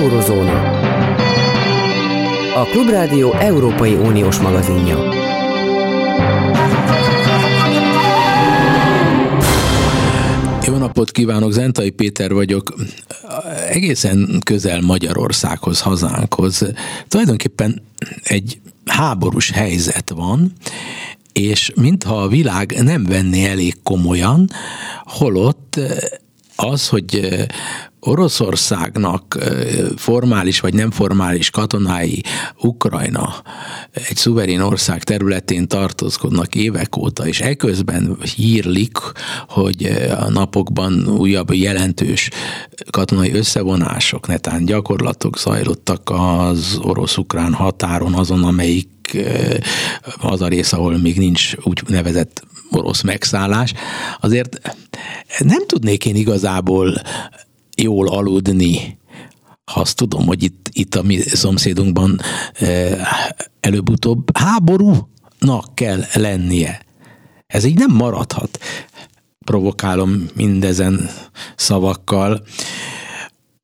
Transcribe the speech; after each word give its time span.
Eurozóna. 0.00 0.78
A 2.54 2.64
Klubrádió 2.64 3.32
Európai 3.32 3.94
Uniós 3.94 4.38
magazinja. 4.38 4.96
Jó 10.66 10.76
napot 10.76 11.10
kívánok, 11.10 11.52
Zentai 11.52 11.90
Péter 11.90 12.32
vagyok. 12.32 12.74
Egészen 13.68 14.40
közel 14.44 14.80
Magyarországhoz, 14.80 15.80
hazánkhoz. 15.80 16.66
Tulajdonképpen 17.08 17.82
egy 18.22 18.60
háborús 18.84 19.50
helyzet 19.50 20.10
van, 20.10 20.52
és 21.32 21.72
mintha 21.74 22.22
a 22.22 22.28
világ 22.28 22.74
nem 22.82 23.04
venné 23.04 23.44
elég 23.44 23.82
komolyan, 23.82 24.50
holott 25.04 25.80
az, 26.56 26.88
hogy 26.88 27.36
Oroszországnak 28.00 29.38
formális 29.96 30.60
vagy 30.60 30.74
nem 30.74 30.90
formális 30.90 31.50
katonái 31.50 32.22
Ukrajna 32.62 33.42
egy 33.92 34.16
szuverén 34.16 34.60
ország 34.60 35.04
területén 35.04 35.68
tartózkodnak 35.68 36.54
évek 36.54 36.96
óta, 36.96 37.26
és 37.26 37.40
eközben 37.40 38.16
hírlik, 38.36 38.98
hogy 39.48 39.84
a 40.18 40.30
napokban 40.30 41.08
újabb 41.08 41.52
jelentős 41.52 42.30
katonai 42.90 43.32
összevonások, 43.32 44.26
netán 44.26 44.64
gyakorlatok 44.64 45.38
zajlottak 45.38 46.10
az 46.12 46.78
orosz-ukrán 46.82 47.52
határon, 47.52 48.14
azon, 48.14 48.44
amelyik 48.44 48.88
az 50.20 50.40
a 50.40 50.48
rész, 50.48 50.72
ahol 50.72 50.98
még 50.98 51.18
nincs 51.18 51.54
úgy 51.62 51.82
nevezett 51.88 52.42
orosz 52.70 53.02
megszállás, 53.02 53.72
azért 54.20 54.60
nem 55.38 55.66
tudnék 55.66 56.06
én 56.06 56.16
igazából 56.16 57.02
jól 57.82 58.08
aludni, 58.08 58.98
azt 59.64 59.96
tudom, 59.96 60.26
hogy 60.26 60.42
itt, 60.42 60.68
itt 60.72 60.94
a 60.94 61.02
mi 61.02 61.18
szomszédunkban 61.20 62.20
előbb-utóbb 63.60 64.36
háborúnak 64.36 65.74
kell 65.74 66.00
lennie. 66.14 66.80
Ez 67.46 67.64
így 67.64 67.78
nem 67.78 67.90
maradhat. 67.90 68.58
Provokálom 69.44 70.26
mindezen 70.34 71.10
szavakkal. 71.56 72.42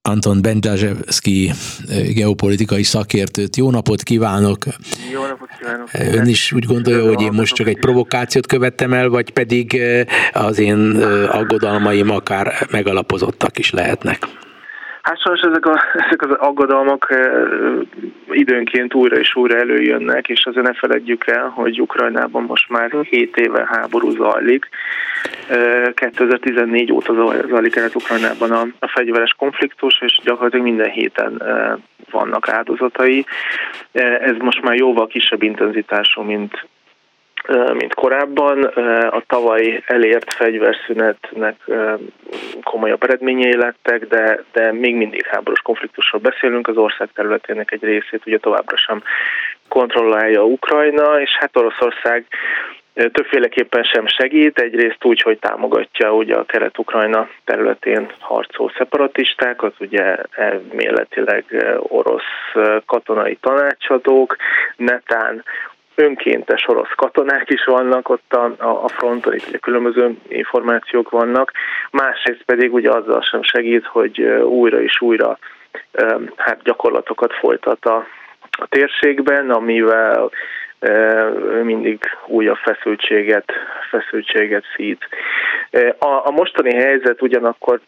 Anton 0.06 0.42
Bendazsevski 0.42 1.52
geopolitikai 2.14 2.82
szakértőt. 2.82 3.56
Jó 3.56 3.70
napot 3.70 4.02
kívánok! 4.02 4.64
Jó 5.12 5.26
napot 5.26 5.48
kívánok! 5.58 5.88
Ön 5.92 6.26
is 6.26 6.52
úgy 6.52 6.64
gondolja, 6.64 7.08
hogy 7.08 7.22
én 7.22 7.32
most 7.32 7.54
csak 7.54 7.66
egy 7.68 7.78
provokációt 7.78 8.46
követtem 8.46 8.92
el, 8.92 9.08
vagy 9.08 9.30
pedig 9.30 9.80
az 10.32 10.58
én 10.58 10.96
aggodalmaim 11.30 12.10
akár 12.10 12.66
megalapozottak 12.70 13.58
is 13.58 13.70
lehetnek? 13.70 14.27
Hát 15.06 15.20
sajnos 15.20 15.40
ezek, 15.40 15.66
a, 15.66 15.82
ezek 16.06 16.22
az 16.22 16.30
aggodalmak 16.30 17.14
időnként 18.28 18.94
újra 18.94 19.16
és 19.16 19.36
újra 19.36 19.58
előjönnek, 19.58 20.28
és 20.28 20.46
azért 20.46 20.66
ne 20.66 20.72
feledjük 20.72 21.26
el, 21.26 21.48
hogy 21.48 21.80
Ukrajnában 21.80 22.42
most 22.42 22.68
már 22.68 22.90
7 23.10 23.36
éve 23.36 23.68
háború 23.70 24.10
zajlik. 24.10 24.68
2014 25.94 26.92
óta 26.92 27.12
zajlik 27.48 27.77
el 27.77 27.90
Ukrajnában 27.94 28.50
a, 28.50 28.66
a 28.78 28.88
fegyveres 28.88 29.34
konfliktus, 29.38 30.00
és 30.00 30.20
gyakorlatilag 30.24 30.64
minden 30.64 30.90
héten 30.90 31.42
vannak 32.10 32.48
áldozatai. 32.48 33.27
Ez 34.20 34.36
most 34.38 34.62
már 34.62 34.74
jóval 34.74 35.06
kisebb 35.06 35.42
intenzitású, 35.42 36.22
mint 36.22 36.66
mint 37.72 37.94
korábban. 37.94 38.62
A 39.11 39.22
tavaly 39.27 39.83
elért 39.86 40.33
fegyverszünetnek 40.33 41.56
komolyabb 42.62 43.02
eredményei 43.02 43.56
lettek, 43.56 44.06
de, 44.06 44.44
de 44.52 44.72
még 44.72 44.94
mindig 44.94 45.27
háborús 45.27 45.61
konfliktusról 45.61 46.20
beszélünk. 46.20 46.69
Az 46.69 46.77
ország 46.77 47.08
területének 47.14 47.72
egy 47.72 47.83
részét 47.83 48.27
ugye 48.27 48.39
továbbra 48.39 48.77
sem 48.77 49.02
kontrollálja 49.69 50.44
Ukrajna, 50.44 51.20
és 51.20 51.36
hát 51.39 51.56
Oroszország 51.56 52.27
többféleképpen 52.95 53.83
sem 53.83 54.07
segít, 54.07 54.58
egyrészt 54.58 55.05
úgy, 55.05 55.20
hogy 55.20 55.39
támogatja 55.39 56.14
ugye 56.14 56.34
a 56.34 56.45
kelet-ukrajna 56.45 57.28
területén 57.45 58.11
harcoló 58.18 58.70
szeparatistákat, 58.77 59.74
ugye 59.80 60.17
elméletileg 60.30 61.45
orosz 61.78 62.55
katonai 62.86 63.39
tanácsadók, 63.40 64.36
netán 64.77 65.45
önkéntes 65.96 66.68
orosz 66.68 66.95
katonák 66.96 67.51
is 67.51 67.64
vannak 67.64 68.08
ott 68.08 68.33
a, 68.33 68.84
a 68.84 68.89
fronton, 68.89 69.34
itt 69.34 69.61
különböző 69.61 70.17
információk 70.29 71.11
vannak, 71.11 71.52
másrészt 71.90 72.42
pedig 72.45 72.74
ugye 72.74 72.90
azzal 72.90 73.23
sem 73.23 73.42
segít, 73.42 73.86
hogy 73.86 74.20
újra 74.42 74.83
és 74.83 75.01
újra 75.01 75.39
hát 76.36 76.62
gyakorlatokat 76.62 77.33
folytat 77.33 77.84
a, 77.84 78.07
a 78.51 78.67
térségben, 78.67 79.51
amivel 79.51 80.30
mindig 81.62 82.01
újabb 82.27 82.57
feszültséget, 82.57 83.52
feszültséget 83.90 84.64
szít. 84.77 85.08
A, 85.98 86.07
a 86.24 86.30
mostani 86.30 86.74
helyzet 86.74 87.23
ugyanakkor 87.23 87.80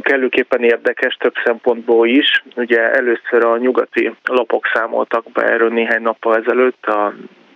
kellőképpen 0.00 0.62
érdekes 0.62 1.14
több 1.14 1.34
szempontból 1.44 2.08
is. 2.08 2.42
Ugye 2.56 2.90
először 2.90 3.44
a 3.44 3.56
nyugati 3.56 4.14
lapok 4.24 4.66
számoltak 4.74 5.32
be 5.32 5.42
erről 5.42 5.68
néhány 5.68 6.02
nappal 6.02 6.36
ezelőtt, 6.36 6.86
a 6.86 7.14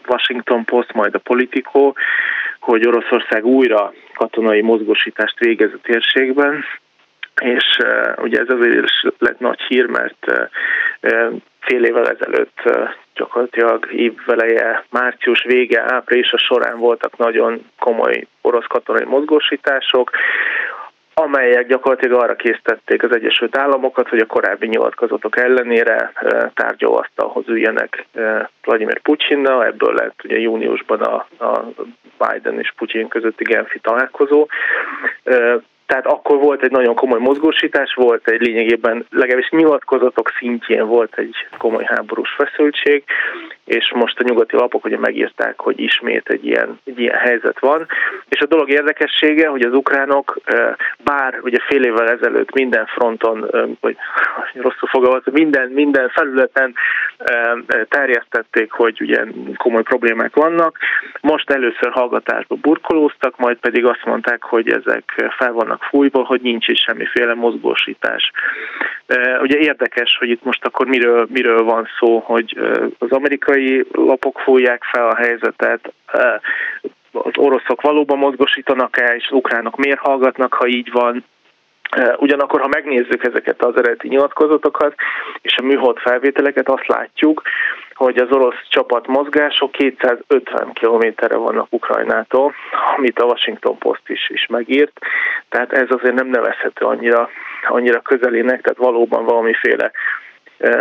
Washington 0.08 0.64
Post, 0.64 0.92
majd 0.92 1.14
a 1.14 1.18
Politico, 1.18 1.92
hogy 2.60 2.86
Oroszország 2.86 3.44
újra 3.44 3.92
katonai 4.14 4.60
mozgósítást 4.60 5.38
végez 5.38 5.72
a 5.72 5.80
térségben, 5.82 6.64
és 7.40 7.78
uh, 7.82 8.24
ugye 8.24 8.40
ez 8.40 8.48
azért 8.48 8.84
is 8.84 9.04
lett 9.18 9.38
nagy 9.38 9.60
hír, 9.60 9.86
mert 9.86 10.26
uh, 10.26 11.40
fél 11.60 11.84
évvel 11.84 12.08
ezelőtt 12.08 12.58
uh, 12.64 12.88
gyakorlatilag 13.14 13.88
évveleje, 13.92 14.84
március 14.90 15.44
vége, 15.44 15.82
április 15.92 16.32
a 16.32 16.38
során 16.38 16.78
voltak 16.78 17.16
nagyon 17.16 17.64
komoly 17.78 18.26
orosz 18.40 18.66
katonai 18.66 19.04
mozgósítások, 19.04 20.10
amelyek 21.18 21.66
gyakorlatilag 21.66 22.22
arra 22.22 22.34
késztették 22.34 23.02
az 23.02 23.14
Egyesült 23.14 23.56
Államokat, 23.56 24.08
hogy 24.08 24.18
a 24.18 24.26
korábbi 24.26 24.66
nyilatkozatok 24.66 25.38
ellenére 25.38 26.12
tárgyalóasztalhoz 26.54 27.48
üljenek 27.48 28.06
Vladimir 28.62 29.00
Putyinnal, 29.00 29.64
ebből 29.64 29.94
lett 29.94 30.20
ugye 30.24 30.38
júniusban 30.38 31.00
a, 31.00 31.26
a 31.44 31.64
Biden 32.18 32.58
és 32.58 32.72
Putyin 32.76 33.08
közötti 33.08 33.44
Genfi 33.44 33.78
találkozó. 33.78 34.46
Tehát 35.86 36.06
akkor 36.06 36.38
volt 36.38 36.62
egy 36.62 36.70
nagyon 36.70 36.94
komoly 36.94 37.20
mozgósítás, 37.20 37.94
volt 37.94 38.28
egy 38.28 38.40
lényegében 38.40 39.06
legalábbis 39.10 39.50
nyilatkozatok 39.50 40.32
szintjén 40.38 40.86
volt 40.86 41.18
egy 41.18 41.34
komoly 41.58 41.84
háborús 41.84 42.30
feszültség, 42.30 43.04
és 43.68 43.92
most 43.94 44.20
a 44.20 44.24
nyugati 44.24 44.56
lapok 44.56 44.84
ugye 44.84 44.98
megírták, 44.98 45.60
hogy 45.60 45.80
ismét 45.80 46.28
egy 46.28 46.46
ilyen, 46.46 46.80
egy 46.84 47.00
ilyen 47.00 47.18
helyzet 47.18 47.58
van. 47.58 47.86
És 48.28 48.40
a 48.40 48.46
dolog 48.46 48.70
érdekessége, 48.70 49.48
hogy 49.48 49.62
az 49.62 49.72
ukránok 49.72 50.38
bár 51.04 51.38
ugye 51.42 51.58
fél 51.68 51.82
évvel 51.82 52.08
ezelőtt 52.08 52.54
minden 52.54 52.86
fronton, 52.86 53.46
vagy 53.80 53.96
rosszul 54.64 54.88
fogalmazva, 54.88 55.30
minden, 55.32 55.68
minden 55.68 56.08
felületen 56.08 56.74
terjesztették, 57.88 58.72
hogy 58.72 59.00
ugye 59.00 59.24
komoly 59.56 59.82
problémák 59.82 60.34
vannak, 60.34 60.78
most 61.20 61.50
először 61.50 61.90
hallgatásba 61.90 62.54
burkolóztak, 62.54 63.36
majd 63.36 63.56
pedig 63.56 63.84
azt 63.84 64.04
mondták, 64.04 64.42
hogy 64.42 64.68
ezek 64.68 65.30
fel 65.36 65.52
vannak 65.52 65.82
fújva, 65.82 66.24
hogy 66.24 66.40
nincs 66.40 66.68
is 66.68 66.80
semmiféle 66.80 67.34
mozgósítás. 67.34 68.30
Ugye 69.40 69.58
érdekes, 69.58 70.16
hogy 70.18 70.28
itt 70.28 70.44
most 70.44 70.64
akkor 70.64 70.86
miről, 70.86 71.26
miről 71.32 71.62
van 71.64 71.88
szó, 71.98 72.18
hogy 72.18 72.58
az 72.98 73.10
amerikai 73.10 73.57
lapok 73.92 74.38
fújják 74.38 74.82
fel 74.84 75.08
a 75.08 75.16
helyzetet, 75.16 75.92
az 77.12 77.36
oroszok 77.36 77.80
valóban 77.80 78.18
mozgosítanak-e, 78.18 79.14
és 79.14 79.26
az 79.30 79.36
ukránok 79.36 79.76
miért 79.76 79.98
hallgatnak, 79.98 80.54
ha 80.54 80.66
így 80.66 80.90
van, 80.92 81.24
Ugyanakkor, 82.16 82.60
ha 82.60 82.68
megnézzük 82.68 83.24
ezeket 83.24 83.64
az 83.64 83.76
eredeti 83.76 84.08
nyilatkozatokat 84.08 84.94
és 85.42 85.56
a 85.56 85.62
műhold 85.62 85.98
felvételeket, 85.98 86.68
azt 86.68 86.86
látjuk, 86.86 87.42
hogy 87.94 88.16
az 88.16 88.30
orosz 88.30 88.68
csapat 88.68 89.06
mozgások 89.06 89.72
250 89.72 90.72
kilométerre 90.72 91.36
vannak 91.36 91.66
Ukrajnától, 91.70 92.54
amit 92.96 93.18
a 93.18 93.24
Washington 93.24 93.78
Post 93.78 94.02
is, 94.08 94.30
is 94.30 94.46
megírt, 94.46 94.98
tehát 95.48 95.72
ez 95.72 95.86
azért 95.88 96.14
nem 96.14 96.26
nevezhető 96.26 96.84
annyira, 96.84 97.28
annyira 97.68 98.00
közelének, 98.00 98.60
tehát 98.60 98.78
valóban 98.78 99.24
valamiféle 99.24 99.90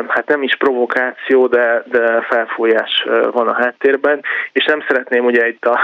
hát 0.07 0.27
nem 0.27 0.43
is 0.43 0.55
provokáció, 0.55 1.47
de, 1.47 1.83
de 1.85 2.21
felfújás 2.21 3.05
van 3.31 3.47
a 3.47 3.53
háttérben, 3.53 4.23
és 4.51 4.65
nem 4.65 4.83
szeretném, 4.87 5.25
ugye 5.25 5.47
itt 5.47 5.65
a, 5.65 5.79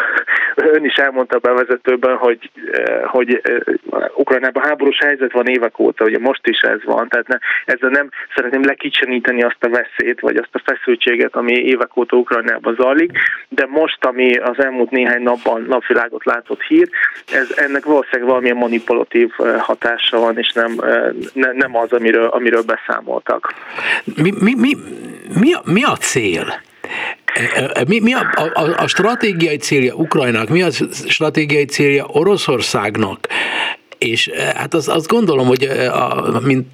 ön 0.76 0.86
is 0.86 0.96
elmondta 0.96 1.36
a 1.36 1.40
bevezetőben, 1.40 2.16
hogy, 2.16 2.50
hogy 3.06 3.42
Ukrajnában 4.16 4.64
háborús 4.64 4.98
helyzet 4.98 5.32
van 5.32 5.48
évek 5.48 5.80
óta, 5.80 6.06
ugye 6.06 6.20
most 6.20 6.48
is 6.48 6.60
ez 6.60 6.84
van, 6.84 7.08
tehát 7.08 7.28
ne, 7.28 7.38
ezzel 7.66 7.90
nem 7.90 8.10
szeretném 8.36 8.66
lekicseníteni 8.66 9.44
azt 9.44 9.64
a 9.64 9.70
veszélyt, 9.70 10.20
vagy 10.20 10.36
azt 10.36 10.56
a 10.56 10.62
feszültséget, 10.66 11.36
ami 11.36 11.54
évek 11.54 11.98
óta 11.98 12.16
Ukrajnában 12.18 12.76
zajlik, 12.76 13.12
de 13.50 13.66
most, 13.66 14.06
ami 14.06 14.34
az 14.36 14.60
elmúlt 14.64 14.90
néhány 14.90 15.22
napban 15.22 15.62
napvilágot 15.62 16.26
látott 16.26 16.62
hír, 16.62 16.90
ez 17.34 17.54
ennek 17.56 17.86
valószínűleg 17.86 18.28
valamilyen 18.28 18.58
manipulatív 18.58 19.32
hatása 19.58 20.20
van, 20.20 20.38
és 20.38 20.52
nem, 20.52 20.76
ne, 21.34 21.52
nem 21.52 21.76
az, 21.76 21.92
amiről, 21.92 22.28
amiről 22.28 22.64
beszámoltak. 22.64 23.54
Mi, 24.16 24.32
mi, 24.40 24.54
mi, 24.54 24.78
mi, 25.40 25.54
a, 25.54 25.62
mi 25.66 25.84
a 25.84 25.96
cél? 25.96 26.62
Mi, 27.88 28.00
mi 28.00 28.14
a, 28.14 28.32
a, 28.54 28.84
a 28.84 28.88
stratégiai 28.88 29.58
célja 29.58 29.94
Ukrajnának, 29.94 30.50
mi 30.50 30.62
a 30.62 30.72
stratégiai 31.08 31.66
célja 31.66 32.06
Oroszországnak? 32.08 33.28
És 33.98 34.30
hát 34.56 34.74
azt, 34.74 34.88
azt 34.88 35.08
gondolom, 35.08 35.48
hogy 35.48 35.64
a, 35.64 36.40
mint 36.44 36.68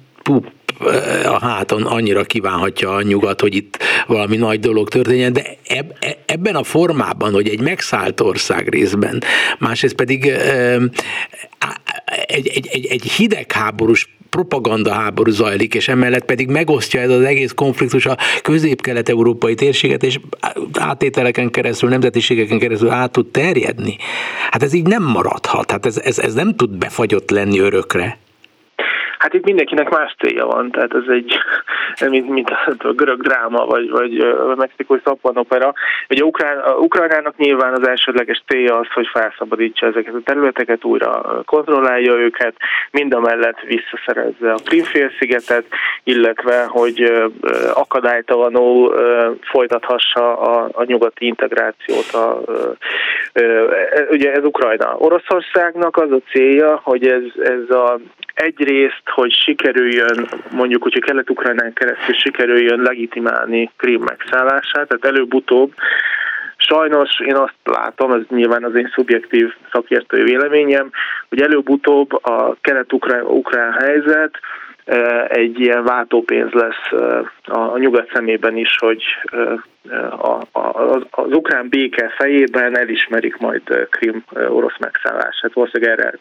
a 1.24 1.38
háton 1.40 1.82
annyira 1.82 2.24
kívánhatja 2.24 2.94
a 2.94 3.02
nyugat, 3.02 3.40
hogy 3.40 3.54
itt 3.54 3.78
valami 4.06 4.36
nagy 4.36 4.60
dolog 4.60 4.88
történjen, 4.88 5.32
de 5.32 5.56
eb, 5.66 5.92
e, 6.00 6.16
ebben 6.26 6.54
a 6.54 6.62
formában, 6.62 7.32
hogy 7.32 7.48
egy 7.48 7.60
megszállt 7.60 8.20
ország 8.20 8.68
részben, 8.68 9.22
másrészt 9.58 9.94
pedig 9.94 10.32
egy, 12.26 12.48
egy, 12.48 12.68
egy, 12.70 12.86
egy 12.86 13.02
hidegháborús 13.02 14.08
propaganda 14.30 14.92
háború 14.92 15.30
zajlik, 15.30 15.74
és 15.74 15.88
emellett 15.88 16.24
pedig 16.24 16.48
megosztja 16.48 17.00
ez 17.00 17.10
az 17.10 17.22
egész 17.22 17.52
konfliktus 17.52 18.06
a 18.06 18.16
közép-kelet-európai 18.42 19.54
térséget, 19.54 20.02
és 20.02 20.20
átételeken 20.78 21.50
keresztül, 21.50 21.88
nemzetiségeken 21.88 22.58
keresztül 22.58 22.90
át 22.90 23.12
tud 23.12 23.26
terjedni. 23.26 23.96
Hát 24.50 24.62
ez 24.62 24.72
így 24.72 24.86
nem 24.86 25.02
maradhat, 25.02 25.70
hát 25.70 25.86
ez, 25.86 25.98
ez, 25.98 26.18
ez 26.18 26.34
nem 26.34 26.56
tud 26.56 26.70
befagyott 26.70 27.30
lenni 27.30 27.58
örökre. 27.58 28.18
Hát 29.20 29.34
itt 29.34 29.44
mindenkinek 29.44 29.88
más 29.88 30.14
célja 30.18 30.46
van, 30.46 30.70
tehát 30.70 30.94
ez 30.94 31.08
egy, 31.08 31.38
mint, 32.10 32.28
mint 32.28 32.50
a 32.78 32.92
görög 32.92 33.22
dráma, 33.22 33.66
vagy, 33.66 33.90
vagy 33.90 34.18
a 34.20 34.54
mexikói 34.56 34.98
szappanopera. 35.04 35.72
Ugye 36.08 36.24
Ukrán, 36.24 36.58
a 36.58 36.72
Ukrajnának 36.72 37.36
nyilván 37.36 37.72
az 37.72 37.88
elsődleges 37.88 38.42
célja 38.46 38.78
az, 38.78 38.86
hogy 38.92 39.08
felszabadítsa 39.12 39.86
ezeket 39.86 40.14
a 40.14 40.20
területeket, 40.24 40.84
újra 40.84 41.42
kontrollálja 41.44 42.12
őket, 42.12 42.54
mind 42.90 43.14
a 43.14 43.20
mellett 43.20 43.60
visszaszerezze 43.60 44.52
a 44.52 44.60
Krimfélszigetet, 44.64 45.64
illetve, 46.04 46.64
hogy 46.64 47.12
akadálytalanul 47.74 48.94
folytathassa 49.40 50.38
a, 50.38 50.68
a 50.72 50.84
nyugati 50.84 51.26
integrációt. 51.26 52.12
A, 52.12 52.40
ugye 54.10 54.32
ez 54.32 54.44
Ukrajna. 54.44 54.96
Oroszországnak 54.98 55.96
az 55.96 56.10
a 56.10 56.20
célja, 56.30 56.80
hogy 56.82 57.06
ez, 57.06 57.22
ez 57.42 57.76
a 57.76 58.00
egyrészt, 58.34 59.02
hogy 59.10 59.32
sikerüljön, 59.32 60.28
mondjuk, 60.50 60.82
hogyha 60.82 61.00
Kelet-Ukrajnán 61.00 61.72
keresztül 61.72 62.14
sikerüljön 62.14 62.80
legitimálni 62.80 63.70
Krím 63.76 64.02
megszállását, 64.02 64.88
tehát 64.88 65.04
előbb-utóbb 65.04 65.72
Sajnos 66.62 67.20
én 67.20 67.36
azt 67.36 67.54
látom, 67.64 68.12
ez 68.12 68.22
nyilván 68.28 68.64
az 68.64 68.74
én 68.74 68.90
szubjektív 68.94 69.52
szakértői 69.72 70.22
véleményem, 70.22 70.90
hogy 71.28 71.40
előbb-utóbb 71.40 72.24
a 72.24 72.56
kelet-ukrán 72.60 73.72
helyzet 73.72 74.38
e, 74.84 75.26
egy 75.28 75.60
ilyen 75.60 75.84
váltópénz 75.84 76.52
lesz 76.52 76.92
e, 76.92 77.32
a 77.44 77.78
nyugat 77.78 78.10
szemében 78.12 78.56
is, 78.56 78.76
hogy 78.78 79.02
e, 79.32 79.38
az, 80.52 81.02
az 81.10 81.32
ukrán 81.32 81.68
béke 81.68 82.08
fejében 82.18 82.78
elismerik 82.78 83.36
majd 83.36 83.88
Krim 83.90 84.24
orosz 84.48 84.78
megszállását. 84.78 85.52
Valószínűleg 85.52 85.98
erre 85.98 86.18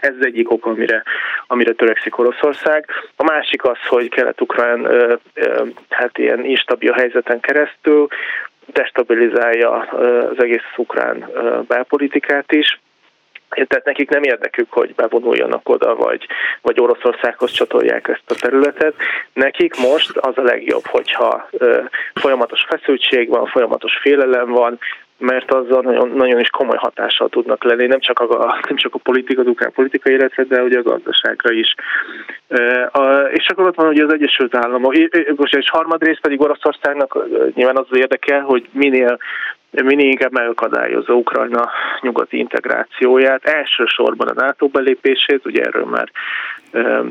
ez 0.00 0.14
az 0.18 0.26
egyik 0.26 0.50
ok, 0.50 0.66
amire, 0.66 1.02
amire 1.46 1.72
törekszik 1.72 2.18
Oroszország. 2.18 2.86
A 3.16 3.24
másik 3.24 3.64
az, 3.64 3.78
hogy 3.88 4.08
Kelet-Ukrán 4.08 4.88
hát 5.88 6.18
ilyen 6.18 6.44
instabil 6.44 6.92
helyzeten 6.92 7.40
keresztül 7.40 8.06
destabilizálja 8.66 9.70
az 10.30 10.42
egész 10.42 10.72
ukrán 10.76 11.30
belpolitikát 11.68 12.52
is, 12.52 12.78
tehát 13.48 13.84
nekik 13.84 14.08
nem 14.08 14.22
érdekük, 14.22 14.72
hogy 14.72 14.94
bevonuljanak 14.94 15.68
oda, 15.68 15.94
vagy, 15.94 16.26
vagy 16.62 16.80
Oroszországhoz 16.80 17.50
csatolják 17.50 18.08
ezt 18.08 18.30
a 18.30 18.34
területet. 18.34 18.94
Nekik 19.32 19.76
most 19.76 20.16
az 20.16 20.38
a 20.38 20.42
legjobb, 20.42 20.86
hogyha 20.86 21.48
ö, 21.50 21.80
folyamatos 22.14 22.66
feszültség 22.68 23.28
van, 23.28 23.46
folyamatos 23.46 23.98
félelem 24.00 24.50
van, 24.50 24.78
mert 25.18 25.52
azzal 25.52 25.82
nagyon, 25.82 26.08
nagyon 26.08 26.40
is 26.40 26.48
komoly 26.48 26.76
hatással 26.76 27.28
tudnak 27.28 27.64
lenni, 27.64 27.86
nem 27.86 28.00
csak 28.00 28.20
a, 28.20 28.44
nem 28.68 28.76
csak 28.76 28.94
a 28.94 28.98
politika, 28.98 29.40
az 29.40 29.46
ukrán 29.46 29.72
politikai 29.72 30.12
életre, 30.12 30.44
de 30.44 30.62
ugye 30.62 30.78
a 30.78 30.82
gazdaságra 30.82 31.52
is. 31.52 31.74
És 33.30 33.48
akkor 33.48 33.66
ott 33.66 33.74
van 33.74 33.88
ugye 33.88 34.04
az 34.04 34.12
Egyesült 34.12 34.54
Államok, 34.54 34.94
most 35.36 35.54
egy 35.54 35.68
harmadrészt 35.68 36.20
pedig 36.20 36.40
Oroszországnak 36.40 37.18
nyilván 37.54 37.76
az, 37.76 37.86
az 37.90 37.98
érdeke, 37.98 38.40
hogy 38.40 38.68
minél 38.72 39.18
minél 39.70 40.08
inkább 40.08 40.32
megakadályozza 40.32 41.12
Ukrajna 41.12 41.70
nyugati 42.00 42.38
integrációját, 42.38 43.44
elsősorban 43.44 44.28
a 44.28 44.42
NATO 44.42 44.68
belépését, 44.68 45.46
ugye 45.46 45.62
erről 45.62 45.84
már 45.84 46.10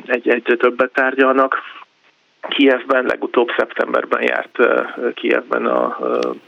egy, 0.05 0.29
egyre 0.29 0.55
többet 0.55 0.93
tárgyalnak, 0.93 1.61
Kievben, 2.49 3.05
legutóbb 3.05 3.49
szeptemberben 3.57 4.21
járt 4.21 4.57
Kievben 5.13 5.65
a, 5.65 5.97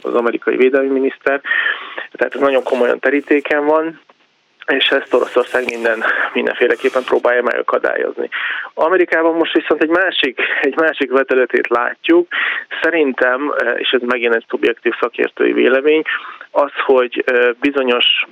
az 0.01 0.13
amerikai 0.13 0.55
védelmi 0.55 0.89
miniszter, 0.89 1.41
tehát 2.11 2.35
ez 2.35 2.41
nagyon 2.41 2.63
komolyan 2.63 2.99
terítéken 2.99 3.65
van, 3.65 3.99
és 4.67 4.89
ezt 4.89 5.13
Oroszország 5.13 5.65
minden, 5.65 6.03
mindenféleképpen 6.33 7.03
próbálja 7.03 7.41
megakadályozni. 7.43 8.29
Amerikában 8.73 9.35
most 9.35 9.53
viszont 9.53 9.83
egy 9.83 9.89
másik, 9.89 10.39
egy 10.61 10.75
másik 10.75 11.11
veteletét 11.11 11.67
látjuk. 11.67 12.27
Szerintem, 12.81 13.53
és 13.75 13.89
ez 13.89 14.01
megint 14.01 14.35
egy 14.35 14.45
szubjektív 14.49 14.93
szakértői 14.99 15.53
vélemény, 15.53 16.01
az, 16.51 16.71
hogy 16.85 17.23
bizonyos 17.59 18.25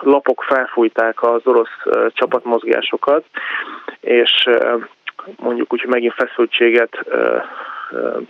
lapok 0.00 0.42
felfújták 0.42 1.22
az 1.22 1.40
orosz 1.44 1.76
csapatmozgásokat, 2.12 3.24
és 4.00 4.48
mondjuk 5.36 5.72
úgy, 5.72 5.80
hogy 5.80 5.90
megint 5.90 6.14
feszültséget 6.14 7.04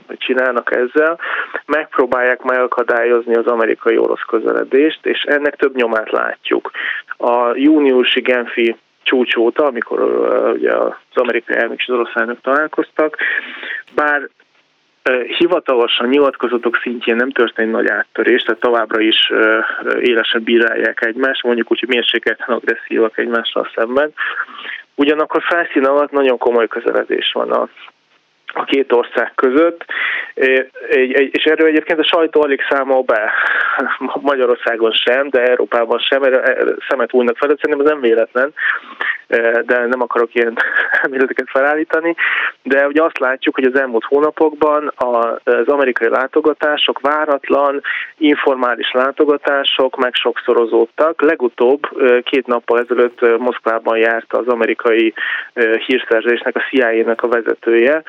csinálnak 0.08 0.76
ezzel, 0.76 1.18
megpróbálják 1.66 2.42
megakadályozni 2.42 3.34
az 3.34 3.46
amerikai-orosz 3.46 4.24
közeledést, 4.26 5.06
és 5.06 5.22
ennek 5.22 5.56
több 5.56 5.76
nyomát 5.76 6.10
látjuk. 6.10 6.70
A 7.16 7.54
júniusi 7.54 8.20
Genfi 8.20 8.76
csúcs 9.02 9.36
óta, 9.36 9.64
amikor 9.66 10.00
ugye 10.54 10.72
az 10.72 10.92
amerikai 11.14 11.56
elnök 11.56 11.78
és 11.78 11.88
az 11.88 11.94
orosz 11.94 12.14
elnök 12.14 12.40
találkoztak, 12.40 13.16
bár 13.94 14.28
hivatalosan 15.38 16.08
nyilatkozatok 16.08 16.76
szintjén 16.82 17.16
nem 17.16 17.30
történt 17.30 17.70
nagy 17.70 17.88
áttörés, 17.88 18.42
tehát 18.42 18.60
továbbra 18.60 19.00
is 19.00 19.32
élesen 20.00 20.42
bírálják 20.42 21.04
egymást, 21.04 21.42
mondjuk 21.42 21.70
úgy, 21.70 21.78
hogy 21.78 21.88
mérsékelten 21.88 22.54
agresszívak 22.54 23.18
egymással 23.18 23.68
szemben. 23.74 24.12
Ugyanakkor 24.94 25.42
felszín 25.42 25.84
alatt 25.84 26.10
nagyon 26.10 26.38
komoly 26.38 26.68
közeledés 26.68 27.32
van 27.32 27.50
a, 27.50 27.68
a 28.54 28.64
két 28.64 28.92
ország 28.92 29.32
között, 29.34 29.84
és 31.30 31.44
erről 31.44 31.68
egyébként 31.68 31.98
a 31.98 32.04
sajtó 32.04 32.42
alig 32.42 32.60
számol 32.68 33.02
be, 33.02 33.32
Magyarországon 34.30 34.92
sem, 34.92 35.28
de 35.28 35.42
Európában 35.42 35.98
sem, 35.98 36.22
erre 36.22 36.64
szemet 36.88 37.12
újnak 37.12 37.36
fel, 37.36 37.48
szerintem 37.48 37.80
ez 37.80 37.92
nem 37.92 38.00
véletlen, 38.00 38.52
de 39.66 39.86
nem 39.86 40.00
akarok 40.00 40.34
ilyen 40.34 40.56
emléleteket 41.02 41.48
felállítani, 41.50 42.14
de 42.62 42.86
ugye 42.86 43.02
azt 43.02 43.18
látjuk, 43.18 43.54
hogy 43.54 43.64
az 43.64 43.80
elmúlt 43.80 44.04
hónapokban 44.04 44.92
az 44.94 45.66
amerikai 45.66 46.08
látogatások 46.08 47.00
váratlan, 47.00 47.80
informális 48.16 48.92
látogatások 48.92 49.96
megsokszorozódtak. 49.96 51.22
Legutóbb 51.22 51.80
két 52.22 52.46
nappal 52.46 52.78
ezelőtt 52.78 53.38
Moszkvában 53.38 53.98
járt 53.98 54.32
az 54.32 54.46
amerikai 54.46 55.14
hírszerzésnek, 55.86 56.56
a 56.56 56.64
CIA-nek 56.70 57.22
a 57.22 57.28
vezetője, 57.28 58.02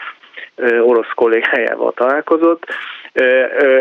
orosz 0.81 1.11
kollégájával 1.15 1.93
találkozott. 1.93 2.65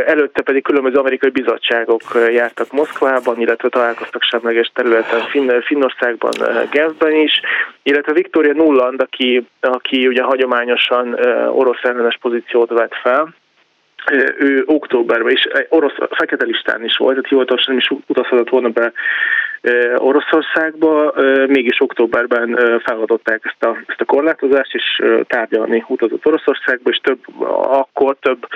Előtte 0.06 0.42
pedig 0.42 0.62
különböző 0.62 0.96
amerikai 0.96 1.30
bizottságok 1.30 2.02
jártak 2.32 2.72
Moszkvában, 2.72 3.40
illetve 3.40 3.68
találkoztak 3.68 4.22
semleges 4.22 4.70
területen 4.74 5.20
Finn, 5.20 5.60
Finnországban, 5.60 6.32
Genfben 6.70 7.14
is, 7.14 7.40
illetve 7.82 8.12
Victoria 8.12 8.52
Nulland, 8.52 9.00
aki, 9.00 9.46
aki 9.60 10.06
ugye 10.06 10.22
hagyományosan 10.22 11.18
orosz 11.50 11.82
ellenes 11.82 12.18
pozíciót 12.20 12.70
vett 12.70 12.94
fel, 13.02 13.34
ő 14.38 14.62
októberben 14.66 15.32
is 15.32 15.48
orosz 15.68 15.94
fekete 16.10 16.44
listán 16.44 16.84
is 16.84 16.96
volt, 16.96 17.14
tehát 17.14 17.28
hivatalosan 17.28 17.74
nem 17.74 17.78
is 17.78 18.04
utazhatott 18.06 18.48
volna 18.48 18.68
be 18.68 18.92
Oroszországba, 19.96 21.12
mégis 21.46 21.80
októberben 21.80 22.58
feladották 22.84 23.40
ezt 23.44 23.64
a, 23.64 23.78
ezt 23.86 24.00
a 24.00 24.04
korlátozást, 24.04 24.74
és 24.74 25.02
tárgyalni 25.26 25.84
utazott 25.88 26.26
Oroszországba, 26.26 26.90
és 26.90 26.98
több, 27.02 27.18
akkor 27.70 28.16
több 28.20 28.46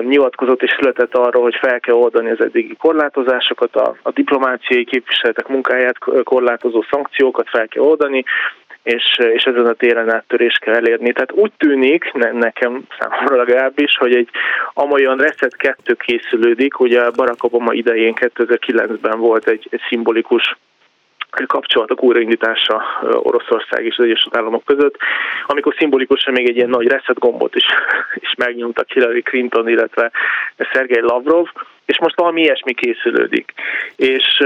nyilatkozott 0.00 0.62
és 0.62 0.74
született 0.78 1.14
arról, 1.14 1.42
hogy 1.42 1.56
fel 1.60 1.80
kell 1.80 1.94
oldani 1.94 2.30
az 2.30 2.40
eddigi 2.40 2.76
korlátozásokat, 2.76 3.76
a, 3.76 3.96
a 4.02 4.10
diplomáciai 4.10 4.84
képviseletek 4.84 5.48
munkáját 5.48 5.98
korlátozó 6.24 6.84
szankciókat 6.90 7.48
fel 7.48 7.68
kell 7.68 7.82
oldani, 7.82 8.24
és, 8.86 9.18
és 9.18 9.44
ezen 9.44 9.66
a 9.66 9.72
téren 9.72 10.12
áttörést 10.12 10.58
kell 10.58 10.74
elérni. 10.74 11.12
Tehát 11.12 11.32
úgy 11.32 11.52
tűnik, 11.56 12.12
ne, 12.12 12.30
nekem 12.32 12.82
számomra 12.98 13.36
legalábbis, 13.36 13.96
hogy 13.96 14.14
egy 14.14 14.28
amolyan 14.74 15.16
Reset 15.16 15.56
2 15.56 15.94
készülődik, 15.94 16.80
ugye 16.80 17.10
Barack 17.10 17.44
Obama 17.44 17.72
idején 17.72 18.12
2009-ben 18.16 19.18
volt 19.18 19.48
egy, 19.48 19.66
egy 19.70 19.80
szimbolikus 19.88 20.56
kapcsolatok 21.46 22.02
újraindítása 22.02 22.82
Oroszország 23.02 23.84
és 23.84 23.96
az 23.98 24.04
Egyesült 24.04 24.36
Államok 24.36 24.64
között, 24.64 24.96
amikor 25.46 25.74
szimbolikusan 25.78 26.32
még 26.32 26.48
egy 26.48 26.56
ilyen 26.56 26.68
nagy 26.68 26.86
reset 26.86 27.18
gombot 27.18 27.54
is, 27.54 27.64
is 28.26 28.34
megnyomtak 28.34 28.90
Hillary 28.90 29.22
Clinton, 29.22 29.68
illetve 29.68 30.10
Sergei 30.72 31.00
Lavrov, 31.00 31.46
és 31.86 31.98
most 31.98 32.16
valami 32.16 32.40
ilyesmi 32.40 32.74
készülődik. 32.74 33.52
És 33.96 34.38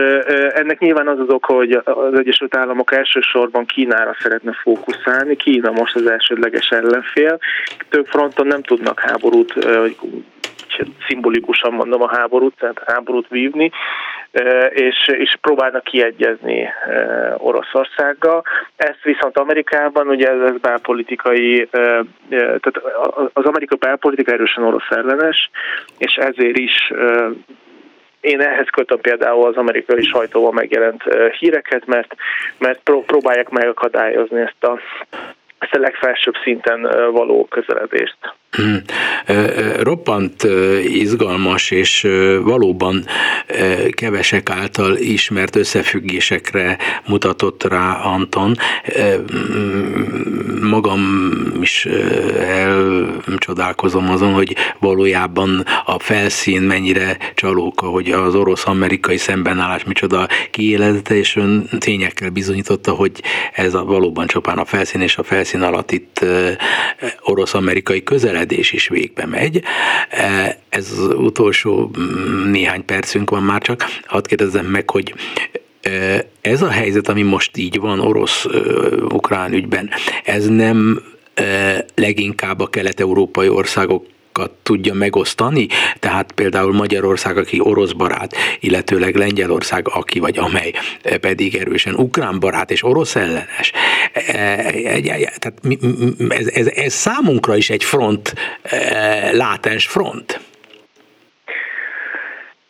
ennek 0.54 0.78
nyilván 0.78 1.09
az 1.09 1.18
az 1.18 1.28
oka, 1.28 1.54
hogy 1.54 1.73
az 1.85 2.18
Egyesült 2.18 2.56
Államok 2.56 2.92
elsősorban 2.92 3.64
Kínára 3.64 4.16
szeretne 4.18 4.52
fókuszálni, 4.52 5.37
Kína 5.37 5.70
most 5.70 5.94
az 5.94 6.06
elsődleges 6.06 6.68
ellenfél, 6.68 7.38
több 7.88 8.06
fronton 8.06 8.47
nem 8.47 8.62
tudnak 8.62 9.00
háborút, 9.00 9.54
szimbolikusan 11.06 11.73
mondom 11.73 12.02
a 12.02 12.16
háborút, 12.16 12.54
tehát 12.59 12.82
háborút 12.87 13.28
vívni, 13.28 13.70
és, 14.70 15.08
és 15.08 15.37
próbálnak 15.40 15.84
kiegyezni 15.84 16.68
Oroszországgal. 17.37 18.42
Ezt 18.76 19.02
viszont 19.02 19.38
Amerikában, 19.38 20.08
ugye 20.08 20.28
ez, 20.28 20.50
ez 20.50 20.60
belpolitikai, 20.60 21.68
tehát 22.28 22.80
az 23.32 23.44
amerikai 23.44 23.78
belpolitika 23.78 24.32
erősen 24.32 24.64
orosz 24.64 24.90
ellenes, 24.90 25.50
és 25.99 26.14
ezért 26.14 26.58
is 26.58 26.92
én 28.20 28.40
ehhez 28.40 28.68
kötöm 28.68 29.00
például 29.00 29.46
az 29.46 29.56
amerikai 29.56 30.02
sajtóban 30.02 30.54
megjelent 30.54 31.02
híreket, 31.38 31.87
mert, 31.87 32.14
mert 32.58 32.80
próbálják 33.06 33.49
megakadályozni 33.49 34.40
ezt 34.40 34.64
a 34.64 34.78
ezt 35.58 35.75
a 35.75 35.78
legfelsőbb 35.78 36.34
szinten 36.42 36.82
való 37.12 37.44
közeledést. 37.44 38.16
Roppant 39.80 40.47
izgalmas 40.85 41.71
és 41.71 42.07
valóban 42.42 43.04
kevesek 43.90 44.50
által 44.50 44.97
ismert 44.97 45.57
összefüggésekre 45.57 46.78
mutatott 47.07 47.64
rá 47.64 47.92
Anton. 47.92 48.57
Magam 50.61 51.02
is 51.61 51.87
elcsodálkozom 52.38 54.11
azon, 54.11 54.33
hogy 54.33 54.57
valójában 54.78 55.64
a 55.85 55.99
felszín 55.99 56.62
mennyire 56.62 57.16
csalóka, 57.35 57.87
hogy 57.87 58.11
az 58.11 58.35
orosz-amerikai 58.35 59.16
szembenállás 59.16 59.85
micsoda 59.85 60.28
kiélezete, 60.50 61.14
és 61.16 61.37
ön 61.37 61.69
tényekkel 61.78 62.30
bizonyította, 62.30 62.92
hogy 62.92 63.12
ez 63.52 63.75
a 63.75 63.85
valóban 63.85 64.26
csupán 64.26 64.59
a 64.59 64.64
felszín, 64.64 65.00
és 65.00 65.16
a 65.16 65.23
felszín 65.23 65.62
alatt 65.62 65.92
itt 65.92 66.25
orosz-amerikai 67.21 68.02
közeledés 68.02 68.38
közeledés 68.40 68.73
is 68.73 68.88
végbe 68.88 69.26
megy. 69.26 69.62
E, 70.11 70.59
ez 70.68 70.92
az 70.92 71.14
utolsó 71.14 71.90
mm, 71.99 72.50
néhány 72.50 72.85
percünk 72.85 73.30
van 73.30 73.42
már 73.42 73.62
csak. 73.62 73.85
Hadd 74.04 74.26
kérdezzem 74.26 74.66
meg, 74.66 74.90
hogy 74.90 75.14
e, 75.80 76.26
ez 76.40 76.62
a 76.62 76.70
helyzet, 76.70 77.09
ami 77.09 77.23
most 77.23 77.56
így 77.56 77.78
van 77.78 78.00
orosz-ukrán 78.00 79.52
ügyben, 79.52 79.90
ez 80.25 80.47
nem 80.47 81.02
e, 81.35 81.85
leginkább 81.94 82.61
a 82.61 82.66
kelet-európai 82.66 83.49
országok 83.49 84.06
tudja 84.62 84.94
megosztani, 84.94 85.66
tehát 85.99 86.32
például 86.32 86.73
Magyarország, 86.73 87.37
aki 87.37 87.61
orosz 87.62 87.92
barát, 87.92 88.35
illetőleg 88.61 89.14
Lengyelország, 89.14 89.88
aki 89.88 90.18
vagy 90.18 90.38
amely 90.38 90.73
pedig 91.20 91.54
erősen 91.54 91.94
ukrán 91.94 92.40
barát 92.40 92.70
és 92.70 92.85
orosz 92.85 93.16
ellenes. 93.16 93.73
E, 94.12 94.20
e, 94.26 95.00
tehát 95.38 95.61
ez, 96.28 96.47
ez, 96.47 96.66
ez 96.66 96.92
számunkra 96.92 97.56
is 97.56 97.70
egy 97.70 97.85
front, 97.85 98.35
e, 98.62 99.32
látens 99.32 99.87
front. 99.87 100.40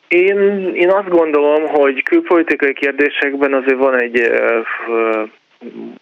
Én, 0.08 0.70
én 0.74 0.90
azt 0.90 1.08
gondolom, 1.08 1.66
hogy 1.66 2.02
külpolitikai 2.02 2.72
kérdésekben 2.72 3.54
azért 3.54 3.78
van 3.78 4.00
egy 4.00 4.30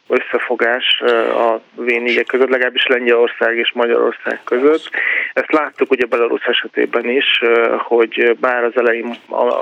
összefogás 0.09 1.01
a 1.35 1.61
v 1.75 2.23
között, 2.27 2.49
legalábbis 2.49 2.87
Lengyelország 2.87 3.57
és 3.57 3.73
Magyarország 3.73 4.41
között. 4.45 4.91
Ezt 5.33 5.53
láttuk 5.53 5.91
ugye 5.91 6.07
Belarus 6.07 6.45
esetében 6.45 7.09
is, 7.09 7.43
hogy 7.79 8.37
bár 8.41 8.65
az 8.65 8.77
elején, 8.77 9.15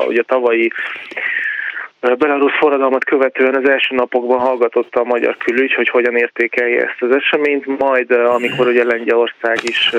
ugye 0.07 0.21
a 0.21 0.25
tavalyi 0.27 0.73
Belarus 2.15 2.57
forradalmat 2.59 3.05
követően 3.05 3.55
az 3.55 3.69
első 3.69 3.95
napokban 3.95 4.39
hallgatotta 4.39 5.01
a 5.01 5.05
magyar 5.05 5.37
külügy, 5.37 5.75
hogy 5.75 5.89
hogyan 5.89 6.17
értékelje 6.17 6.83
ezt 6.83 7.03
az 7.03 7.15
eseményt, 7.15 7.79
majd 7.79 8.11
amikor 8.11 8.67
ugye 8.67 8.85
Lengyelország 8.85 9.59
is 9.63 9.91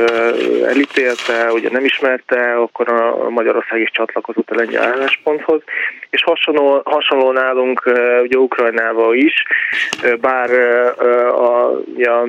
elítélte, 0.66 1.52
ugye 1.54 1.70
nem 1.72 1.86
ismerte, 1.86 2.54
akkor 2.54 2.90
a 2.90 3.30
Magyarország 3.30 3.82
is 3.82 3.92
csatlakozott 3.92 4.50
a 4.50 4.56
lengyel 4.56 4.84
állásponthoz, 4.84 5.62
és 6.10 6.24
hasonló, 6.24 6.82
hasonló 6.86 7.32
nálunk 7.32 7.92
ugye 8.22 8.38
Ukrajnával 8.38 9.16
is, 9.16 9.44
bár 10.22 10.50
a, 11.30 11.72
a 11.96 12.26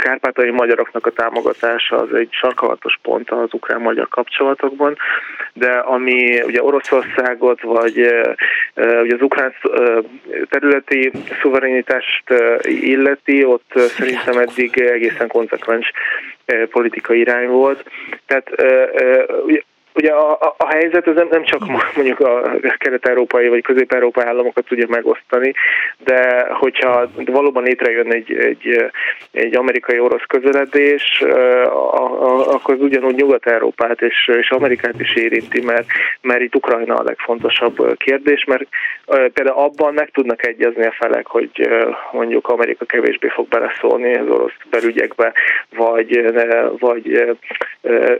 kárpátai 0.00 0.50
magyaroknak 0.50 1.06
a 1.06 1.10
támogatása 1.10 1.96
az 1.96 2.14
egy 2.14 2.28
sarkalatos 2.30 2.98
pont 3.02 3.30
az 3.30 3.54
ukrán-magyar 3.54 4.08
kapcsolatokban, 4.08 4.96
de 5.52 5.70
ami 5.72 6.42
ugye 6.42 6.62
Oroszországot, 6.62 7.60
vagy 7.60 7.98
ugye 8.74 9.14
az 9.14 9.22
ukrán 9.22 9.54
területi 10.50 11.12
szuverenitást 11.42 12.24
illeti, 12.62 13.44
ott 13.44 13.72
szerintem 13.74 14.38
eddig 14.38 14.80
egészen 14.80 15.28
konzekvens 15.28 15.92
politikai 16.70 17.18
irány 17.18 17.48
volt. 17.48 17.90
Tehát 18.26 18.50
Ugye 19.94 20.10
a, 20.12 20.30
a, 20.30 20.54
a 20.56 20.66
helyzet 20.66 21.06
ez 21.06 21.14
nem, 21.14 21.28
nem 21.30 21.44
csak 21.44 21.60
mondjuk 21.96 22.20
a 22.20 22.42
kelet-európai 22.76 23.48
vagy 23.48 23.62
közép-európai 23.62 24.24
államokat 24.24 24.64
tudja 24.64 24.86
megosztani, 24.88 25.54
de 26.04 26.46
hogyha 26.50 27.10
valóban 27.14 27.62
létrejön 27.62 28.12
egy, 28.12 28.32
egy, 28.32 28.90
egy 29.32 29.56
amerikai-orosz 29.56 30.24
közeledés, 30.26 31.24
akkor 32.44 32.74
az 32.74 32.80
ugyanúgy 32.80 33.14
Nyugat-Európát 33.14 34.00
és, 34.02 34.30
és 34.40 34.50
Amerikát 34.50 35.00
is 35.00 35.14
érinti, 35.14 35.60
mert, 35.60 35.86
mert 36.20 36.40
itt 36.40 36.54
Ukrajna 36.54 36.94
a 36.94 37.02
legfontosabb 37.02 37.96
kérdés, 37.96 38.44
mert 38.44 38.66
például 39.06 39.58
abban 39.58 39.94
meg 39.94 40.10
tudnak 40.10 40.46
egyezni 40.46 40.84
a 40.86 40.94
felek, 40.98 41.26
hogy 41.26 41.68
mondjuk 42.12 42.48
Amerika 42.48 42.84
kevésbé 42.84 43.28
fog 43.28 43.48
beleszólni 43.48 44.14
az 44.14 44.28
orosz 44.28 44.52
belügyekbe, 44.70 45.32
vagy, 45.76 46.32
vagy 46.78 47.36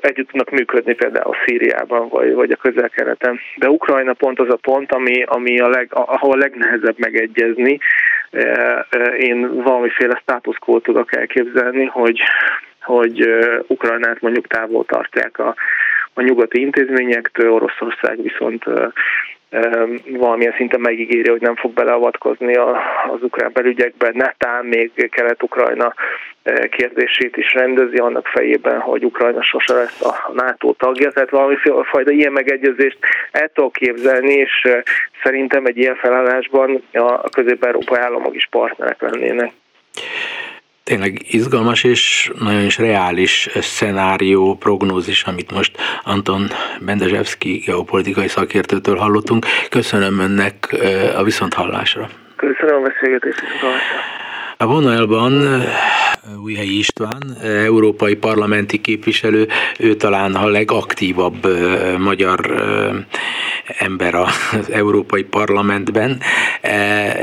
együtt 0.01 0.29
tudnak 0.29 0.51
működni 0.51 0.95
például 0.95 1.35
Szíria 1.47 1.60
Szíriában, 1.61 2.09
vagy, 2.09 2.35
vagy 2.35 2.51
a 2.51 2.57
közel-keleten. 2.57 3.39
De 3.57 3.69
Ukrajna 3.69 4.13
pont 4.13 4.41
az 4.41 4.49
a 4.49 4.57
pont, 4.57 4.93
ami, 4.93 5.23
ami 5.23 5.61
a 5.61 5.69
leg, 5.69 5.89
ahol 5.91 6.33
a 6.33 6.37
legnehezebb 6.37 6.99
megegyezni. 6.99 7.79
E, 8.31 8.41
e, 8.91 8.99
én 9.17 9.63
valamiféle 9.63 10.19
státuszkót 10.23 10.83
tudok 10.83 11.17
elképzelni, 11.17 11.85
hogy, 11.85 12.21
hogy 12.81 13.29
Ukrajnát 13.67 14.21
mondjuk 14.21 14.47
távol 14.47 14.85
tartják 14.85 15.39
a, 15.39 15.55
a 16.15 16.23
nyugati 16.23 16.61
intézményektől, 16.61 17.53
Oroszország 17.53 18.23
viszont 18.23 18.65
valamilyen 20.07 20.55
szinten 20.57 20.81
megígéri, 20.81 21.31
hogy 21.31 21.41
nem 21.41 21.57
fog 21.57 21.73
beleavatkozni 21.73 22.55
az 22.55 23.23
ukrán 23.23 23.51
belügyekbe, 23.53 24.11
netán 24.13 24.65
még 24.65 25.09
Kelet-Ukrajna 25.11 25.95
kérdését 26.71 27.37
is 27.37 27.53
rendezi 27.53 27.97
annak 27.97 28.27
fejében, 28.27 28.79
hogy 28.79 29.05
Ukrajna 29.05 29.43
sose 29.43 29.75
lesz 29.75 30.03
a 30.03 30.31
NATO 30.33 30.73
tagja, 30.73 31.11
tehát 31.11 31.31
valami 31.31 31.57
fajta 31.83 32.11
ilyen 32.11 32.33
megegyezést 32.33 32.99
el 33.31 33.51
tudok 33.55 33.73
képzelni, 33.73 34.33
és 34.33 34.69
szerintem 35.23 35.67
egy 35.67 35.77
ilyen 35.77 35.97
felállásban 35.97 36.83
a 36.93 37.31
közép-európai 37.31 37.99
államok 37.99 38.35
is 38.35 38.47
partnerek 38.51 39.01
lennének 39.01 39.53
tényleg 40.91 41.23
izgalmas 41.31 41.85
és 41.85 42.31
nagyon 42.39 42.65
is 42.65 42.79
reális 42.79 43.49
szenárió, 43.61 44.57
prognózis, 44.57 45.23
amit 45.23 45.53
most 45.53 45.77
Anton 46.05 46.49
Bendezsevszki 46.81 47.63
geopolitikai 47.67 48.29
szakértőtől 48.29 48.97
hallottunk. 48.97 49.47
Köszönöm 49.69 50.19
önnek 50.19 50.77
a 51.17 51.23
viszonthallásra. 51.23 52.09
Köszönöm 52.37 52.83
a 52.83 52.89
beszélgetést. 52.89 53.43
A 54.57 54.67
vonalban 54.67 55.63
Újhelyi 56.43 56.79
István, 56.79 57.23
európai 57.43 58.15
parlamenti 58.15 58.81
képviselő, 58.81 59.47
ő 59.79 59.95
talán 59.95 60.35
a 60.35 60.47
legaktívabb 60.47 61.47
magyar 61.99 62.39
ember 63.79 64.15
az 64.15 64.71
Európai 64.71 65.23
Parlamentben, 65.23 66.21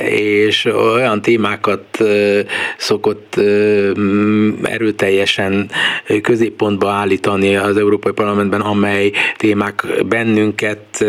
és 0.10 0.66
olyan 0.66 1.22
témákat 1.22 2.04
szokott 2.78 3.40
erőteljesen 4.64 5.70
középpontba 6.22 6.90
állítani 6.90 7.56
az 7.56 7.78
Európai 7.78 8.12
Parlamentben, 8.12 8.62
amely 8.62 9.12
témák 9.38 9.86
bennünket 10.08 11.06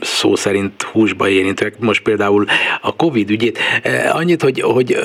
szó 0.00 0.36
szerint 0.36 0.82
húsba 0.82 1.28
érintőek. 1.28 1.78
Most 1.78 2.02
például 2.02 2.44
a 2.80 2.96
Covid 2.96 3.30
ügyét. 3.30 3.58
Annyit, 4.12 4.42
hogy, 4.42 4.60
hogy 4.60 4.96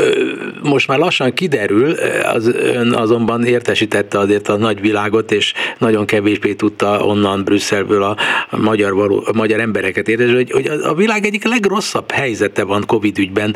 most 0.64 0.88
már 0.88 0.98
lassan 0.98 1.34
kiderül, 1.34 1.92
az 2.34 2.48
ön 2.48 2.94
azonban 2.94 3.46
értesítette 3.46 4.20
azért 4.20 4.48
a 4.48 4.58
nagyvilágot, 4.58 5.32
és 5.32 5.54
nagyon 5.78 6.06
kevésbé 6.06 6.54
tudta 6.54 7.06
onnan 7.06 7.44
Brüsszelből 7.44 8.04
a 8.04 8.18
magyar, 8.50 8.94
való, 8.94 9.24
a 9.26 9.34
magyar 9.54 9.68
embereket 9.68 10.08
értesíteni, 10.08 10.52
hogy, 10.52 10.52
hogy 10.52 10.80
a 10.84 10.94
világ 10.94 11.26
egyik 11.26 11.44
legrosszabb 11.44 12.12
helyzete 12.12 12.64
van 12.64 12.84
Covid 12.88 13.18
ügyben 13.18 13.56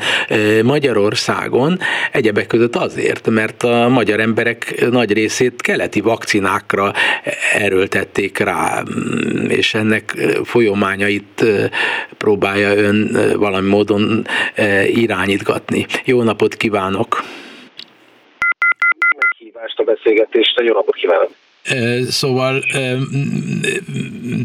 Magyarországon, 0.63 1.80
egyebek 2.12 2.48
között 2.48 2.75
azért, 2.75 3.30
mert 3.30 3.63
a 3.63 3.88
magyar 3.88 4.20
emberek 4.20 4.86
nagy 4.89 5.13
részét 5.13 5.62
keleti 5.62 6.01
vakcinákra 6.01 6.94
erőltették 7.54 8.38
rá, 8.38 8.84
és 9.48 9.74
ennek 9.74 10.16
folyományait 10.44 11.46
próbálja 12.18 12.75
ön 12.75 13.18
valami 13.36 13.68
módon 13.68 14.25
irányítgatni. 14.88 15.86
Jó 16.06 16.24
napot 16.24 16.56
kívánok! 16.56 17.24
Meghívást 19.18 19.80
a 19.80 19.84
beszélgetésre, 19.84 20.63
jó 20.63 20.74
napot 20.74 20.96
kívánok! 20.96 21.30
Szóval 22.09 22.63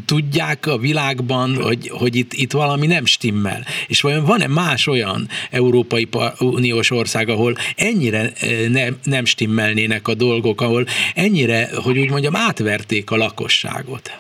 tudják 0.07 0.67
a 0.67 0.77
világban, 0.77 1.57
hogy, 1.63 1.89
hogy 1.89 2.17
itt, 2.17 2.33
itt 2.33 2.53
valami 2.53 2.87
nem 2.87 3.05
stimmel. 3.05 3.61
És 3.89 4.01
vajon 4.01 4.25
van-e 4.25 4.47
más 4.47 4.87
olyan 4.87 5.27
Európai 5.51 6.09
Uniós 6.39 6.91
ország, 6.91 7.29
ahol 7.29 7.55
ennyire 7.77 8.33
nem, 8.71 8.97
nem 9.05 9.25
stimmelnének 9.25 10.09
a 10.09 10.15
dolgok, 10.15 10.61
ahol 10.61 10.85
ennyire, 11.15 11.69
hogy 11.85 11.99
úgy 11.99 12.11
mondjam, 12.11 12.37
átverték 12.37 13.11
a 13.11 13.17
lakosságot? 13.17 14.11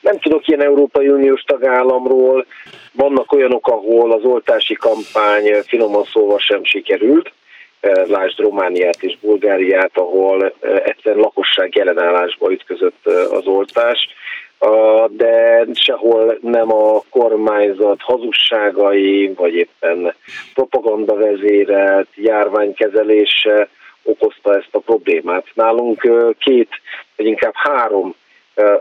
Nem 0.00 0.18
tudok 0.18 0.48
ilyen 0.48 0.62
Európai 0.62 1.08
Uniós 1.08 1.42
tagállamról. 1.42 2.46
Vannak 2.92 3.32
olyanok, 3.32 3.66
ahol 3.66 4.12
az 4.12 4.24
oltási 4.24 4.74
kampány 4.74 5.44
finoman 5.66 6.04
szóval 6.12 6.38
sem 6.38 6.64
sikerült 6.64 7.32
lásd 8.06 8.38
Romániát 8.38 9.02
és 9.02 9.18
Bulgáriát, 9.20 9.90
ahol 9.94 10.52
egyszerűen 10.60 11.22
lakosság 11.22 11.74
jelenállásba 11.74 12.52
ütközött 12.52 13.06
az 13.30 13.46
oltás, 13.46 14.08
de 15.08 15.64
sehol 15.72 16.38
nem 16.40 16.72
a 16.72 17.02
kormányzat 17.10 18.00
hazugságai, 18.02 19.32
vagy 19.36 19.54
éppen 19.54 20.14
propaganda 20.54 21.14
vezérelt 21.14 22.08
járványkezelése 22.14 23.68
okozta 24.02 24.54
ezt 24.54 24.68
a 24.74 24.78
problémát. 24.78 25.46
Nálunk 25.54 26.08
két, 26.38 26.68
vagy 27.16 27.26
inkább 27.26 27.54
három 27.54 28.14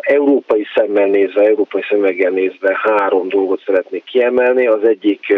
európai 0.02 0.68
szemmel 0.76 1.08
nézve, 1.08 1.42
európai 1.42 1.82
szemmeggel 1.90 2.32
nézve 2.32 2.80
három 2.84 3.30
dolgot 3.30 3.62
szeretnék 3.66 4.04
kiemelni. 4.04 4.68
Az 4.68 4.84
egyik 4.84 5.34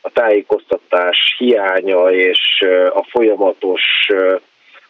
a 0.00 0.10
tájékoztatás 0.10 1.34
hiánya 1.38 2.10
és 2.10 2.64
a 2.94 3.06
folyamatos 3.10 3.82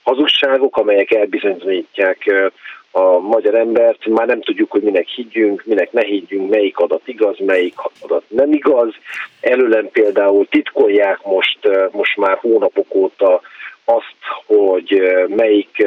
hazugságok, 0.02 0.76
amelyek 0.76 1.10
elbizonyítják 1.14 2.50
a 2.90 3.18
magyar 3.18 3.54
embert, 3.54 4.06
már 4.06 4.26
nem 4.26 4.40
tudjuk, 4.40 4.70
hogy 4.70 4.82
minek 4.82 5.06
higgyünk, 5.06 5.62
minek 5.64 5.92
ne 5.92 6.04
higgyünk, 6.04 6.50
melyik 6.50 6.78
adat 6.78 7.02
igaz, 7.04 7.38
melyik 7.38 7.74
adat 8.00 8.24
nem 8.28 8.52
igaz. 8.52 8.94
Előlem 9.40 9.88
például 9.90 10.46
titkolják 10.48 11.18
most, 11.22 11.58
most 11.90 12.16
már 12.16 12.38
hónapok 12.40 12.94
óta 12.94 13.40
azt, 13.84 14.16
hogy 14.46 15.02
melyik, 15.28 15.86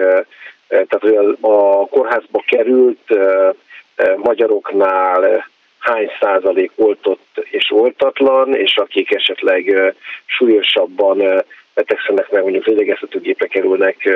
tehát 0.68 1.00
hogy 1.00 1.38
a 1.42 1.88
kórházba 1.88 2.44
került 2.48 3.16
magyaroknál 4.16 5.46
hány 5.80 6.10
százalék 6.20 6.72
oltott 6.76 7.46
és 7.50 7.72
oltatlan, 7.72 8.56
és 8.56 8.78
akik 8.78 9.12
esetleg 9.12 9.94
súlyosabban 10.26 11.44
betegszenek 11.74 12.32
meg, 12.32 12.42
mondjuk 12.42 12.66
lélegeztetőgépre 12.66 13.48
kerülnek, 13.48 14.10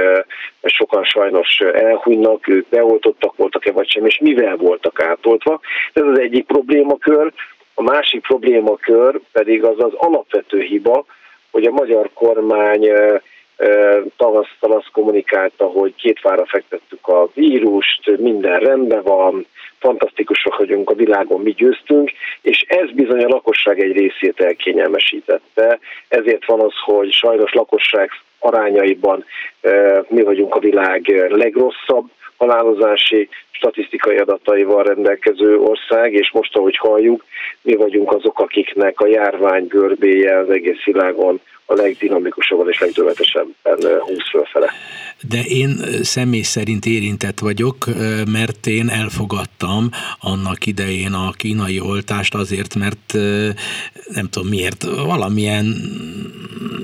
sokan 0.61 1.03
sajnos 1.03 1.59
elhunynak, 1.59 2.47
ők 2.47 2.67
beoltottak 2.69 3.35
voltak-e 3.35 3.71
vagy 3.71 3.89
sem, 3.89 4.05
és 4.05 4.19
mivel 4.21 4.55
voltak 4.55 5.01
átoltva. 5.01 5.59
Ez 5.93 6.03
az 6.03 6.19
egyik 6.19 6.45
problémakör. 6.45 7.31
A 7.73 7.81
másik 7.81 8.21
problémakör 8.21 9.19
pedig 9.31 9.63
az 9.63 9.79
az 9.83 9.93
alapvető 9.93 10.61
hiba, 10.61 11.05
hogy 11.51 11.65
a 11.65 11.71
magyar 11.71 12.09
kormány 12.13 12.89
tavasztal 14.17 14.71
azt 14.71 14.91
kommunikálta, 14.91 15.65
hogy 15.65 15.95
két 15.95 16.19
fára 16.19 16.45
fektettük 16.45 17.07
a 17.07 17.29
vírust, 17.33 18.17
minden 18.17 18.59
rendben 18.59 19.03
van, 19.03 19.45
fantasztikusak 19.79 20.57
vagyunk 20.57 20.89
a 20.89 20.95
világon, 20.95 21.41
mi 21.41 21.51
győztünk, 21.51 22.11
és 22.41 22.65
ez 22.67 22.91
bizony 22.91 23.23
a 23.23 23.27
lakosság 23.27 23.79
egy 23.79 23.91
részét 23.91 24.39
elkényelmesítette. 24.39 25.79
Ezért 26.07 26.45
van 26.45 26.59
az, 26.59 26.73
hogy 26.85 27.11
sajnos 27.11 27.53
lakosság 27.53 28.09
arányaiban 28.39 29.25
mi 30.07 30.23
vagyunk 30.23 30.55
a 30.55 30.59
világ 30.59 31.27
legrosszabb 31.29 32.05
halálozási 32.37 33.29
statisztikai 33.51 34.17
adataival 34.17 34.83
rendelkező 34.83 35.59
ország, 35.59 36.13
és 36.13 36.31
most, 36.31 36.55
ahogy 36.55 36.77
halljuk, 36.77 37.25
mi 37.61 37.75
vagyunk 37.75 38.11
azok, 38.11 38.39
akiknek 38.39 38.99
a 38.99 39.07
járvány 39.07 39.67
görbéje 39.67 40.37
az 40.37 40.49
egész 40.49 40.83
világon 40.83 41.39
a 41.69 41.73
legdinamikusabban 41.73 42.69
és 42.69 42.79
legdövetesebben 42.79 43.99
húz 43.99 44.29
fölfele. 44.31 44.71
De 45.27 45.41
én 45.41 45.79
személy 46.01 46.41
szerint 46.41 46.85
érintett 46.85 47.39
vagyok, 47.39 47.85
mert 48.31 48.67
én 48.67 48.89
elfogadtam 48.89 49.89
annak 50.19 50.65
idején 50.65 51.13
a 51.13 51.31
kínai 51.31 51.79
oltást 51.79 52.35
azért, 52.35 52.75
mert 52.75 53.13
nem 54.07 54.29
tudom 54.29 54.47
miért, 54.47 54.83
valamilyen 54.83 55.75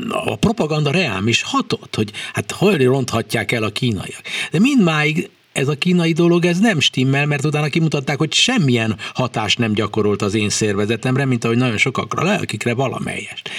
a 0.10 0.36
propaganda 0.36 0.92
reám 0.92 1.28
is 1.28 1.44
hatott, 1.44 1.96
hogy 1.96 2.12
hát 2.34 2.52
hol 2.52 2.78
ronthatják 2.78 3.52
el 3.52 3.64
a 3.64 3.70
kínaiak. 3.70 4.22
De 4.52 4.60
mindmáig 4.60 5.30
ez 5.54 5.68
a 5.68 5.76
kínai 5.76 6.12
dolog, 6.12 6.46
ez 6.46 6.60
nem 6.60 6.80
stimmel, 6.80 7.26
mert 7.26 7.46
utána 7.46 7.68
kimutatták, 7.68 8.18
hogy 8.18 8.34
semmilyen 8.34 8.98
hatást 9.14 9.58
nem 9.58 9.74
gyakorolt 9.74 10.22
az 10.22 10.34
én 10.34 10.50
szervezetemre, 10.50 11.26
mint 11.26 11.44
ahogy 11.44 11.58
nagyon 11.58 11.78
sokakra, 11.78 12.34
akikre 12.34 12.74
valamelyest. 12.74 13.50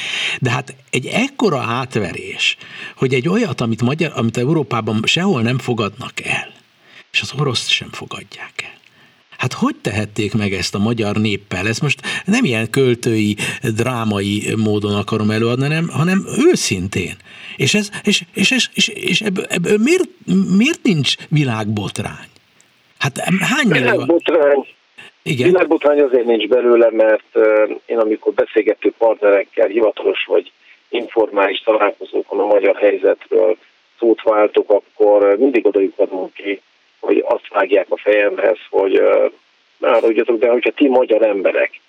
De 0.40 0.50
hát 0.50 0.74
egy 0.90 1.06
ekkora 1.06 1.60
átverés, 1.60 2.56
hogy 2.96 3.14
egy 3.14 3.28
olyat, 3.28 3.60
amit, 3.60 3.82
Magyar, 3.82 4.12
amit 4.14 4.36
Európában 4.36 5.02
sehol 5.04 5.42
nem 5.42 5.58
fogadnak 5.58 6.24
el, 6.24 6.52
és 7.12 7.20
az 7.20 7.32
orosz 7.38 7.68
sem 7.68 7.88
fogadják 7.92 8.52
el. 8.64 8.73
Hát 9.44 9.52
hogy 9.52 9.76
tehették 9.82 10.34
meg 10.34 10.52
ezt 10.52 10.74
a 10.74 10.78
magyar 10.78 11.16
néppel? 11.16 11.66
Ez 11.66 11.78
most 11.78 12.00
nem 12.24 12.44
ilyen 12.44 12.70
költői, 12.70 13.36
drámai 13.76 14.54
módon 14.56 14.94
akarom 14.94 15.30
előadni, 15.30 15.64
hanem, 15.64 15.88
hanem 15.88 16.18
őszintén. 16.50 17.16
És, 17.56 17.74
ez, 17.74 17.90
és, 18.04 18.22
és, 18.34 18.50
és, 18.50 18.68
és, 18.74 18.88
és 18.88 19.20
ebből, 19.20 19.44
ebből 19.48 19.78
miért, 19.78 20.08
miért 20.58 20.82
nincs 20.82 21.14
világbotrány? 21.28 22.30
Hát 22.98 23.18
hány. 23.40 23.68
Világbotrány, 23.68 24.66
igen. 25.22 25.46
Világbotrány 25.46 26.00
azért 26.00 26.26
nincs 26.26 26.46
belőle, 26.48 26.90
mert 26.90 27.30
én 27.86 27.98
amikor 27.98 28.32
beszélgető 28.32 28.92
partnerekkel 28.98 29.68
hivatalos 29.68 30.24
vagy 30.26 30.52
informális 30.88 31.60
találkozókon 31.60 32.38
a 32.38 32.46
magyar 32.46 32.76
helyzetről 32.76 33.56
szót 33.98 34.22
váltok, 34.22 34.70
akkor 34.70 35.36
mindig 35.38 35.66
oda 35.66 35.80
ki, 36.34 36.60
hogy 37.04 37.24
azt 37.28 37.48
vágják 37.48 37.86
a 37.88 37.96
fejemhez, 37.96 38.58
hogy 38.70 39.02
áruljatok 39.80 40.38
be, 40.38 40.48
hogyha 40.50 40.70
ti 40.70 40.88
magyar 40.88 41.22
emberek 41.22 41.80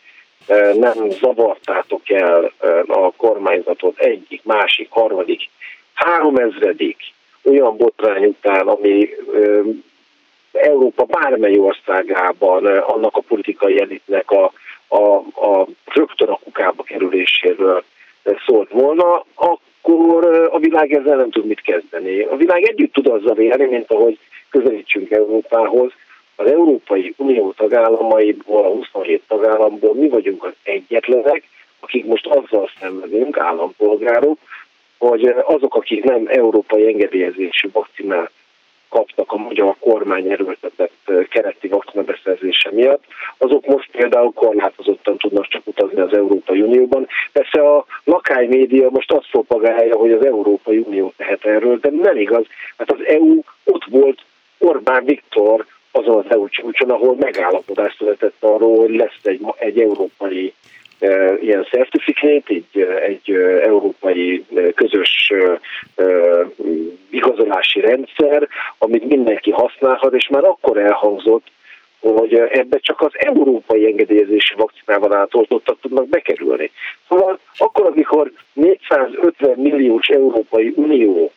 nem 0.73 1.09
zavartátok 1.09 2.09
el 2.09 2.51
a 2.87 3.11
kormányzatot 3.11 3.99
egyik, 3.99 4.43
másik, 4.43 4.87
harmadik, 4.89 5.49
háromezredik 5.93 6.97
olyan 7.43 7.77
botrány 7.77 8.25
után, 8.25 8.67
ami 8.67 9.09
Európa 10.51 11.03
bármely 11.03 11.57
országában 11.57 12.65
annak 12.65 13.15
a 13.15 13.21
politikai 13.27 13.81
elitnek 13.81 14.31
a, 14.31 14.51
a, 14.87 15.03
a 15.45 15.67
rögtön 15.85 16.27
a 16.27 16.39
kukába 16.43 16.83
kerüléséről 16.83 17.83
szólt 18.45 18.71
volna, 18.71 19.25
akkor 19.33 19.59
a 20.55 20.59
világ 20.59 20.93
ezzel 20.93 21.15
nem 21.15 21.29
tud 21.29 21.45
mit 21.45 21.61
kezdeni. 21.61 22.21
A 22.21 22.35
világ 22.35 22.63
együtt 22.63 22.93
tud 22.93 23.07
azzal 23.07 23.37
élni, 23.37 23.65
mint 23.65 23.91
ahogy 23.91 24.19
közelítsünk 24.49 25.11
Európához. 25.11 25.91
Az 26.35 26.51
Európai 26.51 27.13
Unió 27.17 27.51
tagállamaiból, 27.51 28.65
a 28.65 28.69
27 28.69 29.21
tagállamból 29.27 29.93
mi 29.93 30.09
vagyunk 30.09 30.43
az 30.43 30.53
egyetlenek, 30.63 31.43
akik 31.79 32.05
most 32.05 32.27
azzal 32.27 32.69
szenvedünk, 32.79 33.37
állampolgárok, 33.37 34.37
hogy 34.97 35.33
azok, 35.45 35.75
akik 35.75 36.03
nem 36.03 36.23
európai 36.27 36.87
engedélyezésű 36.87 37.69
vakcinát 37.71 38.31
kaptak 38.95 39.31
a 39.31 39.37
magyar 39.37 39.75
kormány 39.79 40.31
erőltetett 40.31 41.11
kereti 41.29 41.67
vakcina 41.67 42.03
beszerzése 42.03 42.71
miatt, 42.71 43.03
azok 43.37 43.65
most 43.65 43.89
például 43.91 44.31
korlátozottan 44.33 45.17
tudnak 45.17 45.47
csak 45.47 45.61
utazni 45.67 45.99
az 45.99 46.13
Európai 46.13 46.61
Unióban. 46.61 47.07
Persze 47.31 47.61
a 47.69 47.85
lakály 48.03 48.47
média 48.47 48.89
most 48.89 49.11
azt 49.11 49.29
propagálja, 49.31 49.95
hogy 49.95 50.11
az 50.11 50.25
Európai 50.25 50.77
Unió 50.77 51.13
tehet 51.17 51.45
erről, 51.45 51.77
de 51.77 51.89
nem 51.91 52.17
igaz. 52.17 52.45
Hát 52.77 52.91
az 52.91 53.05
EU 53.07 53.39
ott 53.63 53.85
volt 53.89 54.19
Orbán 54.57 55.05
Viktor 55.05 55.65
azon 55.91 56.17
az 56.17 56.25
EU 56.29 56.49
csúcson, 56.49 56.89
ahol 56.89 57.15
megállapodást 57.19 57.97
született 57.97 58.35
arról, 58.39 58.77
hogy 58.77 58.95
lesz 58.95 59.19
egy, 59.23 59.41
egy 59.57 59.79
európai 59.79 60.53
ilyen 61.41 61.65
certifikét, 61.69 62.49
egy, 62.49 62.81
egy 63.01 63.31
európai 63.63 64.45
közös 64.75 65.33
igazolási 67.09 67.79
rendszer, 67.79 68.47
amit 68.77 69.07
mindenki 69.07 69.51
használhat, 69.51 70.13
és 70.13 70.27
már 70.27 70.43
akkor 70.43 70.77
elhangzott, 70.77 71.47
hogy 71.99 72.33
ebbe 72.33 72.77
csak 72.77 73.01
az 73.01 73.11
európai 73.13 73.85
engedélyezési 73.85 74.53
vakcinával 74.57 75.13
átoltottak 75.13 75.79
tudnak 75.81 76.07
bekerülni. 76.07 76.71
Szóval 77.07 77.39
akkor, 77.57 77.85
amikor 77.85 78.31
450 78.53 79.57
milliós 79.57 80.07
Európai 80.07 80.73
Unió 80.75 81.31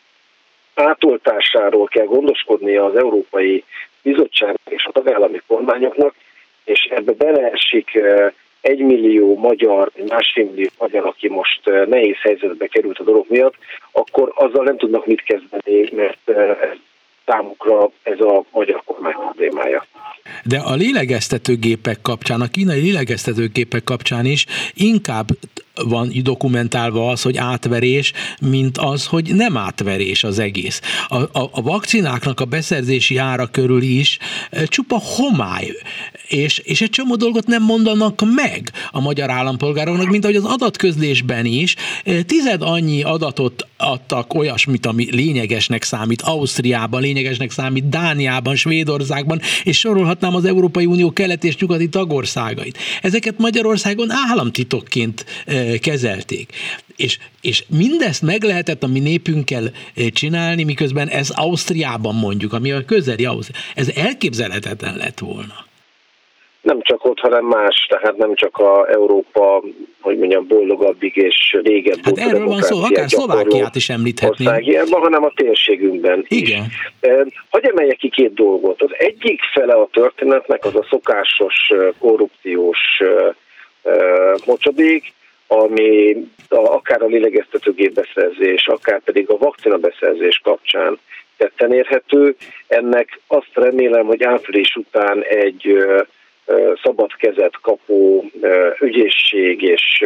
átoltásáról 0.73 1.87
kell 1.87 2.05
gondoskodnia 2.05 2.85
az 2.85 2.95
Európai 2.95 3.63
Bizottság 4.01 4.55
és 4.69 4.85
a 4.85 4.91
tagállami 4.91 5.41
kormányoknak, 5.47 6.15
és 6.63 6.87
ebbe 6.95 7.11
beleesik 7.11 7.99
egy 8.61 8.79
millió 8.79 9.37
magyar, 9.37 9.91
másfél 10.07 10.45
millió 10.45 10.69
magyar, 10.77 11.05
aki 11.05 11.29
most 11.29 11.61
nehéz 11.87 12.17
helyzetbe 12.21 12.67
került 12.67 12.99
a 12.99 13.03
dolog 13.03 13.25
miatt, 13.29 13.55
akkor 13.91 14.31
azzal 14.35 14.63
nem 14.63 14.77
tudnak 14.77 15.05
mit 15.05 15.23
kezdeni, 15.23 15.89
mert 15.91 16.29
ez 16.61 16.77
számukra 17.25 17.91
ez 18.03 18.19
a 18.19 18.43
magyar 18.51 18.81
kormány 18.85 19.13
problémája. 19.13 19.85
De 20.43 20.57
a 20.57 20.75
lélegeztetőgépek 20.75 22.01
kapcsán, 22.01 22.41
a 22.41 22.47
kínai 22.47 22.81
lélegeztetőgépek 22.81 23.83
kapcsán 23.83 24.25
is 24.25 24.45
inkább 24.73 25.27
van 25.83 26.11
dokumentálva 26.23 27.09
az, 27.09 27.21
hogy 27.21 27.37
átverés, 27.37 28.13
mint 28.41 28.77
az, 28.77 29.05
hogy 29.05 29.35
nem 29.35 29.57
átverés 29.57 30.23
az 30.23 30.39
egész. 30.39 30.81
A, 31.07 31.15
a, 31.15 31.49
a 31.51 31.61
vakcináknak 31.61 32.39
a 32.39 32.45
beszerzési 32.45 33.17
ára 33.17 33.47
körül 33.47 33.81
is 33.81 34.17
e, 34.49 34.65
csupa 34.65 35.01
homály, 35.03 35.71
és, 36.27 36.57
és 36.57 36.81
egy 36.81 36.89
csomó 36.89 37.15
dolgot 37.15 37.47
nem 37.47 37.63
mondanak 37.63 38.21
meg 38.35 38.71
a 38.91 39.01
magyar 39.01 39.29
állampolgároknak, 39.29 40.09
mint 40.09 40.23
ahogy 40.23 40.35
az 40.35 40.45
adatközlésben 40.45 41.45
is. 41.45 41.75
E, 42.03 42.21
tized 42.21 42.61
annyi 42.61 43.03
adatot 43.03 43.67
adtak 43.77 44.33
olyasmit, 44.33 44.85
ami 44.85 45.07
lényegesnek 45.11 45.83
számít 45.83 46.21
Ausztriában, 46.21 47.01
lényegesnek 47.01 47.51
számít 47.51 47.89
Dániában, 47.89 48.55
Svédországban, 48.55 49.41
és 49.63 49.79
sorolhatnám 49.79 50.35
az 50.35 50.45
Európai 50.45 50.85
Unió 50.85 51.11
kelet 51.11 51.43
és 51.43 51.57
nyugati 51.57 51.89
tagországait. 51.89 52.77
Ezeket 53.01 53.37
Magyarországon 53.37 54.07
államtitokként 54.11 55.25
e, 55.45 55.68
kezelték. 55.77 56.49
És, 56.95 57.17
és 57.41 57.63
mindezt 57.67 58.21
meg 58.21 58.43
lehetett 58.43 58.83
a 58.83 58.87
mi 58.87 58.99
népünkkel 58.99 59.71
csinálni, 60.13 60.63
miközben 60.63 61.07
ez 61.07 61.29
Ausztriában 61.29 62.15
mondjuk, 62.15 62.53
ami 62.53 62.71
a 62.71 62.85
közeli 62.85 63.25
Ausztria, 63.25 63.61
ez 63.75 63.91
elképzelhetetlen 63.95 64.97
lett 64.97 65.19
volna 65.19 65.67
nem 66.61 66.81
csak 66.81 67.05
ott, 67.05 67.19
hanem 67.19 67.45
más, 67.45 67.85
tehát 67.89 68.17
nem 68.17 68.35
csak 68.35 68.57
a 68.57 68.89
Európa, 68.91 69.63
hogy 70.01 70.17
mondjam, 70.17 70.47
boldogabbig 70.47 71.15
és 71.15 71.57
régebb 71.63 71.99
Hát 72.03 72.17
erről 72.17 72.45
van 72.45 72.61
szó, 72.61 72.83
akár 72.83 73.09
Szlovákiát 73.09 73.75
is 73.75 73.89
említhetnénk. 73.89 74.49
Országjelben, 74.49 75.01
hanem 75.01 75.23
a 75.23 75.31
térségünkben 75.35 76.25
Igen. 76.27 76.65
is. 76.65 77.09
Hogy 77.49 77.65
emeljek 77.65 77.97
ki 77.97 78.09
két 78.09 78.33
dolgot. 78.33 78.81
Az 78.81 78.89
egyik 78.97 79.41
fele 79.53 79.73
a 79.73 79.89
történetnek 79.91 80.65
az 80.65 80.75
a 80.75 80.85
szokásos 80.89 81.71
korrupciós 81.99 82.79
mocsadék, 84.45 85.13
ami 85.51 86.17
akár 86.49 87.01
a 87.01 87.05
lélegeztetőgép 87.05 87.93
beszerzés, 87.93 88.67
akár 88.67 89.01
pedig 89.03 89.29
a 89.29 89.37
vakcina 89.37 89.77
beszerzés 89.77 90.41
kapcsán 90.43 90.99
tetten 91.37 91.73
érhető. 91.73 92.35
Ennek 92.67 93.19
azt 93.27 93.51
remélem, 93.53 94.05
hogy 94.05 94.23
április 94.23 94.75
után 94.75 95.23
egy 95.23 95.85
szabad 96.83 97.15
kezet 97.15 97.59
kapó 97.61 98.25
ügyészség 98.79 99.61
és, 99.61 100.03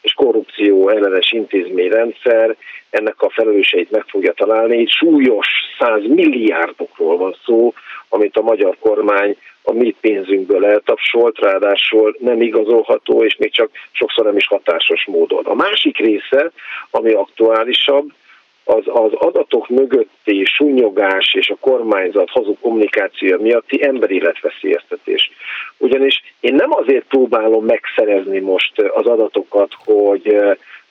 és 0.00 0.12
korrupció 0.12 0.88
ellenes 0.88 1.32
intézményrendszer 1.32 2.56
ennek 2.90 3.22
a 3.22 3.30
felelőseit 3.30 3.90
meg 3.90 4.04
fogja 4.06 4.32
találni. 4.32 4.78
Itt 4.78 4.90
súlyos 4.90 5.48
száz 5.78 6.02
milliárdokról 6.06 7.16
van 7.16 7.36
szó, 7.44 7.72
amit 8.08 8.36
a 8.36 8.42
magyar 8.42 8.76
kormány 8.80 9.36
a 9.68 9.72
mi 9.72 9.94
pénzünkből 10.00 10.66
eltapsolt, 10.66 11.38
ráadásul 11.38 12.16
nem 12.18 12.40
igazolható, 12.40 13.24
és 13.24 13.36
még 13.36 13.52
csak 13.52 13.70
sokszor 13.92 14.24
nem 14.24 14.36
is 14.36 14.46
hatásos 14.46 15.06
módon. 15.06 15.44
A 15.44 15.54
másik 15.54 15.98
része, 15.98 16.50
ami 16.90 17.12
aktuálisabb, 17.12 18.12
az, 18.64 18.82
az 18.84 19.12
adatok 19.12 19.68
mögötti 19.68 20.44
sunyogás 20.44 21.34
és 21.34 21.48
a 21.50 21.56
kormányzat 21.60 22.30
hazug 22.30 22.56
kommunikáció 22.60 23.38
miatti 23.40 23.84
emberéletveszélyeztetés. 23.84 25.30
Ugyanis 25.78 26.22
én 26.40 26.54
nem 26.54 26.72
azért 26.72 27.04
próbálom 27.04 27.64
megszerezni 27.64 28.38
most 28.38 28.78
az 28.78 29.06
adatokat, 29.06 29.72
hogy 29.84 30.36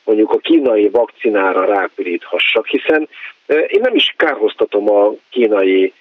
mondjuk 0.03 0.31
a 0.31 0.37
kínai 0.37 0.89
vakcinára 0.89 1.65
rápiríthassak, 1.65 2.67
hiszen 2.67 3.07
én 3.47 3.79
nem 3.81 3.95
is 3.95 4.13
kárhoztatom 4.17 4.89
a 4.89 5.13
kínai 5.29 5.93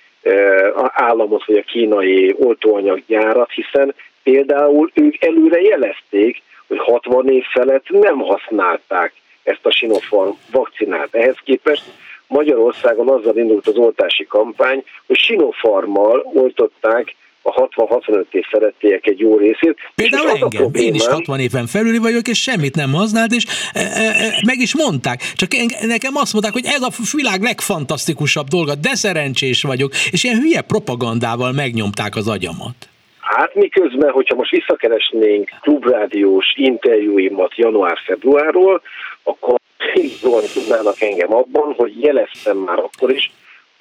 államot, 0.93 1.45
vagy 1.45 1.57
a 1.57 1.63
kínai 1.63 2.35
oltóanyaggyárat, 2.39 3.51
hiszen 3.51 3.95
például 4.23 4.91
ők 4.95 5.25
előre 5.25 5.61
jelezték, 5.61 6.43
hogy 6.67 6.79
60 6.79 7.29
év 7.29 7.45
felett 7.45 7.89
nem 7.89 8.19
használták 8.19 9.13
ezt 9.43 9.67
a 9.67 9.71
Sinopharm 9.71 10.31
vakcinát. 10.51 11.09
Ehhez 11.11 11.37
képest 11.45 11.85
Magyarországon 12.27 13.09
azzal 13.09 13.37
indult 13.37 13.67
az 13.67 13.77
oltási 13.77 14.27
kampány, 14.27 14.85
hogy 15.07 15.17
Sinopharmmal 15.17 16.31
oltották 16.35 17.15
a 17.47 17.69
60-65 17.77 18.25
év 18.31 18.45
felettiek 18.51 19.07
egy 19.07 19.19
jó 19.19 19.37
részét. 19.37 19.77
Például 19.95 20.29
engem, 20.29 20.49
problémám, 20.49 20.89
én 20.89 20.95
is 20.95 21.07
60 21.07 21.41
éven 21.41 21.67
felüli 21.67 21.99
vagyok, 21.99 22.29
és 22.29 22.43
semmit 22.43 22.75
nem 22.75 22.93
használt, 22.93 23.33
és 23.33 23.45
e, 23.73 23.81
e, 23.81 23.85
e, 23.85 24.43
meg 24.47 24.59
is 24.59 24.77
mondták. 24.77 25.21
Csak 25.35 25.51
nekem 25.87 26.17
azt 26.17 26.33
mondták, 26.33 26.53
hogy 26.53 26.65
ez 26.67 26.83
a 26.83 26.91
világ 27.17 27.43
legfantasztikusabb 27.43 28.47
dolga, 28.47 28.75
de 28.75 28.95
szerencsés 28.95 29.63
vagyok, 29.63 29.93
és 30.11 30.25
ilyen 30.25 30.41
hülye 30.41 30.61
propagandával 30.61 31.53
megnyomták 31.53 32.17
az 32.17 32.29
agyamat. 32.29 32.75
Hát 33.21 33.55
miközben, 33.55 34.11
hogyha 34.11 34.35
most 34.35 34.51
visszakeresnénk 34.51 35.51
klubrádiós 35.61 36.47
interjúimat 36.57 37.57
január-februárról, 37.57 38.83
akkor 39.23 39.59
szintén 39.95 40.23
tudnának 40.55 41.01
engem 41.01 41.35
abban, 41.35 41.75
hogy 41.77 42.03
jeleztem 42.03 42.57
már 42.57 42.79
akkor 42.79 43.11
is, 43.11 43.33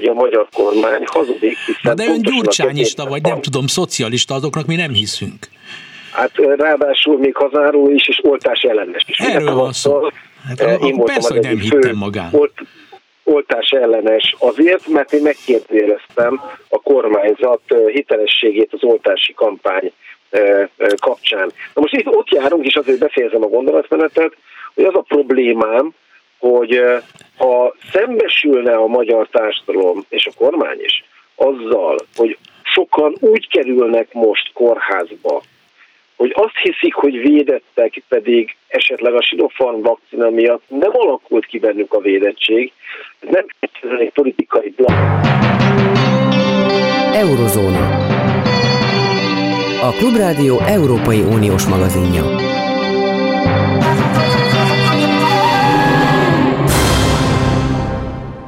hogy 0.03 0.17
a 0.17 0.21
magyar 0.21 0.47
kormány 0.55 1.03
hazudik, 1.05 1.57
hiszen... 1.57 1.95
de 1.95 2.05
ön 2.05 2.21
gyurcsányista 2.21 3.05
vagy, 3.05 3.21
nem 3.21 3.41
tudom, 3.41 3.67
szocialista, 3.67 4.33
azoknak 4.33 4.65
mi 4.65 4.75
nem 4.75 4.93
hiszünk. 4.93 5.47
Hát 6.11 6.31
ráadásul 6.37 7.17
még 7.17 7.35
hazáról 7.35 7.91
is, 7.91 8.07
és 8.07 8.19
oltás 8.23 8.61
ellenes 8.61 9.03
is. 9.07 9.17
Erről 9.17 9.53
van 9.53 9.73
szó. 9.73 10.01
Hát, 10.47 10.61
én 10.61 10.93
akkor 10.93 11.05
persze, 11.05 11.33
hogy 11.33 11.43
nem 11.43 11.59
hittem 11.59 11.95
magán. 11.95 12.29
Olt, 12.31 12.53
oltás 13.23 13.69
ellenes 13.69 14.35
azért, 14.39 14.87
mert 14.87 15.13
én 15.13 15.21
megkérdeztem 15.21 16.41
a 16.69 16.81
kormányzat 16.81 17.61
hitelességét 17.87 18.73
az 18.73 18.83
oltási 18.83 19.33
kampány 19.33 19.91
kapcsán. 20.99 21.51
Na 21.73 21.81
most 21.81 21.93
itt 21.93 22.07
ott 22.07 22.29
járunk, 22.29 22.65
és 22.65 22.75
azért 22.75 22.99
befejezem 22.99 23.43
a 23.43 23.47
gondolatmenetet, 23.47 24.33
hogy 24.73 24.83
az 24.83 24.95
a 24.95 25.05
problémám, 25.07 25.93
hogy 26.39 26.81
ha 27.43 27.75
szembesülne 27.91 28.73
a 28.73 28.87
magyar 28.87 29.27
társadalom 29.31 30.05
és 30.09 30.25
a 30.25 30.31
kormány 30.37 30.79
is 30.79 31.03
azzal, 31.35 31.97
hogy 32.15 32.37
sokan 32.63 33.15
úgy 33.19 33.47
kerülnek 33.47 34.13
most 34.13 34.51
kórházba, 34.53 35.41
hogy 36.15 36.33
azt 36.35 36.57
hiszik, 36.61 36.93
hogy 36.93 37.19
védettek, 37.19 38.03
pedig 38.07 38.55
esetleg 38.67 39.13
a 39.13 39.21
Sinopharm 39.21 39.81
vakcina 39.81 40.29
miatt 40.29 40.63
nem 40.67 40.91
alakult 40.93 41.45
ki 41.45 41.59
bennük 41.59 41.93
a 41.93 41.99
védettség, 41.99 42.71
ez 43.19 43.29
nem 43.29 43.45
egy 43.99 44.11
politikai 44.13 44.73
blokk. 44.75 44.97
Eurozóna. 47.13 47.87
A 49.81 49.91
Klubrádió 49.97 50.59
Európai 50.59 51.19
Uniós 51.19 51.67
magazinja. 51.67 52.23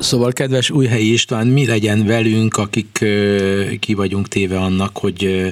Szóval, 0.06 0.32
kedves 0.32 0.70
Újhelyi 0.70 1.12
István, 1.12 1.48
mi 1.48 1.68
legyen 1.68 2.06
velünk, 2.06 2.58
akik 2.58 3.06
ki 3.80 3.94
vagyunk 3.94 4.28
téve 4.28 4.58
annak, 4.58 4.98
hogy 4.98 5.52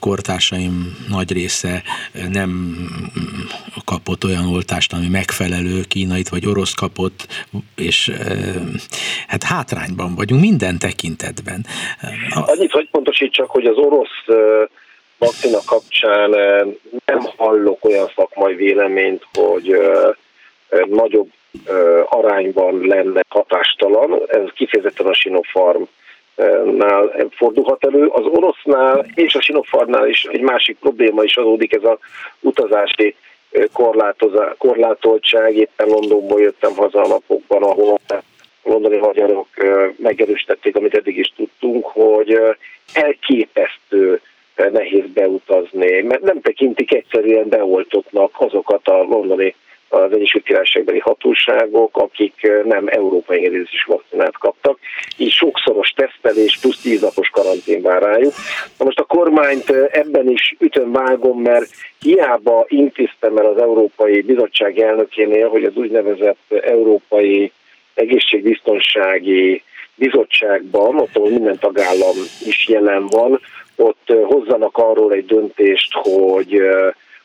kortársaim 0.00 0.96
nagy 1.08 1.32
része 1.32 1.82
nem 2.30 2.76
kapott 3.84 4.24
olyan 4.24 4.46
oltást, 4.46 4.92
ami 4.92 5.08
megfelelő, 5.08 5.80
kínait 5.88 6.28
vagy 6.28 6.46
orosz 6.46 6.72
kapott, 6.72 7.46
és 7.76 8.10
hát 9.26 9.42
hátrányban 9.42 10.14
vagyunk 10.14 10.40
minden 10.40 10.78
tekintetben. 10.78 11.66
Annyit, 12.30 12.72
hogy 12.72 12.88
pontosítsak, 12.90 13.50
hogy 13.50 13.66
az 13.66 13.76
orosz 13.76 14.36
vakcina 15.18 15.58
kapcsán 15.66 16.30
nem 17.04 17.20
hallok 17.36 17.84
olyan 17.84 18.10
szakmai 18.16 18.54
véleményt, 18.54 19.26
hogy 19.32 19.74
nagyobb 20.90 21.28
arányban 22.08 22.86
lenne 22.86 23.20
hatástalan, 23.28 24.20
ez 24.26 24.48
kifejezetten 24.54 25.06
a 25.06 25.14
Sinopharm 25.14 25.82
nál 26.76 27.28
fordulhat 27.30 27.84
elő. 27.84 28.06
Az 28.06 28.24
orosznál 28.24 29.06
és 29.14 29.34
a 29.34 29.40
Sinopharmnál 29.40 30.08
is 30.08 30.24
egy 30.24 30.40
másik 30.40 30.76
probléma 30.78 31.22
is 31.22 31.36
adódik, 31.36 31.72
ez 31.72 31.84
a 31.84 31.98
utazási 32.40 33.16
korlátoltság. 34.58 35.56
Éppen 35.56 35.88
Londonból 35.88 36.40
jöttem 36.40 36.74
haza 36.76 37.00
a 37.02 37.08
napokban, 37.08 37.62
ahol 37.62 37.98
londoni 38.62 38.96
magyarok 38.96 39.48
megerősítették, 39.96 40.76
amit 40.76 40.94
eddig 40.94 41.16
is 41.18 41.32
tudtunk, 41.36 41.84
hogy 41.86 42.38
elképesztő 42.92 44.20
nehéz 44.72 45.04
beutazni, 45.14 46.00
mert 46.00 46.22
nem 46.22 46.40
tekintik 46.40 46.94
egyszerűen 46.94 47.48
beoltottnak 47.48 48.30
azokat 48.38 48.88
a 48.88 49.02
londoni 49.02 49.54
az 49.94 50.12
Egyesült 50.12 50.44
Királyságbeli 50.44 50.98
hatóságok, 50.98 51.96
akik 51.96 52.48
nem 52.64 52.86
európai 52.86 53.36
engedélyezés 53.36 53.84
vakcinát 53.86 54.38
kaptak, 54.38 54.78
így 55.16 55.30
sokszoros 55.30 55.90
tesztelés 55.90 56.58
plusz 56.60 56.80
tíz 56.80 57.00
napos 57.00 57.28
karantén 57.28 57.82
vár 57.82 58.02
rájuk. 58.02 58.32
Na 58.78 58.84
most 58.84 58.98
a 58.98 59.04
kormányt 59.04 59.70
ebben 59.90 60.30
is 60.30 60.56
ütöm 60.58 60.92
vágom, 60.92 61.40
mert 61.40 61.70
hiába 62.00 62.64
intéztem 62.68 63.36
el 63.36 63.46
az 63.46 63.58
Európai 63.58 64.20
Bizottság 64.20 64.78
elnökénél, 64.78 65.48
hogy 65.48 65.64
az 65.64 65.76
úgynevezett 65.76 66.52
Európai 66.62 67.52
Egészségbiztonsági 67.94 69.62
Bizottságban, 69.94 70.98
ott 70.98 71.30
minden 71.30 71.58
tagállam 71.58 72.16
is 72.46 72.68
jelen 72.68 73.06
van, 73.06 73.40
ott 73.76 74.12
hozzanak 74.24 74.76
arról 74.76 75.12
egy 75.12 75.26
döntést, 75.26 75.92
hogy 75.92 76.62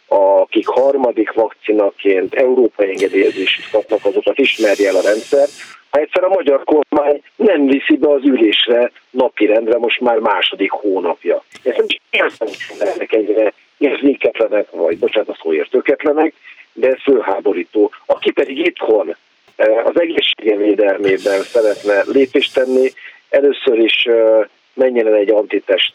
akik 0.10 0.68
harmadik 0.68 1.34
vakcinaként 1.34 2.34
európai 2.34 2.90
engedélyezést 2.90 3.72
kapnak, 3.72 4.06
azokat 4.06 4.38
ismerje 4.38 4.88
el 4.88 4.96
a 4.96 5.02
rendszer. 5.02 5.48
Ha 5.90 6.00
egyszer 6.00 6.24
a 6.24 6.30
magyar 6.30 6.64
kormány 6.64 7.22
nem 7.36 7.66
viszi 7.66 7.98
be 7.98 8.10
az 8.10 8.24
ülésre 8.24 8.92
napirendre 9.10 9.78
most 9.78 10.00
már 10.00 10.18
második 10.18 10.72
hónapja. 10.72 11.44
Ezt 11.64 11.78
nem 11.78 11.86
is 11.88 12.00
értem, 12.10 12.48
ennek 12.80 13.14
egyre 13.14 13.54
érzéketlenek, 13.78 14.72
vagy 14.72 15.00
bocsánat, 15.00 15.30
a 15.30 15.38
szóért 15.42 15.70
töketlenek, 15.70 16.34
de 16.74 16.88
ez 16.88 17.02
fölháborító. 17.04 17.92
Aki 18.06 18.32
pedig 18.32 18.58
itthon 18.58 19.16
eh, 19.56 19.86
az 19.86 20.00
egészségvédelmében 20.00 21.42
szeretne 21.42 22.04
lépést 22.06 22.54
tenni, 22.54 22.92
először 23.30 23.78
is 23.78 24.06
eh, 24.06 24.46
menjen 24.80 25.08
el 25.08 25.16
egy 25.16 25.32
antitest 25.32 25.94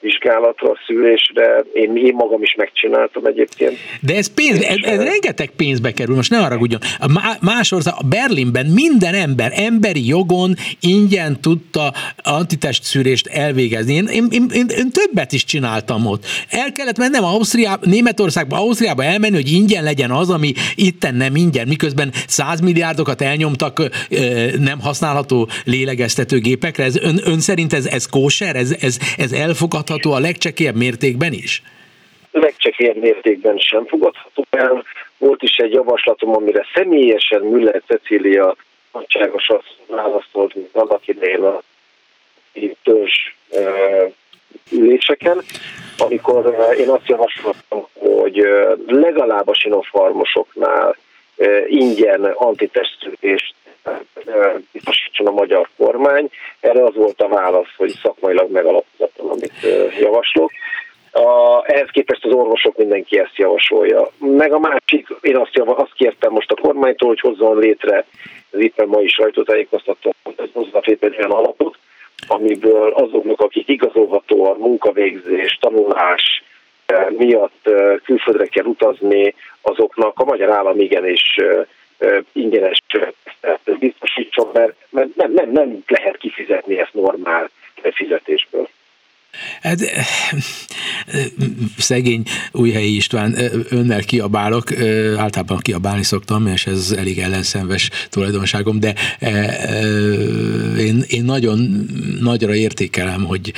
vizsgálatra, 0.00 0.72
szűrésre. 0.86 1.64
Én, 1.72 1.96
én 1.96 2.14
magam 2.14 2.42
is 2.42 2.54
megcsináltam 2.54 3.24
egyébként. 3.24 3.76
De 4.00 4.16
ez 4.16 4.34
pénz, 4.34 4.62
ez, 4.62 4.76
ez 4.82 5.02
rengeteg 5.02 5.50
pénzbe 5.56 5.92
kerül, 5.92 6.14
most 6.14 6.30
ne 6.30 6.36
haragudjon. 6.36 6.80
Más 7.40 7.72
ország, 7.72 7.94
Berlinben 8.08 8.66
minden 8.66 9.14
ember 9.14 9.52
emberi 9.54 10.06
jogon 10.06 10.54
ingyen 10.80 11.40
tudta 11.40 11.92
antitest 12.22 12.82
szűrést 12.82 13.26
elvégezni. 13.26 13.94
Én, 13.94 14.06
én, 14.06 14.28
én, 14.30 14.66
én, 14.68 14.90
többet 14.90 15.32
is 15.32 15.44
csináltam 15.44 16.06
ott. 16.06 16.24
El 16.48 16.72
kellett 16.72 16.98
mennem 16.98 17.24
Ausztriába, 17.24 17.86
Németországba, 17.86 18.56
Ausztriába 18.56 19.04
elmenni, 19.04 19.34
hogy 19.34 19.52
ingyen 19.52 19.84
legyen 19.84 20.10
az, 20.10 20.30
ami 20.30 20.52
itten 20.74 21.14
nem 21.14 21.36
ingyen, 21.36 21.68
miközben 21.68 22.12
százmilliárdokat 22.26 23.20
elnyomtak 23.20 23.82
nem 24.58 24.80
használható 24.80 25.48
lélegeztetőgépekre. 25.64 26.84
Ez 26.84 26.96
ön, 26.96 27.20
ön 27.24 27.40
szerint 27.40 27.72
ez, 27.72 27.86
ez 27.86 28.05
kóser? 28.10 28.56
Ez, 28.56 28.76
ez, 28.80 28.98
ez 29.16 29.32
elfogadható 29.32 30.12
a 30.12 30.18
legcsekélyebb 30.18 30.76
mértékben 30.76 31.32
is? 31.32 31.62
Legcsekélyebb 32.32 32.96
mértékben 32.96 33.58
sem 33.58 33.86
fogadható 33.86 34.44
el. 34.50 34.84
Volt 35.18 35.42
is 35.42 35.56
egy 35.56 35.72
javaslatom, 35.72 36.34
amire 36.34 36.66
személyesen 36.74 37.40
Müller 37.40 37.82
Cecília 37.86 38.56
nagyságos 38.92 39.48
azt 39.48 39.76
válaszolt, 39.86 40.54
mint 40.54 40.68
annak 40.72 41.08
idején 41.08 41.42
a 41.42 41.62
törzs 42.82 43.34
üléseken, 44.70 45.42
amikor 45.98 46.74
én 46.78 46.88
azt 46.88 47.08
javasoltam, 47.08 47.86
hogy 47.92 48.48
legalább 48.86 49.48
a 49.48 49.54
sinofarmosoknál 49.54 50.96
ingyen 51.66 52.24
antitestülést 52.24 53.54
biztosítson 54.72 55.26
a 55.26 55.30
magyar 55.30 55.68
kormány. 55.76 56.30
Erre 56.60 56.84
az 56.84 56.94
volt 56.94 57.20
a 57.20 57.28
válasz, 57.28 57.74
hogy 57.76 57.98
szakmailag 58.02 58.50
megalapozatlan, 58.50 59.28
amit 59.28 59.52
javaslok. 60.00 60.50
A, 61.12 61.62
ehhez 61.64 61.88
képest 61.90 62.24
az 62.24 62.32
orvosok 62.32 62.76
mindenki 62.76 63.18
ezt 63.18 63.36
javasolja. 63.36 64.10
Meg 64.18 64.52
a 64.52 64.58
másik, 64.58 65.08
én 65.20 65.36
azt, 65.36 65.54
jav, 65.54 65.68
azt 65.68 65.94
kértem 65.94 66.32
most 66.32 66.50
a 66.50 66.60
kormánytól, 66.60 67.08
hogy 67.08 67.20
hozzon 67.20 67.58
létre, 67.58 68.04
ez 68.50 68.60
éppen 68.60 68.88
ma 68.88 69.00
is 69.00 69.12
sajtótájékoztató, 69.12 70.14
hogy 70.22 70.50
hozzon 70.52 70.80
létre 70.84 71.06
egy 71.06 71.18
olyan 71.18 71.30
alapot, 71.30 71.78
amiből 72.26 72.92
azoknak, 72.92 73.40
akik 73.40 73.68
igazolhatóan 73.68 74.56
munkavégzés, 74.58 75.58
tanulás 75.60 76.42
miatt 77.08 77.70
külföldre 78.04 78.46
kell 78.46 78.64
utazni, 78.64 79.34
azoknak 79.60 80.18
a 80.18 80.24
magyar 80.24 80.50
állam 80.50 80.80
igenis 80.80 81.36
ingyenes 82.32 82.78
biztosítson, 83.78 84.50
mert, 84.52 84.74
nem, 84.90 85.32
nem, 85.32 85.50
nem 85.50 85.82
lehet 85.86 86.16
kifizetni 86.16 86.78
ezt 86.78 86.94
normál 86.94 87.50
fizetésből. 87.92 88.68
Hát, 89.62 89.80
szegény 91.78 92.22
Újhelyi 92.52 92.96
István, 92.96 93.36
önnel 93.68 94.02
kiabálok, 94.02 94.72
általában 95.16 95.58
kiabálni 95.58 96.02
szoktam, 96.02 96.46
és 96.46 96.66
ez 96.66 96.94
elég 96.96 97.18
ellenszenves 97.18 97.90
tulajdonságom, 98.08 98.80
de 98.80 98.94
én, 100.78 101.04
én 101.06 101.24
nagyon 101.24 101.86
nagyra 102.20 102.54
értékelem, 102.54 103.24
hogy 103.24 103.52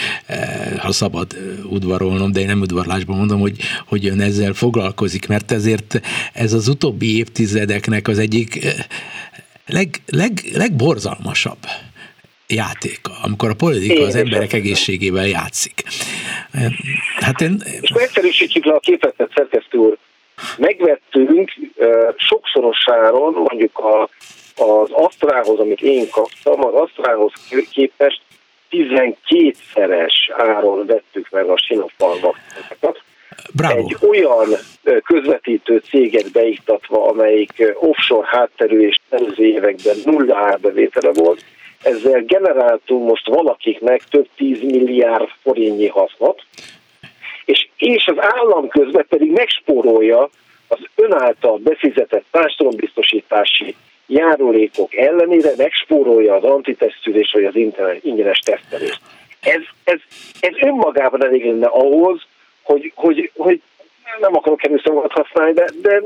ha 0.78 0.92
szabad 0.92 1.36
udvarolnom, 1.64 2.32
de 2.32 2.40
én 2.40 2.46
nem 2.46 2.60
udvarlásban 2.60 3.16
mondom, 3.16 3.40
hogy, 3.40 3.58
hogy 3.86 4.06
ön 4.06 4.20
ezzel 4.20 4.52
foglalkozik, 4.52 5.26
mert 5.26 5.52
ezért 5.52 6.00
ez 6.32 6.52
az 6.52 6.68
utóbbi 6.68 7.16
évtizedeknek 7.16 8.08
az 8.08 8.18
egyik 8.18 8.66
leg, 9.66 10.00
leg, 10.06 10.44
legborzalmasabb 10.52 11.58
játéka, 12.48 13.12
amikor 13.22 13.50
a 13.50 13.54
politika 13.54 14.00
én 14.00 14.06
az 14.06 14.14
emberek 14.14 14.52
egészségével 14.52 15.26
játszik. 15.26 15.82
Hát 17.16 17.40
én... 17.40 17.62
És 17.80 17.90
egyszerűsítsük 17.90 18.64
le 18.64 18.74
a 18.74 18.78
képet, 18.80 19.14
szerkesztő 19.34 19.78
úr. 19.78 19.96
Megvettünk 20.56 21.52
sokszorosáron, 22.16 23.32
mondjuk 23.32 23.78
a, 23.78 24.02
az 24.62 24.90
asztrához, 24.90 25.58
amit 25.58 25.80
én 25.80 26.10
kaptam, 26.10 26.64
az 26.64 26.74
asztrához 26.74 27.32
képest 27.70 28.20
12-szeres 28.70 30.14
áron 30.36 30.86
vettük 30.86 31.28
meg 31.30 31.48
a 31.48 31.58
Sinopharm 31.58 32.20
vakcinokat. 32.20 33.02
Egy 33.56 33.96
olyan 34.08 34.48
közvetítő 35.04 35.82
céget 35.88 36.32
beiktatva, 36.32 37.08
amelyik 37.08 37.74
offshore 37.74 38.28
hátterű 38.30 38.86
és 38.86 38.96
előző 39.10 39.44
években 39.44 39.96
nulla 40.04 40.36
árbevétele 40.36 41.12
volt, 41.12 41.44
ezzel 41.82 42.20
generáltunk 42.20 43.08
most 43.08 43.26
valakiknek 43.26 44.02
több 44.10 44.28
tíz 44.36 44.62
milliárd 44.62 45.28
forintnyi 45.42 45.86
hasznot, 45.86 46.42
és, 47.44 47.68
és 47.76 48.06
az 48.06 48.16
állam 48.18 48.68
közben 48.68 49.06
pedig 49.08 49.30
megspórolja 49.30 50.28
az 50.68 50.78
ön 50.94 51.12
által 51.12 51.58
befizetett 51.58 52.24
társadalombiztosítási 52.30 53.74
járulékok 54.06 54.94
ellenére 54.94 55.50
megspórolja 55.56 56.34
az 56.34 56.44
antitesztülés 56.44 57.30
vagy 57.32 57.44
az 57.44 57.56
ingyenes 58.02 58.38
tesztelést. 58.38 59.00
Ez, 59.40 59.60
ez, 59.84 59.98
ez 60.40 60.52
önmagában 60.60 61.24
elég 61.24 61.44
lenne 61.44 61.66
ahhoz, 61.66 62.22
hogy, 62.62 62.92
hogy, 62.94 63.30
hogy 63.36 63.62
nem 64.20 64.36
akarok 64.36 64.64
erőszavakat 64.64 65.12
használni, 65.12 65.52
de, 65.52 65.64
de 65.82 66.02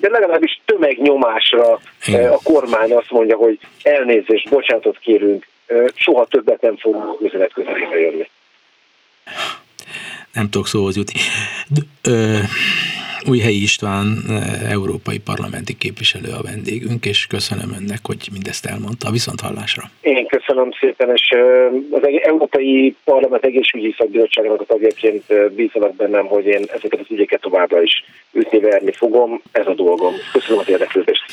de 0.00 0.08
legalábbis 0.08 0.60
tömegnyomásra 0.64 1.80
Igen. 2.06 2.32
a 2.32 2.38
kormány 2.42 2.92
azt 2.92 3.10
mondja, 3.10 3.36
hogy 3.36 3.58
elnézést, 3.82 4.48
bocsánatot 4.48 4.98
kérünk, 4.98 5.46
soha 5.94 6.26
többet 6.26 6.60
nem 6.60 6.76
fogunk 6.76 7.20
üzenet 7.20 7.52
közelébe 7.52 8.00
jönni. 8.00 8.28
Nem 10.32 10.50
tudok 10.50 10.66
szóhoz 10.66 10.96
jutni. 10.96 11.20
Ö, 12.02 12.38
Újhelyi 13.26 13.62
István, 13.62 14.24
európai 14.68 15.18
parlamenti 15.18 15.76
képviselő 15.76 16.32
a 16.32 16.42
vendégünk, 16.42 17.06
és 17.06 17.26
köszönöm 17.26 17.72
önnek, 17.80 17.98
hogy 18.02 18.28
mindezt 18.32 18.66
elmondta. 18.66 19.10
Viszont 19.10 19.40
hallásra. 19.40 19.90
Én 20.00 20.26
köszönöm 20.26 20.70
szépen, 20.80 21.10
és 21.14 21.34
az 21.90 22.02
Európai 22.22 22.96
Parlament 23.04 23.44
Egészségügyi 23.44 23.94
Szakbizottságának 23.98 24.60
a 24.60 24.64
tagjaként 24.64 25.54
bízanak 25.54 25.96
bennem, 25.96 26.26
hogy 26.26 26.44
én 26.44 26.64
ezeket 26.74 27.00
az 27.00 27.06
ügyeket 27.10 27.40
továbbra 27.40 27.82
is 27.82 28.04
ütni 28.32 28.58
verni 28.60 28.92
fogom. 28.92 29.42
Ez 29.52 29.66
a 29.66 29.74
dolgom. 29.74 30.14
Köszönöm 30.32 30.58
az 30.58 30.68
érdeklődést. 30.68 31.24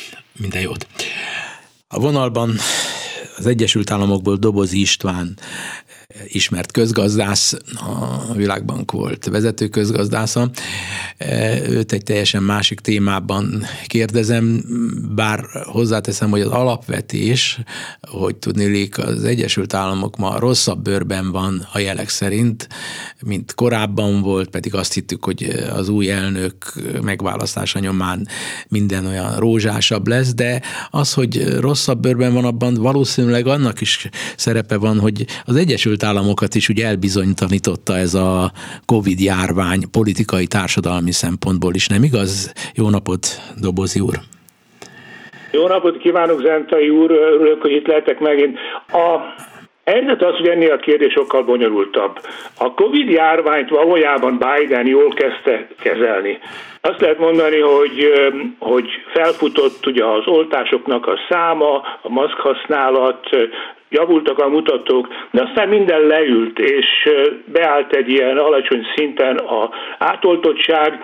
Minden 0.41 0.61
jót. 0.61 0.87
A 1.87 1.99
vonalban 1.99 2.49
az 3.37 3.45
Egyesült 3.47 3.91
Államokból 3.91 4.35
Dobozi 4.35 4.79
István 4.79 5.37
ismert 6.27 6.71
közgazdász, 6.71 7.57
a 8.29 8.33
Világbank 8.33 8.91
volt 8.91 9.25
vezető 9.25 9.67
közgazdásza. 9.67 10.49
Őt 11.69 11.91
egy 11.91 12.03
teljesen 12.03 12.43
másik 12.43 12.79
témában 12.79 13.63
kérdezem, 13.87 14.63
bár 15.15 15.45
hozzáteszem, 15.63 16.29
hogy 16.29 16.41
az 16.41 16.51
alapvetés, 16.51 17.59
hogy 18.01 18.35
tudnélik, 18.35 18.97
az 18.97 19.23
Egyesült 19.23 19.73
Államok 19.73 20.17
ma 20.17 20.39
rosszabb 20.39 20.81
bőrben 20.81 21.31
van 21.31 21.67
a 21.73 21.79
jelek 21.79 22.09
szerint, 22.09 22.67
mint 23.21 23.53
korábban 23.53 24.21
volt, 24.21 24.49
pedig 24.49 24.75
azt 24.75 24.93
hittük, 24.93 25.25
hogy 25.25 25.43
az 25.73 25.89
új 25.89 26.11
elnök 26.11 26.73
megválasztása 27.01 27.79
nyomán 27.79 28.27
minden 28.67 29.05
olyan 29.05 29.35
rózsásabb 29.37 30.07
lesz, 30.07 30.33
de 30.33 30.61
az, 30.89 31.13
hogy 31.13 31.57
rosszabb 31.59 31.99
bőrben 31.99 32.33
van, 32.33 32.45
abban 32.45 32.73
valószínűleg 32.73 33.47
annak 33.47 33.81
is 33.81 34.09
szerepe 34.35 34.77
van, 34.77 34.99
hogy 34.99 35.25
az 35.45 35.55
Egyesült 35.55 36.03
Államokat 36.05 36.55
is 36.55 36.69
ugye 36.69 36.85
elbizonytalanította 36.85 37.97
ez 37.97 38.13
a 38.13 38.51
Covid 38.85 39.19
járvány 39.19 39.83
politikai, 39.91 40.47
társadalmi 40.47 41.11
szempontból 41.11 41.73
is, 41.73 41.87
nem 41.87 42.03
igaz? 42.03 42.53
Jó 42.75 42.89
napot, 42.89 43.27
Dobozi 43.61 43.99
úr! 43.99 44.15
Jó 45.51 45.67
napot 45.67 45.97
kívánok, 45.97 46.41
Zentai 46.41 46.89
úr, 46.89 47.11
örülök, 47.11 47.61
hogy 47.61 47.71
itt 47.71 47.87
lehetek 47.87 48.19
megint. 48.19 48.57
A 48.87 49.33
helyzet 49.85 50.23
az, 50.23 50.35
hogy 50.37 50.47
ennél 50.47 50.71
a 50.71 50.77
kérdés 50.77 51.11
sokkal 51.13 51.43
bonyolultabb. 51.43 52.19
A 52.57 52.73
Covid 52.73 53.09
járványt 53.09 53.69
valójában 53.69 54.37
Biden 54.37 54.87
jól 54.87 55.09
kezdte 55.09 55.67
kezelni. 55.79 56.39
Azt 56.89 57.01
lehet 57.01 57.19
mondani, 57.19 57.59
hogy, 57.59 58.11
hogy 58.59 58.89
felfutott 59.13 59.85
ugye 59.85 60.05
az 60.05 60.27
oltásoknak 60.27 61.07
a 61.07 61.19
száma, 61.29 61.73
a 62.01 62.09
maszk 62.09 62.37
használat, 62.37 63.29
javultak 63.89 64.39
a 64.39 64.47
mutatók, 64.47 65.07
de 65.31 65.43
aztán 65.43 65.69
minden 65.69 66.01
leült, 66.01 66.59
és 66.59 67.09
beállt 67.45 67.93
egy 67.93 68.09
ilyen 68.09 68.37
alacsony 68.37 68.85
szinten 68.95 69.37
a 69.37 69.69
átoltottság, 69.97 71.03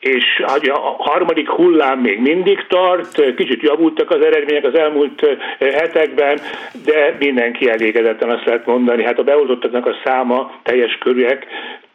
és 0.00 0.44
a 0.72 0.94
harmadik 0.98 1.48
hullám 1.48 1.98
még 1.98 2.20
mindig 2.20 2.66
tart, 2.68 3.34
kicsit 3.34 3.62
javultak 3.62 4.10
az 4.10 4.24
eredmények 4.24 4.64
az 4.64 4.74
elmúlt 4.74 5.38
hetekben, 5.58 6.38
de 6.84 7.16
mindenki 7.18 7.70
elégedetten 7.70 8.30
azt 8.30 8.44
lehet 8.44 8.66
mondani, 8.66 9.04
hát 9.04 9.18
a 9.18 9.24
beoltottaknak 9.24 9.86
a 9.86 9.96
száma 10.04 10.52
teljes 10.62 10.98
körűek 10.98 11.46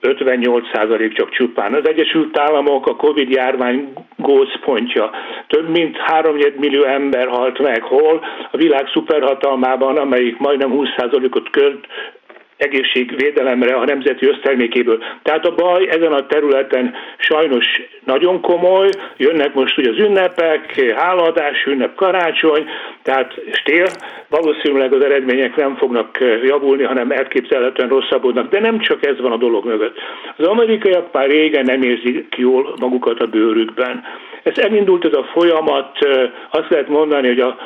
58% 0.01 1.15
csak 1.15 1.29
csupán. 1.29 1.73
Az 1.73 1.87
Egyesült 1.87 2.39
Államok 2.39 2.87
a 2.87 2.95
Covid 2.95 3.29
járvány 3.29 3.93
gócpontja. 4.17 5.09
Több 5.47 5.69
mint 5.69 5.97
3 5.97 6.35
millió 6.57 6.83
ember 6.83 7.27
halt 7.27 7.59
meg, 7.59 7.81
hol 7.81 8.25
a 8.51 8.57
világ 8.57 8.87
szuperhatalmában, 8.93 9.97
amelyik 9.97 10.37
majdnem 10.37 10.71
20%-ot 10.73 11.49
költ 11.49 11.87
egészségvédelemre 12.59 13.75
a 13.75 13.85
nemzeti 13.85 14.25
össztermékéből. 14.25 15.03
Tehát 15.23 15.45
a 15.45 15.55
baj 15.55 15.87
ezen 15.89 16.11
a 16.11 16.25
területen 16.25 16.93
sajnos 17.17 17.65
nagyon 18.05 18.41
komoly, 18.41 18.89
jönnek 19.17 19.53
most 19.53 19.77
ugye 19.77 19.89
az 19.89 19.97
ünnepek, 19.97 20.93
hálaadás 20.95 21.65
ünnep, 21.65 21.95
karácsony, 21.95 22.65
tehát 23.01 23.33
stél, 23.51 23.85
valószínűleg 24.27 24.93
az 24.93 25.03
eredmények 25.03 25.55
nem 25.55 25.75
fognak 25.75 26.17
javulni, 26.43 26.83
hanem 26.83 27.11
elképzelhetően 27.11 27.89
rosszabbodnak, 27.89 28.49
de 28.49 28.59
nem 28.59 28.79
csak 28.79 29.05
ez 29.05 29.19
van 29.19 29.31
a 29.31 29.37
dolog 29.37 29.65
mögött. 29.65 29.97
Az 30.37 30.45
amerikaiak 30.45 31.13
már 31.13 31.29
régen 31.29 31.65
nem 31.65 31.81
érzik 31.81 32.35
jól 32.37 32.73
magukat 32.79 33.19
a 33.19 33.27
bőrükben. 33.27 34.03
Ez 34.43 34.57
elindult 34.57 35.05
ez 35.05 35.13
a 35.13 35.29
folyamat, 35.33 35.97
azt 36.49 36.69
lehet 36.69 36.87
mondani, 36.87 37.27
hogy 37.27 37.39
a 37.39 37.57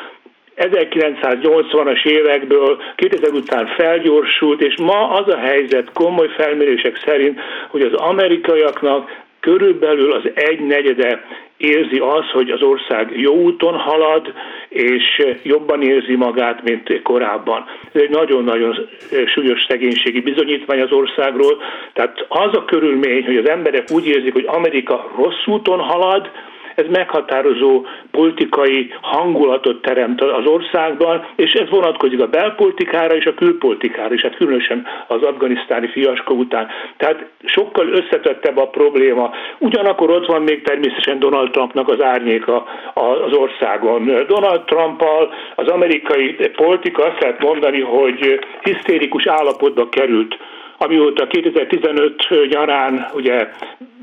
1980-as 0.57 2.05
évekből 2.05 2.81
2000 2.95 3.31
után 3.31 3.67
felgyorsult, 3.67 4.61
és 4.61 4.75
ma 4.77 5.09
az 5.09 5.33
a 5.33 5.37
helyzet 5.37 5.91
komoly 5.93 6.29
felmérések 6.37 7.01
szerint, 7.05 7.39
hogy 7.69 7.81
az 7.81 7.93
amerikaiaknak 7.93 9.21
körülbelül 9.39 10.11
az 10.11 10.29
egy 10.33 10.59
negyede 10.59 11.25
érzi 11.57 11.99
az, 11.99 12.29
hogy 12.31 12.49
az 12.49 12.61
ország 12.61 13.19
jó 13.19 13.33
úton 13.33 13.77
halad, 13.77 14.33
és 14.69 15.25
jobban 15.43 15.81
érzi 15.81 16.15
magát, 16.15 16.63
mint 16.63 17.01
korábban. 17.01 17.65
Ez 17.91 18.01
egy 18.01 18.09
nagyon-nagyon 18.09 18.89
súlyos 19.25 19.65
szegénységi 19.67 20.21
bizonyítvány 20.21 20.81
az 20.81 20.91
országról. 20.91 21.61
Tehát 21.93 22.25
az 22.27 22.57
a 22.57 22.65
körülmény, 22.65 23.25
hogy 23.25 23.37
az 23.37 23.49
emberek 23.49 23.91
úgy 23.91 24.07
érzik, 24.07 24.33
hogy 24.33 24.45
Amerika 24.47 25.11
rossz 25.17 25.45
úton 25.45 25.79
halad, 25.79 26.31
ez 26.75 26.85
meghatározó 26.89 27.85
politikai 28.11 28.93
hangulatot 29.01 29.81
teremt 29.81 30.21
az 30.21 30.45
országban, 30.45 31.25
és 31.35 31.53
ez 31.53 31.69
vonatkozik 31.69 32.21
a 32.21 32.27
belpolitikára 32.27 33.15
és 33.15 33.25
a 33.25 33.33
külpolitikára, 33.33 34.13
és 34.13 34.21
hát 34.21 34.35
különösen 34.35 34.85
az 35.07 35.21
afganisztáni 35.21 35.87
fiaskó 35.87 36.35
után. 36.35 36.67
Tehát 36.97 37.25
sokkal 37.45 37.87
összetettebb 37.87 38.57
a 38.57 38.67
probléma. 38.67 39.31
Ugyanakkor 39.57 40.09
ott 40.09 40.25
van 40.25 40.41
még 40.41 40.63
természetesen 40.63 41.19
Donald 41.19 41.51
Trumpnak 41.51 41.89
az 41.89 42.01
árnyéka 42.01 42.65
az 42.93 43.33
országon. 43.33 44.25
Donald 44.27 44.61
Trumpal 44.61 45.33
az 45.55 45.67
amerikai 45.67 46.35
politika 46.55 47.03
azt 47.03 47.21
lehet 47.21 47.43
mondani, 47.43 47.81
hogy 47.81 48.39
hisztérikus 48.61 49.25
állapotba 49.27 49.89
került 49.89 50.37
amióta 50.83 51.27
2015 51.27 52.27
nyarán 52.49 53.07
ugye 53.13 53.49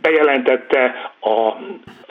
bejelentette 0.00 1.12
a 1.20 1.52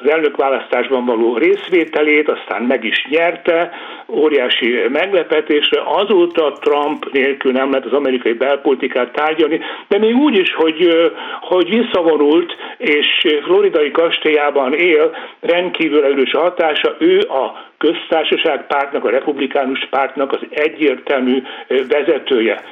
az 0.01 0.09
elnökválasztásban 0.09 1.05
való 1.05 1.37
részvételét, 1.37 2.29
aztán 2.29 2.61
meg 2.61 2.83
is 2.83 3.05
nyerte, 3.09 3.71
óriási 4.07 4.75
meglepetésre. 4.89 5.81
Azóta 5.85 6.51
Trump 6.51 7.11
nélkül 7.11 7.51
nem 7.51 7.69
lehet 7.69 7.85
az 7.85 7.93
amerikai 7.93 8.33
belpolitikát 8.33 9.11
tárgyalni, 9.11 9.59
de 9.87 9.97
még 9.97 10.15
úgy 10.15 10.37
is, 10.37 10.53
hogy, 10.53 11.11
hogy 11.41 11.69
visszavonult, 11.69 12.55
és 12.77 13.07
floridai 13.43 13.91
kastélyában 13.91 14.73
él, 14.73 15.15
rendkívül 15.39 16.03
erős 16.03 16.31
hatása, 16.31 16.95
ő 16.99 17.19
a 17.19 17.65
köztársaság 17.77 18.67
pártnak, 18.67 19.05
a 19.05 19.09
republikánus 19.09 19.87
pártnak 19.89 20.31
az 20.31 20.41
egyértelmű 20.49 21.41
vezetője. 21.67 22.63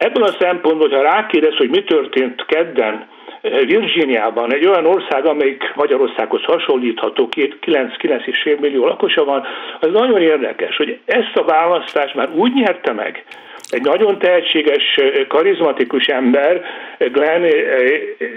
Ebből 0.00 0.22
a 0.22 0.36
szempontból, 0.38 0.88
ha 0.88 1.02
rákérdez, 1.02 1.56
hogy 1.56 1.70
mi 1.70 1.84
történt 1.84 2.44
kedden, 2.46 3.08
Virginiában, 3.42 4.54
egy 4.54 4.66
olyan 4.66 4.86
ország, 4.86 5.26
amelyik 5.26 5.72
Magyarországhoz 5.74 6.42
hasonlítható, 6.44 7.28
9-9,5 7.30 8.60
millió 8.60 8.86
lakosa 8.86 9.24
van, 9.24 9.46
az 9.80 9.88
nagyon 9.92 10.22
érdekes, 10.22 10.76
hogy 10.76 10.98
ezt 11.04 11.36
a 11.36 11.44
választást 11.44 12.14
már 12.14 12.28
úgy 12.34 12.52
nyerte 12.54 12.92
meg, 12.92 13.24
egy 13.70 13.82
nagyon 13.82 14.18
tehetséges, 14.18 15.00
karizmatikus 15.28 16.06
ember, 16.06 16.62
Glenn, 16.98 17.46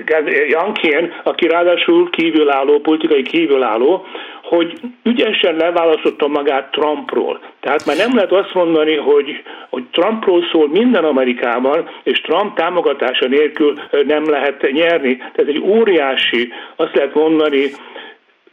Glenn 0.06 0.28
Youngkin, 0.50 1.14
aki 1.24 1.48
ráadásul 1.48 2.10
kívülálló, 2.10 2.80
politikai 2.80 3.22
kívülálló, 3.22 4.06
hogy 4.44 4.80
ügyesen 5.04 5.56
leválasztotta 5.56 6.28
magát 6.28 6.72
Trumpról. 6.72 7.40
Tehát 7.60 7.86
már 7.86 7.98
nem 7.98 8.16
lehet 8.16 8.32
azt 8.32 8.54
mondani, 8.54 8.96
hogy, 8.96 9.44
hogy 9.70 9.84
Trumpról 9.92 10.44
szól 10.52 10.70
minden 10.70 11.04
Amerikában, 11.04 11.90
és 12.04 12.22
Trump 12.22 12.56
támogatása 12.56 13.28
nélkül 13.28 13.74
nem 14.08 14.30
lehet 14.30 14.72
nyerni. 14.72 15.18
Tehát 15.18 15.48
egy 15.48 15.62
óriási, 15.66 16.54
azt 16.76 16.96
lehet 16.96 17.14
mondani, 17.14 17.72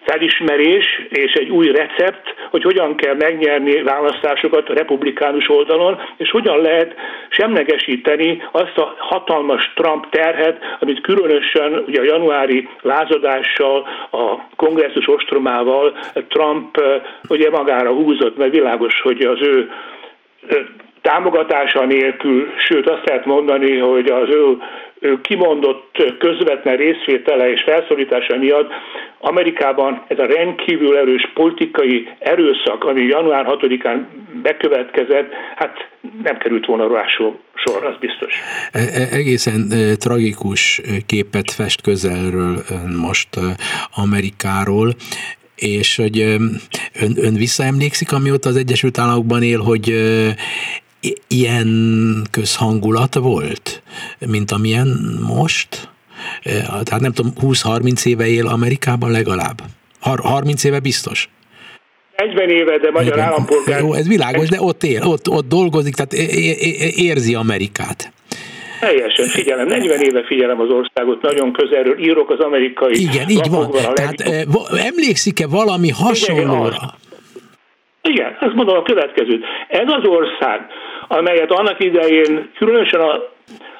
felismerés 0.03 1.07
és 1.09 1.33
egy 1.33 1.49
új 1.49 1.71
recept, 1.71 2.35
hogy 2.51 2.63
hogyan 2.63 2.97
kell 2.97 3.15
megnyerni 3.15 3.83
választásokat 3.83 4.69
a 4.69 4.75
republikánus 4.75 5.49
oldalon, 5.49 6.01
és 6.17 6.31
hogyan 6.31 6.61
lehet 6.61 6.95
semlegesíteni 7.29 8.43
azt 8.51 8.79
a 8.79 8.95
hatalmas 8.99 9.73
Trump 9.75 10.11
terhet, 10.11 10.59
amit 10.81 11.01
különösen 11.01 11.85
ugye 11.87 12.01
a 12.01 12.05
januári 12.05 12.69
lázadással, 12.83 13.89
a 14.11 14.37
kongresszus 14.57 15.09
ostromával 15.09 15.97
Trump 16.29 16.81
ugye 17.29 17.51
magára 17.51 17.91
húzott, 17.91 18.37
mert 18.37 18.53
világos, 18.53 19.01
hogy 19.01 19.21
az 19.21 19.41
ő 19.41 19.71
támogatása 21.03 21.85
nélkül, 21.85 22.49
sőt 22.57 22.89
azt 22.89 23.07
lehet 23.07 23.25
mondani, 23.25 23.79
hogy 23.79 24.11
az 24.11 24.29
ő, 24.29 24.57
kimondott 25.23 26.17
közvetlen 26.19 26.77
részvétele 26.77 27.51
és 27.51 27.63
felszorítása 27.63 28.37
miatt 28.37 28.71
Amerikában 29.19 30.05
ez 30.09 30.19
a 30.19 30.27
rendkívül 30.27 30.97
erős 30.97 31.31
politikai 31.35 32.09
erőszak, 32.19 32.85
ami 32.85 33.03
január 33.03 33.47
6-án 33.49 34.01
bekövetkezett, 34.43 35.33
hát 35.57 35.89
nem 36.23 36.39
került 36.39 36.67
volna 36.67 36.95
rá 36.95 37.07
sor, 37.07 37.85
az 37.85 37.97
biztos. 38.01 38.35
E, 38.73 38.79
e, 38.79 39.17
egészen 39.17 39.67
e, 39.71 39.95
tragikus 39.95 40.81
képet 41.07 41.51
fest 41.51 41.83
közelről 41.83 42.57
most 43.03 43.29
Amerikáról 43.95 44.93
és 45.57 45.97
hogy 45.97 46.19
ön, 46.21 47.13
ön 47.17 47.35
visszaemlékszik, 47.35 48.13
amióta 48.13 48.49
az 48.49 48.57
Egyesült 48.57 48.99
Államokban 48.99 49.43
él, 49.43 49.59
hogy 49.59 49.95
ilyen 51.29 51.69
közhangulat 52.31 53.15
volt, 53.15 53.83
mint 54.27 54.51
amilyen 54.51 55.19
most? 55.27 55.89
Tehát 56.65 57.01
nem 57.01 57.13
tudom, 57.13 57.33
20-30 57.41 58.07
éve 58.07 58.27
él 58.27 58.47
Amerikában 58.47 59.11
legalább. 59.11 59.63
30 60.01 60.65
éve 60.65 60.81
biztos. 60.81 61.29
40 62.17 62.49
éve, 62.49 62.79
de 62.79 62.91
magyar 62.91 63.13
Igen. 63.13 63.27
állampolgár. 63.27 63.81
Jó, 63.81 63.93
ez 63.93 64.09
világos, 64.09 64.49
de 64.49 64.61
ott 64.61 64.83
él, 64.83 65.03
ott, 65.03 65.29
ott 65.29 65.49
dolgozik, 65.49 65.95
tehát 65.95 66.13
érzi 66.97 67.35
Amerikát. 67.35 68.13
Teljesen 68.81 69.27
figyelem, 69.27 69.67
40 69.67 70.01
éve 70.01 70.25
figyelem 70.25 70.61
az 70.61 70.69
országot, 70.69 71.23
nagyon 71.23 71.53
közelről, 71.53 71.99
írok 71.99 72.31
az 72.31 72.39
amerikai 72.39 73.01
Igen, 73.01 73.29
így 73.29 73.51
van. 73.51 73.71
Tehát 73.95 74.21
emlékszik-e 74.77 75.47
valami 75.47 75.91
hasonlóra? 75.91 76.95
Igen, 78.03 78.37
azt 78.41 78.55
mondom 78.55 78.77
a 78.77 78.83
következőt. 78.83 79.45
Ez 79.69 79.87
az 79.87 80.05
ország, 80.05 80.61
amelyet 81.13 81.51
annak 81.51 81.85
idején 81.85 82.51
különösen 82.59 83.01
a 83.01 83.29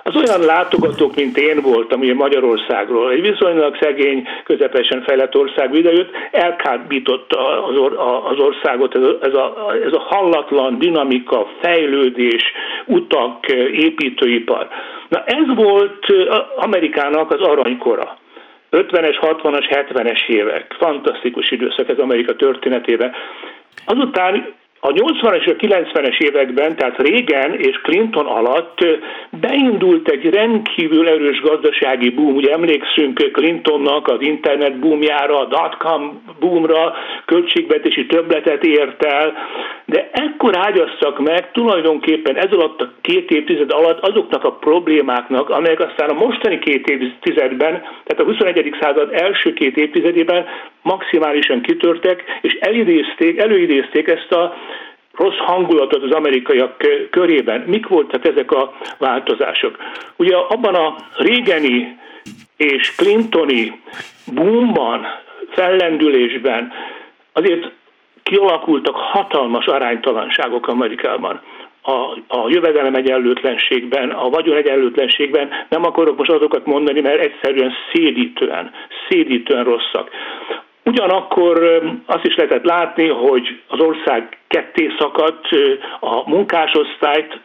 az 0.03 0.17
olyan 0.17 0.41
látogatók, 0.41 1.15
mint 1.15 1.37
én 1.37 1.61
voltam 1.61 2.01
ugye 2.01 2.15
Magyarországról, 2.15 3.11
egy 3.11 3.21
viszonylag 3.21 3.77
szegény, 3.81 4.29
közepesen 4.45 5.03
fejlett 5.03 5.37
ország 5.37 5.75
idejött, 5.75 6.11
elkábította 6.31 7.65
az, 7.65 7.77
or, 7.77 7.99
az 8.31 8.39
országot 8.39 8.95
ez 8.95 9.03
a, 9.03 9.19
ez, 9.23 9.35
a, 9.35 9.73
ez 9.87 9.93
a 9.93 10.07
hallatlan 10.09 10.79
dinamika, 10.79 11.49
fejlődés, 11.61 12.43
utak, 12.87 13.47
építőipar. 13.73 14.69
Na 15.09 15.25
ez 15.25 15.55
volt 15.55 16.07
Amerikának 16.57 17.31
az 17.31 17.41
aranykora. 17.41 18.19
50-es, 18.71 19.17
60-as, 19.21 19.87
70-es 19.91 20.29
évek. 20.29 20.77
Fantasztikus 20.79 21.51
időszak 21.51 21.89
ez 21.89 21.99
Amerika 21.99 22.37
történetében. 22.37 23.13
Azután 23.85 24.55
a 24.83 24.89
80-as 24.89 25.41
és 25.41 25.47
a 25.47 25.57
90-es 25.57 26.19
években, 26.19 26.77
tehát 26.77 26.99
régen 26.99 27.55
és 27.55 27.81
Clinton 27.83 28.27
alatt 28.27 28.79
beindult 29.41 30.09
egy 30.09 30.35
rendkívül 30.35 31.09
erős 31.09 31.41
gazdasági 31.41 32.11
boom. 32.11 32.35
Ugye 32.35 32.53
emlékszünk 32.53 33.31
Clintonnak 33.33 34.09
az 34.09 34.21
internet 34.21 34.79
boomjára, 34.79 35.39
a 35.39 35.45
dotcom 35.45 36.23
boomra, 36.41 36.95
költségvetési 37.25 38.07
többletet 38.07 38.65
ért 38.65 39.05
el, 39.05 39.33
de 39.85 40.11
ekkor 40.13 40.59
ágyaztak 40.59 41.19
meg 41.19 41.51
tulajdonképpen 41.53 42.37
ez 42.37 42.53
alatt 42.53 42.81
a 42.81 42.93
két 43.01 43.31
évtized 43.31 43.73
alatt 43.73 44.09
azoknak 44.09 44.45
a 44.45 44.53
problémáknak, 44.53 45.51
amelyek 45.51 45.81
aztán 45.81 46.09
a 46.09 46.25
mostani 46.25 46.59
két 46.59 46.89
évtizedben, 46.89 47.73
tehát 48.05 48.21
a 48.21 48.25
21. 48.25 48.77
század 48.81 49.09
első 49.13 49.53
két 49.53 49.77
évtizedében 49.77 50.47
maximálisan 50.83 51.61
kitörtek, 51.61 52.25
és 52.41 52.59
elidézték, 52.61 53.39
előidézték 53.39 54.09
ezt 54.09 54.33
a 54.33 54.55
rossz 55.21 55.37
hangulatot 55.37 56.03
az 56.03 56.11
amerikaiak 56.11 56.77
körében. 57.11 57.61
Mik 57.67 57.87
voltak 57.89 58.27
ezek 58.27 58.51
a 58.53 58.73
változások? 58.99 59.77
Ugye 60.17 60.37
abban 60.37 60.75
a 60.75 60.97
régeni 61.17 61.99
és 62.57 62.95
Clintoni 62.95 63.81
boomban, 64.35 65.07
fellendülésben 65.49 66.73
azért 67.33 67.71
kialakultak 68.23 68.97
hatalmas 68.97 69.67
aránytalanságok 69.67 70.69
Amerikában. 70.69 71.41
A, 71.83 71.93
a 72.39 72.49
jövedelem 72.49 72.95
egyenlőtlenségben, 72.95 74.11
a 74.11 74.29
vagyon 74.29 74.57
egyenlőtlenségben 74.57 75.49
nem 75.69 75.85
akarok 75.85 76.17
most 76.17 76.31
azokat 76.31 76.67
mondani, 76.67 77.01
mert 77.01 77.21
egyszerűen 77.21 77.73
szédítően, 77.93 78.71
szédítően 79.09 79.65
rosszak. 79.65 80.11
Ugyanakkor 80.91 81.83
azt 82.07 82.25
is 82.25 82.37
lehetett 82.37 82.65
látni, 82.65 83.09
hogy 83.09 83.61
az 83.69 83.81
ország 83.81 84.39
ketté 84.49 84.91
szakadt, 84.99 85.49
a 86.01 86.31
munkásosztályt, 86.31 87.41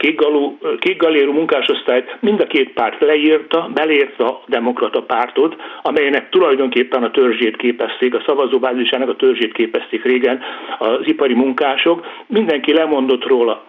kékgalérú 0.80 1.34
munkásosztályt 1.34 2.18
mind 2.20 2.40
a 2.40 2.48
két 2.48 2.74
párt 2.74 3.02
leírta, 3.02 3.70
belérte 3.74 4.24
a 4.24 4.42
demokrata 4.48 5.02
pártot, 5.02 5.56
amelynek 5.82 6.30
tulajdonképpen 6.30 7.04
a 7.04 7.12
törzsét 7.12 7.56
képezték, 7.58 8.14
a 8.14 8.24
szavazóbázisának 8.26 9.10
a 9.10 9.16
törzsét 9.16 9.54
képezték 9.54 10.04
régen 10.04 10.42
az 10.78 11.00
ipari 11.04 11.34
munkások, 11.34 12.06
mindenki 12.28 12.74
lemondott 12.74 13.26
róla. 13.26 13.64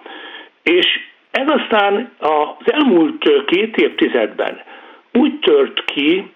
És 0.63 0.87
ez 1.31 1.47
aztán 1.47 2.13
az 2.19 2.73
elmúlt 2.73 3.45
két 3.47 3.77
évtizedben 3.77 4.61
úgy 5.13 5.39
tört 5.39 5.85
ki 5.85 6.31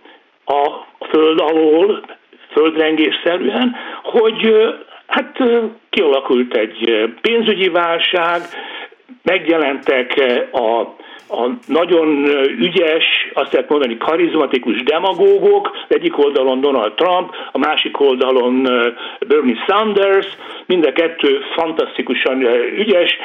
a 0.44 0.70
föld 1.08 1.40
alól, 1.40 2.18
földrengésszerűen, 2.60 3.76
hogy 4.02 4.54
hát 5.06 5.38
kialakult 5.90 6.56
egy 6.56 7.10
pénzügyi 7.20 7.68
válság, 7.68 8.40
megjelentek 9.22 10.22
a, 10.52 10.80
a 11.36 11.50
nagyon 11.66 12.24
ügyes, 12.58 13.04
azt 13.32 13.52
lehet 13.52 13.68
mondani 13.68 13.96
karizmatikus 13.96 14.82
demagógok, 14.82 15.76
egyik 15.88 16.18
oldalon 16.18 16.60
Donald 16.60 16.92
Trump, 16.92 17.34
a 17.52 17.58
másik 17.58 18.00
oldalon 18.00 18.62
Bernie 19.28 19.64
Sanders, 19.66 20.26
mind 20.66 20.86
a 20.86 20.92
kettő 20.92 21.40
fantasztikusan 21.56 22.42
ügyes, 22.76 23.16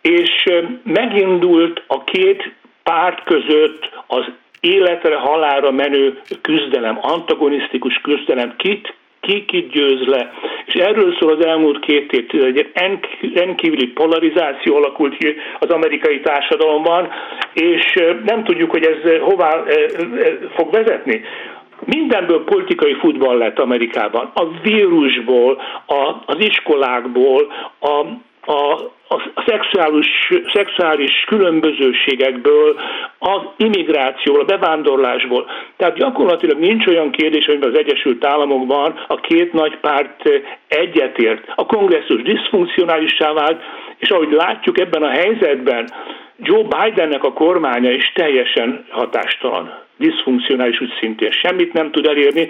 és 0.00 0.44
megindult 0.82 1.82
a 1.86 2.04
két 2.04 2.52
párt 2.82 3.24
között 3.24 3.90
az 4.06 4.24
életre, 4.64 5.16
halára 5.16 5.70
menő 5.70 6.20
küzdelem, 6.40 6.98
antagonisztikus 7.00 8.00
küzdelem, 8.02 8.54
kit 8.56 8.94
ki 9.24 9.44
kit 9.44 9.70
győz 9.70 10.06
le. 10.06 10.32
És 10.66 10.74
erről 10.74 11.16
szól 11.20 11.32
az 11.32 11.44
elmúlt 11.44 11.80
két 11.80 12.12
évtized, 12.12 12.56
egy 12.56 12.70
rendkívüli 13.34 13.86
polarizáció 13.86 14.76
alakult 14.76 15.16
ki 15.16 15.36
az 15.58 15.70
amerikai 15.70 16.20
társadalomban, 16.20 17.08
és 17.52 17.94
nem 18.24 18.44
tudjuk, 18.44 18.70
hogy 18.70 18.84
ez 18.84 19.20
hová 19.20 19.62
fog 20.54 20.70
vezetni. 20.70 21.20
Mindenből 21.84 22.44
politikai 22.44 22.94
futball 22.94 23.36
lett 23.38 23.58
Amerikában. 23.58 24.30
A 24.34 24.44
vírusból, 24.62 25.62
a, 25.86 26.14
az 26.26 26.36
iskolákból, 26.38 27.52
a, 27.78 28.06
a, 28.52 28.92
a 29.34 29.44
szexuális, 29.46 30.32
szexuális 30.52 31.24
különbözőségekből, 31.26 32.80
az 33.18 33.40
immigrációból, 33.56 34.42
a 34.42 34.44
bevándorlásból. 34.44 35.50
Tehát 35.76 35.96
gyakorlatilag 35.96 36.58
nincs 36.58 36.86
olyan 36.86 37.10
kérdés, 37.10 37.46
amiben 37.46 37.70
az 37.70 37.78
Egyesült 37.78 38.24
Államokban 38.24 39.04
a 39.08 39.20
két 39.20 39.52
nagy 39.52 39.76
párt 39.76 40.22
egyetért. 40.68 41.52
A 41.54 41.66
kongresszus 41.66 42.22
diszfunkcionálissá 42.22 43.32
vált, 43.32 43.62
és 43.98 44.10
ahogy 44.10 44.32
látjuk 44.32 44.78
ebben 44.78 45.02
a 45.02 45.10
helyzetben, 45.10 45.88
Joe 46.38 46.62
Bidennek 46.62 47.24
a 47.24 47.32
kormánya 47.32 47.90
is 47.90 48.12
teljesen 48.14 48.86
hatástalan 48.90 49.82
diszfunkcionális 49.96 50.80
úgy 50.80 50.92
szintén 51.00 51.30
semmit 51.30 51.72
nem 51.72 51.90
tud 51.90 52.06
elérni. 52.06 52.48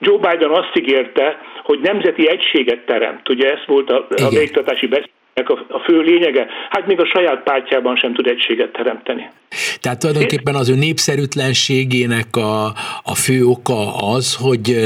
Joe 0.00 0.18
Biden 0.18 0.50
azt 0.50 0.76
ígérte, 0.78 1.40
hogy 1.62 1.80
nemzeti 1.80 2.28
egységet 2.28 2.86
teremt. 2.86 3.28
Ugye 3.28 3.52
ez 3.52 3.60
volt 3.66 3.90
a, 3.90 4.06
a 4.16 4.28
végtatási 4.28 4.86
beszéd 4.86 5.10
a 5.68 5.78
fő 5.84 6.00
lényege, 6.00 6.46
hát 6.70 6.86
még 6.86 7.00
a 7.00 7.06
saját 7.06 7.42
pártjában 7.42 7.96
sem 7.96 8.14
tud 8.14 8.26
egységet 8.26 8.72
teremteni. 8.72 9.30
Tehát 9.80 9.98
tulajdonképpen 9.98 10.54
az 10.54 10.68
ő 10.68 10.74
népszerűtlenségének 10.74 12.36
a, 12.36 12.64
a 13.02 13.14
fő 13.14 13.44
oka 13.44 13.96
az, 13.96 14.36
hogy 14.36 14.76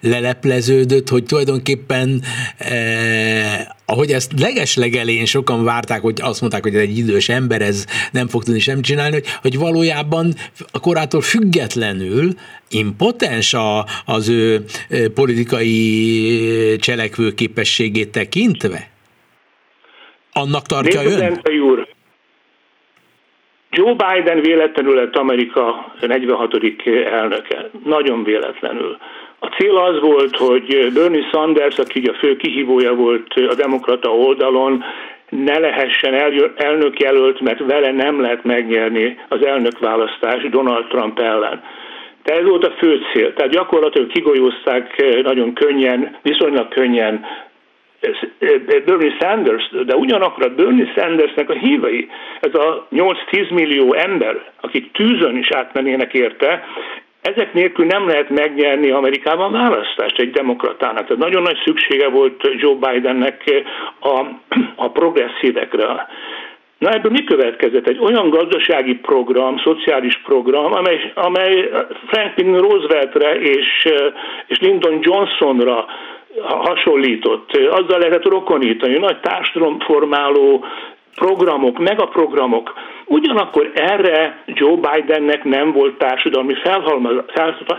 lelepleződött, 0.00 1.08
hogy 1.08 1.24
tulajdonképpen 1.24 2.20
eh, 2.58 3.66
ahogy 3.86 4.10
ezt 4.10 4.40
legeslegelén 4.40 5.24
sokan 5.24 5.64
várták, 5.64 6.00
hogy 6.00 6.20
azt 6.22 6.40
mondták, 6.40 6.62
hogy 6.62 6.74
egy 6.74 6.98
idős 6.98 7.28
ember, 7.28 7.62
ez 7.62 7.84
nem 8.12 8.28
fog 8.28 8.42
tudni 8.42 8.60
sem 8.60 8.82
csinálni, 8.82 9.12
hogy, 9.12 9.26
hogy 9.42 9.58
valójában 9.58 10.32
a 10.72 10.80
korától 10.80 11.20
függetlenül 11.20 12.28
impotens 12.68 13.54
a, 13.54 13.84
az 14.04 14.28
ő 14.28 14.64
politikai 15.14 16.76
cselekvő 16.76 17.34
képességét 17.34 18.12
tekintve? 18.12 18.96
Annak 20.42 20.66
tartja 20.66 21.02
ön? 21.02 21.60
úr, 21.60 21.86
Joe 23.70 23.94
Biden 23.94 24.40
véletlenül 24.40 24.94
lett 24.94 25.16
Amerika 25.16 25.92
46. 26.00 26.54
elnöke. 27.10 27.70
Nagyon 27.84 28.24
véletlenül. 28.24 28.96
A 29.38 29.46
cél 29.46 29.76
az 29.76 30.00
volt, 30.00 30.36
hogy 30.36 30.92
Bernie 30.94 31.28
Sanders, 31.32 31.78
aki 31.78 32.04
a 32.06 32.14
fő 32.14 32.36
kihívója 32.36 32.94
volt 32.94 33.34
a 33.48 33.54
demokrata 33.54 34.08
oldalon, 34.08 34.84
ne 35.28 35.58
lehessen 35.58 36.14
elnök 36.56 37.00
jelölt, 37.00 37.40
mert 37.40 37.58
vele 37.66 37.92
nem 37.92 38.20
lehet 38.20 38.44
megnyerni 38.44 39.18
az 39.28 39.44
elnökválasztás 39.44 40.48
Donald 40.50 40.86
Trump 40.86 41.18
ellen. 41.18 41.62
Tehát 42.22 42.40
ez 42.42 42.48
volt 42.48 42.64
a 42.64 42.74
fő 42.78 43.00
cél. 43.12 43.34
Tehát 43.34 43.52
gyakorlatilag 43.52 44.08
kigolyózták 44.08 45.04
nagyon 45.22 45.52
könnyen, 45.52 46.16
viszonylag 46.22 46.68
könnyen 46.68 47.24
Bernie 48.84 49.16
Sanders, 49.20 49.70
de 49.86 49.96
ugyanakkor 49.96 50.44
a 50.44 50.54
Bernie 50.54 50.92
Sandersnek 50.96 51.50
a 51.50 51.58
hívei, 51.58 52.08
ez 52.40 52.54
a 52.54 52.86
8-10 52.90 53.50
millió 53.50 53.94
ember, 53.94 54.50
akik 54.60 54.92
tűzön 54.92 55.36
is 55.36 55.50
átmennének 55.50 56.14
érte, 56.14 56.64
ezek 57.22 57.52
nélkül 57.52 57.86
nem 57.86 58.06
lehet 58.06 58.28
megnyerni 58.28 58.90
Amerikában 58.90 59.52
választást 59.52 60.18
egy 60.18 60.30
demokratának. 60.30 61.06
Tehát 61.06 61.22
nagyon 61.22 61.42
nagy 61.42 61.58
szüksége 61.64 62.08
volt 62.08 62.50
Joe 62.56 62.74
Bidennek 62.74 63.64
a, 64.00 64.24
a 64.76 64.90
progresszívekre. 64.90 66.06
Na 66.78 66.90
ebből 66.90 67.10
mi 67.10 67.24
következett? 67.24 67.88
Egy 67.88 67.98
olyan 67.98 68.30
gazdasági 68.30 68.94
program, 68.94 69.58
szociális 69.58 70.20
program, 70.24 70.72
amely, 70.72 71.12
amely 71.14 71.70
Franklin 72.06 72.58
Rooseveltre 72.58 73.34
és, 73.40 73.88
és 74.46 74.58
Lyndon 74.60 74.98
Johnsonra 75.02 75.86
hasonlított. 76.42 77.50
Azzal 77.56 77.98
lehetett 77.98 78.28
rokonítani, 78.28 78.98
nagy 78.98 79.20
társadalomformáló 79.20 80.64
programok, 81.14 81.78
megaprogramok. 81.78 82.74
Ugyanakkor 83.04 83.70
erre 83.74 84.42
Joe 84.46 84.76
Bidennek 84.76 85.44
nem 85.44 85.72
volt 85.72 85.98
társadalmi 85.98 86.54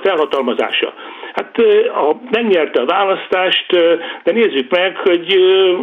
felhatalmazása. 0.01 0.93
Hát 1.33 1.57
a, 1.87 2.15
megnyerte 2.31 2.81
a 2.81 2.85
választást, 2.85 3.71
de 4.23 4.31
nézzük 4.31 4.71
meg, 4.71 4.97
hogy, 4.97 5.35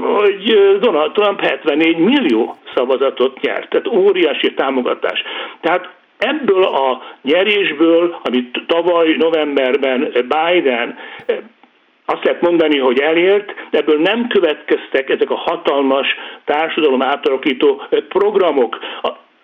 hogy 0.03 0.77
Donald 0.81 1.13
Trump 1.13 1.41
74 1.41 1.97
millió 1.97 2.57
szavazatot 2.75 3.41
nyert, 3.41 3.69
tehát 3.69 3.87
óriási 3.87 4.55
támogatás. 4.55 5.23
Tehát 5.61 5.89
ebből 6.19 6.63
a 6.63 7.03
nyerésből, 7.23 8.21
amit 8.23 8.63
tavaly 8.67 9.15
novemberben 9.19 10.13
Biden 10.13 10.99
azt 12.07 12.25
lehet 12.25 12.41
mondani, 12.41 12.79
hogy 12.79 12.99
elért, 12.99 13.55
de 13.71 13.79
ebből 13.79 14.01
nem 14.01 14.27
következtek 14.29 15.09
ezek 15.09 15.31
a 15.31 15.37
hatalmas 15.37 16.07
társadalom 16.45 17.03
átalakító 17.03 17.83
programok. 18.09 18.79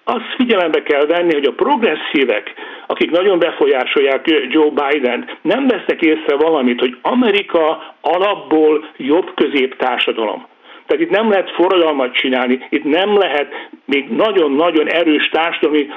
Azt 0.05 0.35
figyelembe 0.37 0.83
kell 0.83 1.07
venni, 1.07 1.33
hogy 1.33 1.45
a 1.45 1.53
progresszívek, 1.53 2.53
akik 2.87 3.11
nagyon 3.11 3.39
befolyásolják 3.39 4.47
Joe 4.49 4.71
Biden, 4.71 5.29
nem 5.43 5.67
vesznek 5.67 6.01
észre 6.01 6.37
valamit, 6.37 6.81
hogy 6.81 6.97
Amerika 7.03 7.95
alapból 8.01 8.85
jobb 8.97 9.35
közép 9.35 9.77
társadalom. 9.77 10.47
Tehát 10.87 11.03
itt 11.03 11.11
nem 11.11 11.31
lehet 11.31 11.51
forradalmat 11.51 12.15
csinálni, 12.15 12.67
itt 12.69 12.85
nem 12.85 13.19
lehet 13.19 13.53
még 13.85 14.09
nagyon-nagyon 14.09 14.89
erős 14.89 15.29
társadalmi 15.29 15.89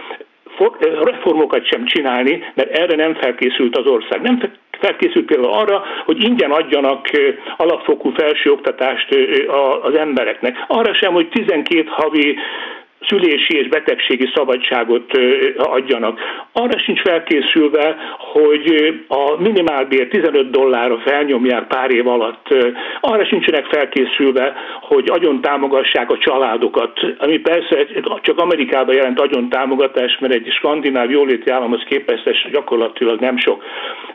reformokat 1.03 1.65
sem 1.65 1.85
csinálni, 1.85 2.43
mert 2.53 2.77
erre 2.77 2.95
nem 2.95 3.13
felkészült 3.13 3.77
az 3.77 3.85
ország. 3.85 4.21
Nem 4.21 4.39
felkészült 4.79 5.25
például 5.25 5.53
arra, 5.53 5.83
hogy 6.05 6.23
ingyen 6.23 6.51
adjanak 6.51 7.09
alapfokú 7.57 8.13
felsőoktatást 8.13 9.17
az 9.81 9.97
embereknek. 9.97 10.63
Arra 10.67 10.93
sem, 10.93 11.13
hogy 11.13 11.29
12 11.29 11.83
havi 11.87 12.37
szülési 13.07 13.57
és 13.57 13.67
betegségi 13.67 14.31
szabadságot 14.35 15.11
adjanak. 15.57 16.19
Arra 16.51 16.79
sincs 16.79 17.01
felkészülve, 17.01 17.95
hogy 18.17 18.93
a 19.07 19.41
minimálbér 19.41 20.07
15 20.07 20.49
dollárra 20.49 20.97
felnyomják 20.97 21.67
pár 21.67 21.91
év 21.91 22.07
alatt. 22.07 22.47
Arra 22.99 23.25
sincsenek 23.25 23.65
felkészülve, 23.65 24.53
hogy 24.81 25.09
agyon 25.09 25.41
támogassák 25.41 26.11
a 26.11 26.17
családokat, 26.17 26.99
ami 27.17 27.37
persze 27.37 27.85
csak 28.21 28.39
Amerikában 28.39 28.95
jelent 28.95 29.19
agyon 29.19 29.49
támogatás, 29.49 30.17
mert 30.19 30.33
egy 30.33 30.51
skandináv 30.51 31.11
jóléti 31.11 31.49
államhoz 31.51 31.83
képest 31.87 32.51
gyakorlatilag 32.51 33.19
nem 33.19 33.37
sok. 33.37 33.63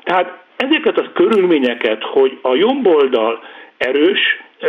Tehát 0.02 0.48
ezeket 0.68 0.98
a 0.98 1.12
körülményeket, 1.12 2.02
hogy 2.02 2.38
a 2.42 2.54
jobb 2.54 2.86
oldal 2.86 3.42
erős, 3.76 4.20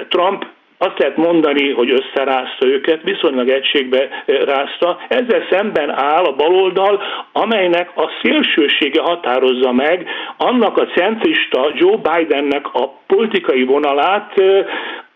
Trump 0.09 0.45
azt 0.77 0.99
lehet 0.99 1.17
mondani, 1.17 1.71
hogy 1.71 1.89
összerázta 1.89 2.67
őket, 2.67 3.01
viszonylag 3.03 3.49
egységbe 3.49 3.99
eh, 3.99 4.39
rázta. 4.45 4.99
Ezzel 5.07 5.47
szemben 5.49 5.89
áll 5.89 6.23
a 6.23 6.35
baloldal, 6.35 7.01
amelynek 7.31 7.89
a 7.95 8.09
szélsősége 8.21 9.01
határozza 9.01 9.71
meg 9.71 10.07
annak 10.37 10.77
a 10.77 10.85
centrista 10.85 11.71
Joe 11.73 11.97
Bidennek 11.97 12.73
a 12.73 12.93
politikai 13.07 13.63
vonalát, 13.63 14.39
eh, 14.39 14.65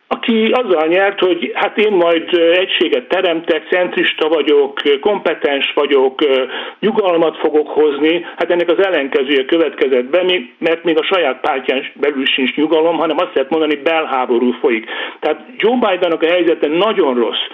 aki 0.08 0.51
azzal 0.51 0.88
nyert, 0.88 1.20
hogy 1.20 1.51
hát 1.53 1.78
én 1.78 1.91
majd 1.91 2.34
egységet 2.34 3.08
teremtek, 3.08 3.68
centrista 3.70 4.28
vagyok, 4.28 4.82
kompetens 5.01 5.72
vagyok, 5.76 6.20
nyugalmat 6.80 7.38
fogok 7.38 7.68
hozni, 7.68 8.26
hát 8.38 8.51
ennek 8.51 8.70
az 8.70 8.86
ellenkezője 8.86 9.45
következett 9.45 10.06
be, 10.06 10.24
mert 10.58 10.84
még 10.84 10.97
a 10.97 11.03
saját 11.03 11.39
pártján 11.39 11.86
belül 11.93 12.26
sincs 12.26 12.56
nyugalom, 12.56 12.97
hanem 12.97 13.18
azt 13.20 13.34
lehet 13.34 13.49
mondani, 13.49 13.76
belháború 13.76 14.51
folyik. 14.51 14.86
Tehát 15.20 15.45
Joe 15.58 15.76
Bidennak 15.76 16.24
a 16.24 16.28
helyzete 16.28 16.68
nagyon 16.68 17.16
rossz 17.16 17.45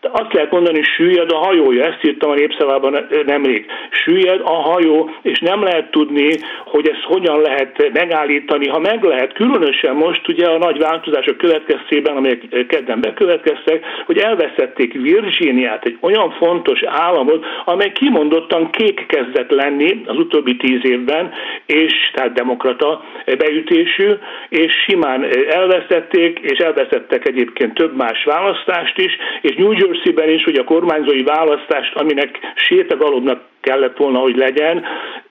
azt 0.00 0.32
lehet 0.32 0.50
mondani, 0.50 0.82
süllyed 0.82 1.32
a 1.32 1.36
hajója, 1.36 1.84
ezt 1.84 2.04
írtam 2.04 2.30
a 2.30 2.34
népszavában 2.34 3.06
nemrég. 3.26 3.66
Süllyed 3.90 4.40
a 4.44 4.52
hajó, 4.52 5.10
és 5.22 5.38
nem 5.38 5.62
lehet 5.62 5.90
tudni, 5.90 6.30
hogy 6.64 6.88
ezt 6.88 7.02
hogyan 7.02 7.40
lehet 7.40 7.90
megállítani. 7.92 8.68
Ha 8.68 8.78
meg 8.78 9.02
lehet, 9.02 9.32
különösen 9.32 9.94
most 9.94 10.28
ugye 10.28 10.46
a 10.46 10.58
nagy 10.58 10.78
változások 10.78 11.36
következtében, 11.36 12.16
amelyek 12.16 12.66
kedden 12.66 13.00
bekövetkeztek, 13.00 13.84
hogy 14.06 14.18
elveszették 14.18 14.92
Virginiát, 14.92 15.84
egy 15.84 15.98
olyan 16.00 16.30
fontos 16.30 16.82
államot, 16.82 17.44
amely 17.64 17.92
kimondottan 17.92 18.70
kék 18.70 19.06
kezdett 19.06 19.50
lenni 19.50 20.02
az 20.06 20.16
utóbbi 20.16 20.56
tíz 20.56 20.80
évben, 20.82 21.32
és 21.66 21.92
tehát 22.12 22.32
demokrata 22.32 23.04
beütésű, 23.24 24.12
és 24.48 24.72
simán 24.86 25.26
elvesztették, 25.50 26.38
és 26.42 26.58
elvesztettek 26.58 27.28
egyébként 27.28 27.74
több 27.74 27.96
más 27.96 28.24
választást 28.24 28.98
is, 28.98 29.16
és 29.40 29.54
New 29.54 29.72
Jersey-ben 29.88 30.28
is, 30.28 30.44
hogy 30.44 30.56
a 30.56 30.64
kormányzói 30.64 31.22
választást, 31.22 31.94
aminek 31.94 32.38
sétagalomnak 32.54 33.40
kellett 33.60 33.96
volna, 33.96 34.18
hogy 34.18 34.36
legyen, 34.36 34.84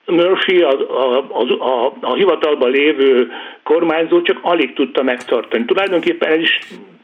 Murphy, 0.06 0.62
a, 0.62 0.70
a, 0.70 1.42
a, 1.58 1.92
a 2.00 2.14
hivatalban 2.14 2.70
lévő 2.70 3.32
kormányzó 3.62 4.22
csak 4.22 4.38
alig 4.42 4.72
tudta 4.74 5.02
megtartani. 5.02 5.64
Tulajdonképpen 5.64 6.32
ez 6.32 6.40
is 6.40 6.58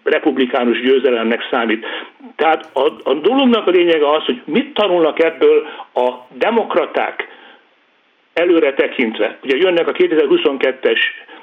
republikánus 0.05 0.81
győzelemnek 0.81 1.49
számít. 1.51 1.87
Tehát 2.37 2.71
a, 2.73 3.11
a 3.11 3.15
dolognak 3.15 3.67
a 3.67 3.71
lényege 3.71 4.11
az, 4.11 4.25
hogy 4.25 4.43
mit 4.45 4.75
tanulnak 4.75 5.23
ebből 5.23 5.67
a 5.95 6.11
demokraták 6.29 7.29
előre 8.33 8.75
tekintve. 8.75 9.39
Ugye 9.43 9.57
jönnek 9.57 9.89
a 9.89 9.93
2022-es 9.93 10.99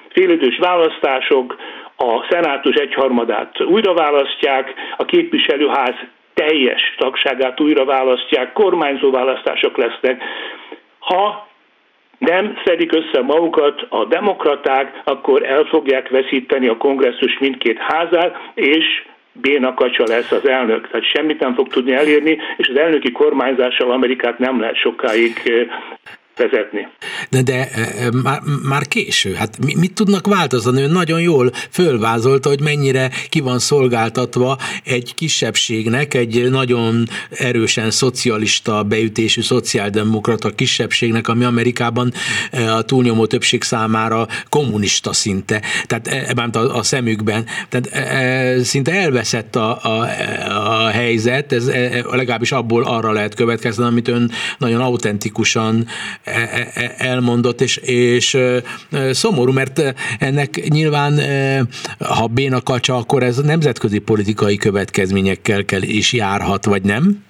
félidős 0.09 0.57
választások, 0.57 1.55
a 2.01 2.25
szenátus 2.29 2.75
egyharmadát 2.75 3.61
újra 3.61 3.93
választják, 3.93 4.73
a 4.97 5.05
képviselőház 5.05 5.95
teljes 6.33 6.95
tagságát 6.97 7.59
újra 7.59 7.85
választják, 7.85 8.53
kormányzó 8.53 9.11
választások 9.11 9.77
lesznek. 9.77 10.23
Ha 10.99 11.47
nem 12.17 12.57
szedik 12.65 12.93
össze 12.93 13.21
magukat 13.21 13.85
a 13.89 14.05
demokraták, 14.05 15.01
akkor 15.03 15.43
el 15.45 15.63
fogják 15.63 16.09
veszíteni 16.09 16.67
a 16.67 16.77
kongresszus 16.77 17.39
mindkét 17.39 17.77
házát, 17.77 18.35
és 18.53 18.85
béna 19.33 19.73
kacsa 19.73 20.03
lesz 20.07 20.31
az 20.31 20.47
elnök, 20.47 20.87
tehát 20.89 21.09
semmit 21.09 21.39
nem 21.39 21.53
fog 21.53 21.67
tudni 21.67 21.93
elérni, 21.93 22.37
és 22.57 22.67
az 22.67 22.77
elnöki 22.77 23.11
kormányzással 23.11 23.91
Amerikát 23.91 24.39
nem 24.39 24.59
lehet 24.59 24.75
sokáig 24.75 25.33
vezetni. 26.35 26.87
De, 27.29 27.41
de 27.41 27.69
e, 27.69 28.05
e, 28.05 28.11
már, 28.23 28.41
már 28.63 28.87
késő, 28.87 29.33
hát 29.33 29.57
mit 29.75 29.93
tudnak 29.93 30.27
változtatni? 30.27 30.81
Ő 30.81 30.87
nagyon 30.87 31.21
jól 31.21 31.51
fölvázolta, 31.69 32.49
hogy 32.49 32.61
mennyire 32.61 33.09
ki 33.29 33.39
van 33.39 33.59
szolgáltatva 33.59 34.57
egy 34.83 35.15
kisebbségnek, 35.15 36.13
egy 36.13 36.49
nagyon 36.49 37.07
erősen 37.29 37.91
szocialista 37.91 38.83
beütésű 38.83 39.41
szociáldemokrata 39.41 40.49
kisebbségnek, 40.49 41.27
ami 41.27 41.43
Amerikában 41.43 42.13
e, 42.51 42.73
a 42.73 42.81
túlnyomó 42.81 43.25
többség 43.25 43.63
számára 43.63 44.27
kommunista 44.49 45.13
szinte, 45.13 45.61
tehát 45.85 46.07
ebben 46.07 46.49
a, 46.49 46.77
a 46.77 46.83
szemükben, 46.83 47.45
tehát 47.69 47.89
szinte 48.65 48.91
elveszett 48.91 49.55
a, 49.55 49.79
a, 49.83 50.07
a 50.47 50.87
helyzet, 50.87 51.51
ez 51.51 51.71
legalábbis 52.11 52.51
abból 52.51 52.83
arra 52.83 53.11
lehet 53.11 53.35
következni, 53.35 53.83
amit 53.83 54.07
ön 54.07 54.31
nagyon 54.57 54.81
autentikusan 54.81 55.87
elmondott, 56.97 57.61
és, 57.61 57.77
és 57.77 58.37
szomorú, 59.11 59.51
mert 59.51 59.79
ennek 60.19 60.49
nyilván, 60.69 61.13
ha 62.17 62.27
béna 62.27 62.61
kacsa, 62.63 62.95
akkor 62.95 63.23
ez 63.23 63.37
nemzetközi 63.37 63.99
politikai 63.99 64.57
következményekkel 64.57 65.65
kell 65.65 65.81
is 65.81 66.13
járhat, 66.13 66.65
vagy 66.65 66.83
nem? 66.83 67.25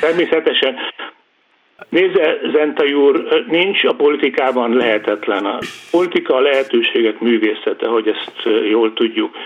Természetesen. 0.00 0.74
Nézze, 1.88 2.38
Zentai 2.52 2.92
úr, 2.92 3.44
nincs 3.48 3.84
a 3.84 3.94
politikában 3.94 4.76
lehetetlen. 4.76 5.44
A 5.44 5.58
politika 5.90 6.34
a 6.34 6.40
lehetőségek 6.40 7.20
művészete, 7.20 7.86
hogy 7.86 8.08
ezt 8.08 8.32
jól 8.70 8.92
tudjuk. 8.92 9.36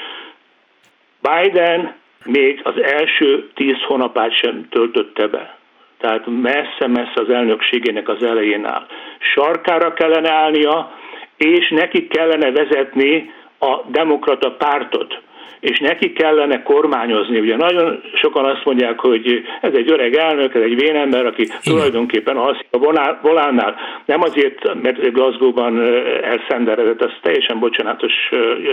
Biden 1.21 1.95
még 2.25 2.61
az 2.63 2.83
első 2.83 3.49
tíz 3.55 3.77
hónapát 3.87 4.37
sem 4.37 4.67
töltötte 4.71 5.27
be. 5.27 5.59
Tehát 6.05 6.27
messze-messze 6.27 7.21
az 7.21 7.31
elnökségének 7.31 8.09
az 8.09 8.23
elején 8.23 8.65
áll. 8.65 8.87
Sarkára 9.19 9.93
kellene 9.93 10.33
állnia, 10.33 10.93
és 11.37 11.69
neki 11.71 12.07
kellene 12.07 12.51
vezetni 12.51 13.33
a 13.59 13.81
demokrata 13.91 14.51
pártot 14.53 15.23
és 15.61 15.79
neki 15.79 16.13
kellene 16.13 16.63
kormányozni. 16.63 17.39
Ugye 17.41 17.57
nagyon 17.57 18.03
sokan 18.15 18.45
azt 18.45 18.65
mondják, 18.65 19.01
hogy 19.01 19.45
ez 19.61 19.73
egy 19.75 19.91
öreg 19.91 20.15
elnök, 20.15 20.55
ez 20.55 20.63
egy 20.63 20.81
vénember, 20.81 21.27
aki 21.27 21.43
Igen. 21.43 21.57
tulajdonképpen 21.63 22.37
az 22.37 22.57
a 22.71 22.79
volánnál, 23.23 23.77
nem 24.05 24.23
azért, 24.23 24.83
mert 24.83 25.13
Glasgow-ban 25.13 25.81
elszenderedett, 26.23 27.03
ez 27.03 27.11
teljesen 27.23 27.59
bocsánatos 27.59 28.13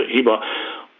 hiba, 0.06 0.44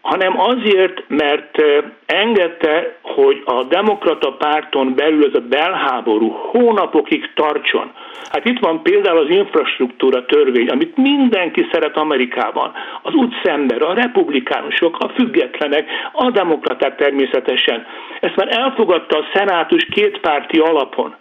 hanem 0.03 0.39
azért, 0.39 1.03
mert 1.07 1.61
engedte, 2.05 2.95
hogy 3.01 3.41
a 3.45 3.63
demokrata 3.63 4.31
párton 4.33 4.95
belül 4.95 5.25
ez 5.25 5.33
a 5.33 5.47
belháború 5.49 6.29
hónapokig 6.29 7.33
tartson. 7.33 7.91
Hát 8.31 8.45
itt 8.45 8.59
van 8.59 8.81
például 8.81 9.17
az 9.17 9.29
infrastruktúra 9.29 10.25
törvény, 10.25 10.67
amit 10.67 10.97
mindenki 10.97 11.67
szeret 11.71 11.97
Amerikában. 11.97 12.71
Az 13.01 13.13
útszember, 13.13 13.81
a 13.81 13.93
republikánusok, 13.93 14.97
a 14.99 15.09
függetlenek, 15.09 15.89
a 16.11 16.31
demokraták 16.31 16.95
természetesen. 16.95 17.85
Ezt 18.19 18.35
már 18.35 18.57
elfogadta 18.57 19.17
a 19.17 19.25
szenátus 19.33 19.85
kétpárti 19.85 20.59
alapon. 20.59 21.15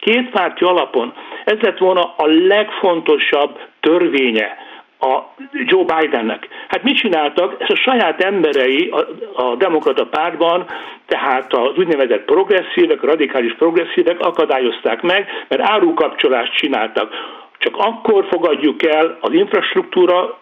Kétpárti 0.00 0.64
alapon. 0.64 1.12
Ez 1.44 1.58
lett 1.60 1.78
volna 1.78 2.14
a 2.16 2.26
legfontosabb 2.26 3.58
törvénye 3.80 4.56
a 5.00 5.34
Joe 5.52 5.84
Bidennek. 5.84 6.48
Hát 6.68 6.82
mit 6.82 6.96
csináltak? 6.96 7.56
Ezt 7.58 7.70
a 7.70 7.76
saját 7.76 8.24
emberei 8.24 8.88
a, 8.88 9.06
a 9.42 9.54
demokrata 9.54 10.06
pártban, 10.06 10.66
tehát 11.06 11.52
az 11.52 11.76
úgynevezett 11.76 12.24
progresszívek, 12.24 13.02
radikális 13.02 13.54
progresszívek 13.54 14.20
akadályozták 14.20 15.02
meg, 15.02 15.28
mert 15.48 15.70
árukapcsolást 15.70 16.54
csináltak. 16.54 17.14
Csak 17.58 17.76
akkor 17.76 18.26
fogadjuk 18.30 18.82
el 18.84 19.18
az 19.20 19.32
infrastruktúra 19.32 20.38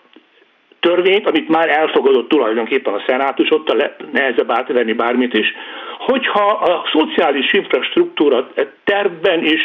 törvényt, 0.81 1.29
amit 1.29 1.49
már 1.49 1.69
elfogadott 1.69 2.29
tulajdonképpen 2.29 2.95
a 2.95 3.03
szenátus, 3.07 3.51
ott 3.51 3.69
a 3.69 3.91
nehezebb 4.13 4.51
átvenni 4.51 4.93
bármit 4.93 5.35
is, 5.35 5.55
hogyha 5.99 6.47
a 6.47 6.85
szociális 6.93 7.53
infrastruktúra 7.53 8.49
tervben 8.85 9.45
is 9.45 9.63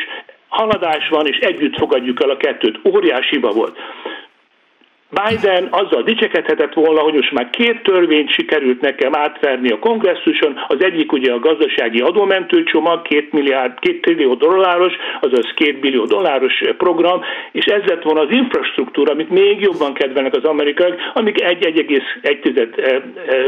haladás 0.47 1.09
van, 1.09 1.27
és 1.27 1.37
együtt 1.37 1.77
fogadjuk 1.77 2.23
el 2.23 2.29
a 2.29 2.37
kettőt. 2.37 2.79
Óriási 2.83 3.29
hiba 3.29 3.51
volt. 3.51 3.77
Biden 5.10 5.68
azzal 5.72 6.03
dicsekedhetett 6.03 6.74
volna, 6.74 6.99
hogy 6.99 7.14
most 7.14 7.32
már 7.32 7.49
két 7.49 7.84
törvényt 7.84 8.32
sikerült 8.32 8.82
nekem 8.82 9.16
átverni 9.16 9.70
a 9.70 9.80
kongresszuson, 9.80 10.60
az 10.68 10.78
egyik 10.80 11.12
ugye 11.12 11.32
a 11.32 11.39
gazdasági 11.39 11.99
adómentő 11.99 12.64
csomag, 12.64 13.01
két 13.01 13.32
milliárd, 13.32 13.80
két 13.80 14.01
trillió 14.01 14.34
dolláros, 14.34 14.93
azaz 15.22 15.45
két 15.55 15.80
billió 15.80 16.05
dolláros 16.05 16.53
program, 16.78 17.22
és 17.51 17.66
ez 17.66 17.82
lett 17.86 18.03
volna 18.03 18.20
az 18.20 18.32
infrastruktúra, 18.32 19.12
amit 19.12 19.30
még 19.30 19.62
jobban 19.62 19.93
kedvelnek 19.93 20.36
az 20.36 20.43
amerikaiak, 20.43 20.95
amik 21.14 21.41
egy 21.41 21.64
1,1 21.64 22.57
eh, 22.57 22.93
eh, 22.93 23.01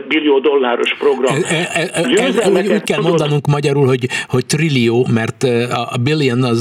billió 0.07 0.39
dolláros 0.39 0.95
program. 0.97 1.35
Ez, 2.13 2.47
úgy, 2.47 2.67
úgy 2.67 2.83
kell 2.83 3.01
mondanunk 3.01 3.47
magyarul, 3.47 3.87
hogy, 3.87 4.05
hogy 4.27 4.45
trillió, 4.45 5.07
mert 5.13 5.43
eh, 5.43 5.93
a 5.93 5.97
billion 6.03 6.43
az 6.43 6.59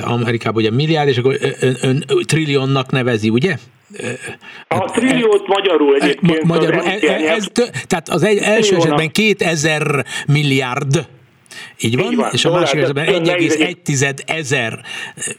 Amerikában 0.00 0.62
ugye 0.62 0.70
milliárd, 0.70 1.08
és 1.08 1.18
akkor 1.18 1.34
trilliónnak 2.26 2.85
trilliónak 2.86 2.90
nevezi, 2.90 3.28
ugye? 3.28 3.54
A 4.68 4.84
trilliót 4.84 5.46
magyarul 5.46 5.94
egyébként. 5.94 6.42
Magyarul, 6.42 6.82
ez, 6.82 7.02
ez, 7.02 7.46
tehát 7.86 8.08
az 8.08 8.22
egy, 8.22 8.38
első 8.38 8.76
esetben 8.76 9.10
2000 9.10 10.04
milliárd 10.26 11.06
így 11.80 11.96
van, 11.96 12.10
így 12.10 12.16
van. 12.16 12.28
és 12.32 12.44
a 12.44 12.50
másik 12.50 12.80
esetben 12.80 13.06
1,1 13.06 14.18
ezer 14.26 14.72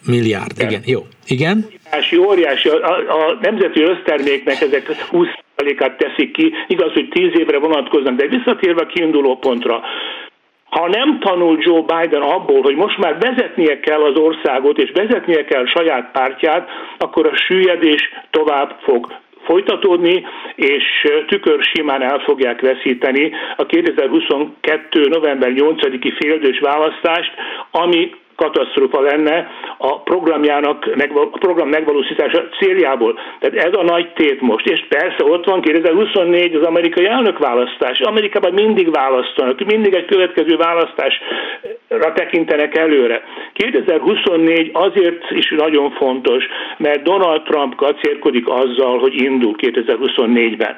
milliárd. 0.06 0.52
Igen. 0.56 0.70
igen, 0.70 0.82
jó. 0.86 1.06
Igen? 1.28 1.66
Óriási, 1.92 2.18
óriási. 2.18 2.70
A, 2.70 2.94
a 2.94 3.38
nemzeti 3.42 3.82
összterméknek 3.82 4.62
ezek 4.62 5.08
20%-át 5.12 5.98
teszik 5.98 6.32
ki, 6.32 6.54
igaz, 6.68 6.94
hogy 6.94 7.08
10 7.10 7.24
évre 7.40 7.58
vonatkoznak, 7.58 8.16
de 8.16 8.28
visszatérve 8.28 8.82
a 8.82 8.86
kiinduló 8.86 9.38
pontra, 9.38 9.82
ha 10.78 10.88
nem 10.88 11.20
tanul 11.20 11.58
Joe 11.60 11.82
Biden 11.82 12.22
abból, 12.22 12.62
hogy 12.62 12.76
most 12.76 12.98
már 12.98 13.18
vezetnie 13.20 13.80
kell 13.80 14.02
az 14.02 14.18
országot, 14.18 14.78
és 14.78 14.92
vezetnie 14.94 15.46
kell 15.46 15.66
saját 15.66 16.12
pártját, 16.12 16.70
akkor 16.98 17.28
a 17.28 17.36
süllyedés 17.36 18.12
tovább 18.30 18.76
fog 18.82 19.14
folytatódni, 19.44 20.26
és 20.56 20.84
tükör 21.28 21.64
simán 21.74 22.02
el 22.02 22.20
fogják 22.20 22.62
veszíteni 22.62 23.32
a 23.56 23.66
2022. 23.66 25.08
november 25.08 25.52
8-i 25.56 26.14
féldős 26.20 26.60
választást, 26.60 27.32
ami 27.72 28.10
katasztrófa 28.38 29.02
lenne 29.02 29.52
a 29.78 30.02
programjának, 30.02 30.86
a 31.14 31.38
program 31.38 31.70
megvalósítása 31.70 32.48
céljából. 32.60 33.20
Tehát 33.40 33.66
ez 33.66 33.74
a 33.74 33.84
nagy 33.84 34.14
tét 34.14 34.42
most. 34.42 34.68
És 34.68 34.86
persze 34.90 35.24
ott 35.24 35.46
van 35.46 35.62
2024 35.62 36.56
az 36.56 36.66
amerikai 36.66 37.06
elnökválasztás. 37.06 38.00
Amerikában 38.00 38.54
mindig 38.54 38.92
választanak, 38.92 39.66
mindig 39.66 39.94
egy 39.94 40.06
következő 40.06 40.56
választásra 40.56 42.14
tekintenek 42.14 42.78
előre. 42.78 43.24
2024 43.54 44.70
azért 44.74 45.32
is 45.32 45.50
nagyon 45.58 45.92
fontos, 45.92 46.46
mert 46.78 47.04
Donald 47.04 47.42
Trump 47.42 47.76
kacérkodik 47.76 48.48
azzal, 48.48 49.00
hogy 49.00 49.22
indul 49.22 49.56
2024-ben 49.58 50.78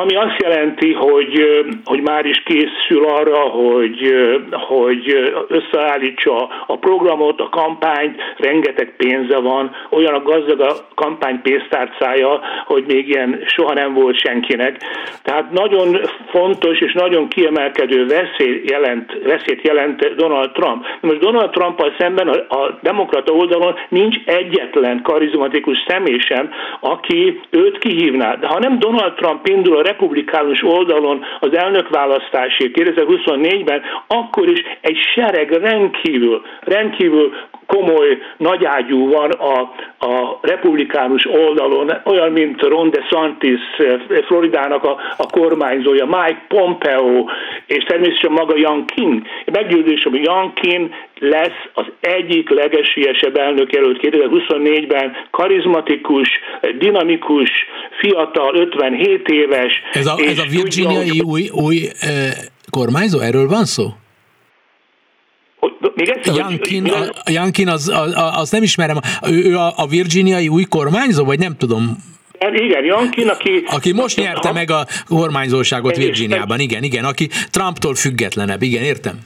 ami 0.00 0.16
azt 0.16 0.42
jelenti, 0.42 0.92
hogy, 0.92 1.64
hogy 1.84 2.00
már 2.00 2.24
is 2.24 2.42
készül 2.42 3.04
arra, 3.04 3.38
hogy, 3.38 4.14
hogy 4.50 5.32
összeállítsa 5.48 6.48
a 6.66 6.76
programot, 6.76 7.40
a 7.40 7.48
kampányt, 7.48 8.20
rengeteg 8.36 8.94
pénze 8.96 9.38
van, 9.38 9.70
olyan 9.90 10.14
a 10.14 10.22
gazdag 10.22 10.60
a 10.60 10.74
kampány 10.94 11.40
pénztárcája, 11.42 12.40
hogy 12.64 12.84
még 12.86 13.08
ilyen 13.08 13.42
soha 13.46 13.72
nem 13.72 13.94
volt 13.94 14.20
senkinek. 14.20 14.76
Tehát 15.22 15.50
nagyon 15.50 16.00
fontos 16.30 16.80
és 16.80 16.92
nagyon 16.92 17.28
kiemelkedő 17.28 18.06
veszély 18.06 18.62
jelent, 18.64 19.12
veszélyt 19.24 19.66
jelent 19.66 20.14
Donald 20.14 20.50
Trump. 20.50 20.84
Most 21.00 21.18
Donald 21.18 21.50
Trumpal 21.50 21.94
szemben 21.98 22.28
a, 22.28 22.56
a 22.58 22.78
demokrata 22.82 23.32
oldalon 23.32 23.74
nincs 23.88 24.16
egyetlen 24.24 25.02
karizmatikus 25.02 25.84
személy 25.88 26.18
sem, 26.18 26.50
aki 26.80 27.40
őt 27.50 27.78
kihívná. 27.78 28.34
De 28.34 28.46
ha 28.46 28.58
nem 28.58 28.78
Donald 28.78 29.12
Trump 29.14 29.46
indul 29.46 29.76
a 29.76 29.82
republikánus 29.88 30.62
oldalon 30.62 31.24
az 31.40 31.56
elnökválasztásért 31.56 32.72
2024-ben, 32.74 33.82
akkor 34.06 34.48
is 34.48 34.62
egy 34.80 34.98
sereg 35.14 35.50
rendkívül, 35.50 36.42
rendkívül 36.60 37.32
komoly 37.66 38.18
nagyágyú 38.36 39.10
van 39.10 39.30
a, 39.30 39.60
a 40.06 40.38
republikánus 40.42 41.26
oldalon, 41.26 41.92
olyan, 42.04 42.32
mint 42.32 42.62
Ron 42.62 42.90
DeSantis, 42.90 43.60
Floridának 44.26 44.84
a, 44.84 44.96
a 45.16 45.26
kormányzója, 45.26 46.06
Mike 46.06 46.44
Pompeo, 46.48 47.24
és 47.66 47.84
természetesen 47.84 48.32
maga 48.32 48.56
Jan 48.56 48.84
King. 48.86 49.22
Meggyőződésem, 49.52 50.12
hogy 50.12 50.24
Jan 50.24 50.52
King 50.54 50.90
lesz 51.18 51.60
az 51.74 51.84
egyik 52.00 52.50
legesélyesebb 52.50 53.36
elnök 53.36 53.72
jelölt 53.72 53.98
2024-ben, 54.02 55.12
karizmatikus, 55.30 56.28
dinamikus, 56.78 57.50
fiatal, 58.00 58.54
57 58.54 59.28
éves. 59.28 59.72
Ez 59.92 60.06
a, 60.06 60.18
ez 60.26 60.38
a 60.38 60.46
virginiai 60.50 61.20
új, 61.20 61.48
új 61.52 61.76
e, 62.00 62.10
kormányzó, 62.70 63.18
erről 63.20 63.48
van 63.48 63.64
szó? 63.64 63.84
Még 65.94 66.08
egyszer, 66.08 66.34
Jankin, 66.34 66.82
hogy, 66.82 67.10
a, 67.24 67.30
Jankin 67.30 67.68
az, 67.68 67.88
az, 67.88 68.14
az 68.34 68.50
nem 68.50 68.62
ismerem, 68.62 68.96
ő, 69.28 69.44
ő 69.44 69.56
a, 69.56 69.72
a 69.76 69.86
virginiai 69.86 70.48
új 70.48 70.64
kormányzó, 70.64 71.24
vagy 71.24 71.38
nem 71.38 71.56
tudom? 71.56 71.96
Igen, 72.52 72.84
Jankin, 72.84 73.28
aki... 73.28 73.62
Aki 73.66 73.92
most 73.92 74.16
nyerte 74.16 74.52
meg 74.52 74.70
a 74.70 74.86
kormányzóságot 75.08 75.96
Virginiában, 75.96 76.60
igen, 76.60 76.82
igen, 76.82 77.04
aki 77.04 77.28
Trumptól 77.50 77.94
függetlenebb, 77.94 78.62
igen, 78.62 78.82
értem 78.82 79.18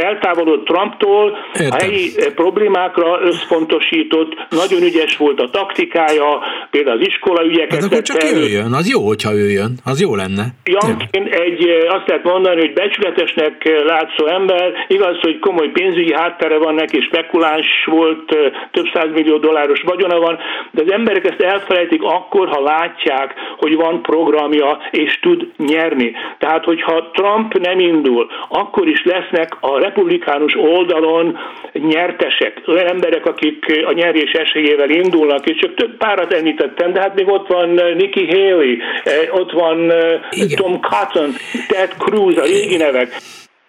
eltávolodott 0.00 0.64
Trumptól, 0.64 1.36
Értem. 1.54 1.68
a 1.70 1.82
helyi 1.82 2.10
eh, 2.16 2.32
problémákra 2.34 3.20
összpontosított, 3.22 4.46
nagyon 4.50 4.82
ügyes 4.82 5.16
volt 5.16 5.40
a 5.40 5.50
taktikája, 5.50 6.40
például 6.70 6.98
az 6.98 7.06
iskolaügyeket. 7.06 7.72
Hát 7.72 7.84
akkor 7.84 8.02
csak 8.02 8.22
ő 8.22 8.48
jön, 8.48 8.72
az 8.72 8.90
jó, 8.90 9.06
hogyha 9.06 9.32
ő 9.32 9.50
jön, 9.50 9.72
az 9.84 10.00
jó 10.00 10.14
lenne. 10.14 10.44
Jankin 10.64 11.26
egy, 11.30 11.68
eh, 11.68 11.94
azt 11.94 12.08
lehet 12.08 12.24
mondani, 12.24 12.60
hogy 12.60 12.72
becsületesnek 12.72 13.64
eh, 13.64 13.84
látszó 13.84 14.26
ember, 14.26 14.72
igaz, 14.88 15.20
hogy 15.20 15.38
komoly 15.38 15.68
pénzügyi 15.68 16.14
háttere 16.14 16.58
van 16.58 16.74
neki, 16.74 17.00
spekuláns 17.00 17.66
volt, 17.84 18.36
több 18.70 18.86
millió 19.14 19.36
dolláros 19.36 19.80
vagyona 19.80 20.18
van, 20.18 20.38
de 20.70 20.82
az 20.82 20.92
emberek 20.92 21.24
ezt 21.24 21.40
elfelejtik 21.40 22.02
akkor, 22.02 22.48
ha 22.48 22.62
látják, 22.62 23.34
hogy 23.56 23.74
van 23.76 24.02
programja 24.02 24.78
és 24.90 25.18
tud 25.20 25.52
nyerni. 25.56 26.12
Tehát, 26.38 26.64
hogyha 26.64 27.10
Trump 27.10 27.58
nem 27.58 27.78
indul, 27.78 28.30
akkor 28.48 28.88
is 28.88 29.04
lesznek 29.04 29.56
a 29.60 29.78
republikánus 29.82 30.54
oldalon 30.56 31.38
nyertesek, 31.72 32.62
olyan 32.66 32.86
emberek, 32.86 33.26
akik 33.26 33.84
a 33.86 33.92
nyerés 33.92 34.30
esélyével 34.30 34.90
indulnak, 34.90 35.46
és 35.48 35.56
csak 35.60 35.74
több 35.74 35.96
párat 35.96 36.32
említettem, 36.32 36.92
de 36.92 37.00
hát 37.00 37.14
még 37.14 37.28
ott 37.28 37.48
van 37.48 37.70
uh, 37.70 37.94
Nikki 37.94 38.26
Haley, 38.26 38.72
uh, 38.72 39.40
ott 39.40 39.52
van 39.52 39.78
uh, 39.78 39.96
Igen. 40.30 40.56
Tom 40.56 40.80
Cotton, 40.80 41.30
Ted 41.68 41.94
Cruz, 41.98 42.38
a 42.38 42.42
régi 42.42 42.76
nevek. 42.76 43.16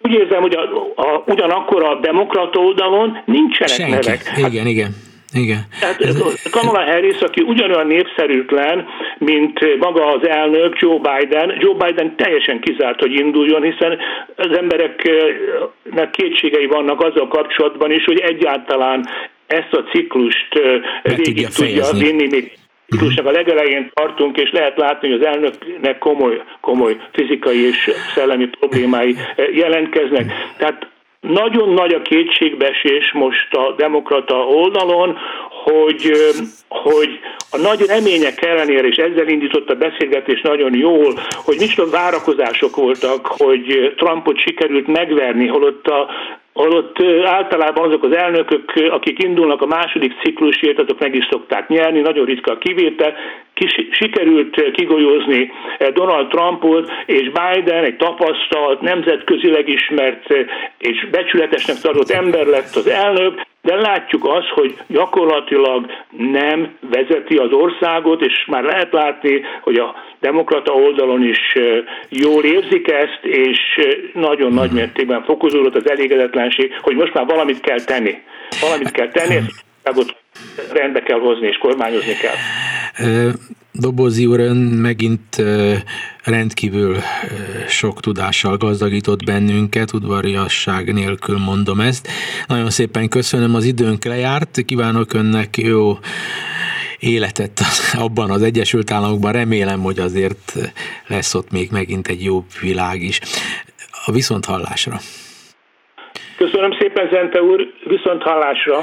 úgy 0.00 0.12
érzem, 0.12 0.40
hogy 0.40 0.54
a, 0.54 0.62
a, 1.02 1.22
ugyanakkor 1.26 1.84
a 1.84 1.98
demokrata 2.00 2.58
oldalon 2.60 3.22
nincsenek 3.24 3.72
Senki. 3.72 3.90
nevek. 3.90 4.22
Hát, 4.22 4.52
igen, 4.52 4.66
igen. 4.66 4.90
Igen. 5.34 5.60
Tehát 5.80 5.96
Kamala 6.50 6.84
Harris, 6.84 7.20
aki 7.20 7.42
ugyanolyan 7.42 7.86
népszerűtlen, 7.86 8.86
mint 9.18 9.76
maga 9.78 10.06
az 10.06 10.28
elnök 10.28 10.78
Joe 10.78 10.98
Biden, 10.98 11.56
Joe 11.58 11.74
Biden 11.86 12.16
teljesen 12.16 12.60
kizárt, 12.60 13.00
hogy 13.00 13.12
induljon, 13.12 13.62
hiszen 13.62 13.98
az 14.36 14.56
embereknek 14.56 16.10
kétségei 16.10 16.66
vannak 16.66 17.00
azzal 17.00 17.28
kapcsolatban 17.28 17.90
is, 17.90 18.04
hogy 18.04 18.18
egyáltalán 18.18 19.08
ezt 19.46 19.72
a 19.72 19.82
ciklust 19.82 20.60
végig 21.02 21.48
tudja 21.48 21.84
vinni, 21.98 22.26
még 22.30 22.52
ciklusnak 22.88 23.26
a 23.26 23.30
legelején 23.30 23.90
tartunk, 23.94 24.36
és 24.36 24.50
lehet 24.52 24.76
látni, 24.76 25.10
hogy 25.10 25.20
az 25.20 25.26
elnöknek 25.26 25.98
komoly, 25.98 26.42
komoly 26.60 26.96
fizikai 27.12 27.66
és 27.66 27.90
szellemi 28.14 28.46
problémái 28.46 29.16
jelentkeznek. 29.52 30.32
Tehát 30.56 30.86
nagyon 31.28 31.68
nagy 31.68 31.94
a 31.94 32.02
kétségbesés 32.02 33.12
most 33.12 33.54
a 33.54 33.74
demokrata 33.76 34.34
oldalon, 34.34 35.18
hogy, 35.64 36.10
hogy 36.68 37.20
a 37.50 37.56
nagy 37.56 37.86
remények 37.86 38.42
ellenére, 38.42 38.86
és 38.86 38.96
ezzel 38.96 39.28
indított 39.28 39.70
a 39.70 39.74
beszélgetés 39.74 40.40
nagyon 40.40 40.76
jól, 40.76 41.14
hogy 41.30 41.56
micsoda 41.58 41.90
várakozások 41.90 42.76
voltak, 42.76 43.26
hogy 43.26 43.94
Trumpot 43.96 44.38
sikerült 44.38 44.86
megverni, 44.86 45.46
holott 45.46 45.86
a 45.86 46.08
holott 46.54 46.96
általában 47.24 47.88
azok 47.88 48.04
az 48.04 48.16
elnökök, 48.16 48.72
akik 48.90 49.22
indulnak 49.22 49.62
a 49.62 49.66
második 49.66 50.12
ciklusért, 50.22 50.78
azok 50.78 50.98
meg 50.98 51.14
is 51.14 51.26
szokták 51.30 51.68
nyerni, 51.68 52.00
nagyon 52.00 52.24
ritka 52.24 52.52
a 52.52 52.58
kivétel. 52.58 53.14
Kis, 53.54 53.88
sikerült 53.90 54.72
kigolyózni 54.72 55.52
Donald 55.92 56.28
Trumpot, 56.28 56.90
és 57.06 57.22
Biden 57.22 57.84
egy 57.84 57.96
tapasztalt, 57.96 58.80
nemzetközileg 58.80 59.68
ismert 59.68 60.26
és 60.78 61.06
becsületesnek 61.10 61.76
tartott 61.76 62.10
ember 62.10 62.46
lett 62.46 62.74
az 62.74 62.86
elnök, 62.86 63.40
de 63.62 63.74
látjuk 63.74 64.26
azt, 64.26 64.48
hogy 64.48 64.74
gyakorlatilag 64.86 65.86
nem 66.16 66.76
vezeti 66.90 67.36
az 67.36 67.52
országot, 67.52 68.22
és 68.22 68.44
már 68.46 68.62
lehet 68.62 68.92
látni, 68.92 69.42
hogy 69.60 69.76
a 69.76 69.94
demokrata 70.20 70.72
oldalon 70.72 71.22
is 71.22 71.56
jól 72.08 72.44
érzik 72.44 72.90
ezt, 72.90 73.20
és 73.22 73.58
nagyon 74.12 74.52
nagy 74.52 74.70
mértékben 74.70 75.24
fokozódott 75.24 75.76
az 75.76 75.90
elégedetlenség, 75.90 76.74
hogy 76.80 76.96
most 76.96 77.14
már 77.14 77.26
valamit 77.26 77.60
kell 77.60 77.80
tenni. 77.80 78.14
Valamit 78.60 78.90
kell 78.90 79.08
tenni, 79.08 79.34
ezt 79.34 80.72
rendbe 80.72 81.02
kell 81.02 81.18
hozni 81.18 81.46
és 81.46 81.56
kormányozni 81.56 82.14
kell. 82.14 82.36
Dobozi 83.72 84.26
úr, 84.26 84.40
ön 84.40 84.56
megint 84.56 85.42
rendkívül 86.24 86.96
sok 87.68 88.00
tudással 88.00 88.56
gazdagított 88.56 89.24
bennünket, 89.24 89.92
udvariasság 89.92 90.92
nélkül 90.92 91.38
mondom 91.38 91.80
ezt. 91.80 92.08
Nagyon 92.46 92.70
szépen 92.70 93.08
köszönöm, 93.08 93.54
az 93.54 93.64
időnk 93.64 94.04
lejárt, 94.04 94.62
kívánok 94.64 95.14
önnek 95.14 95.56
jó 95.56 95.98
életet 96.98 97.60
abban 97.92 98.30
az 98.30 98.42
Egyesült 98.42 98.90
Államokban, 98.90 99.32
remélem, 99.32 99.80
hogy 99.80 99.98
azért 99.98 100.52
lesz 101.06 101.34
ott 101.34 101.50
még 101.50 101.70
megint 101.70 102.08
egy 102.08 102.24
jó 102.24 102.44
világ 102.60 103.02
is. 103.02 103.20
A 104.06 104.12
viszont 104.12 104.44
hallásra. 104.44 104.98
Köszönöm 106.36 106.70
szépen, 106.78 107.08
Zente 107.10 107.42
úr, 107.42 107.60
viszont 107.84 108.22
hallásra. 108.22 108.82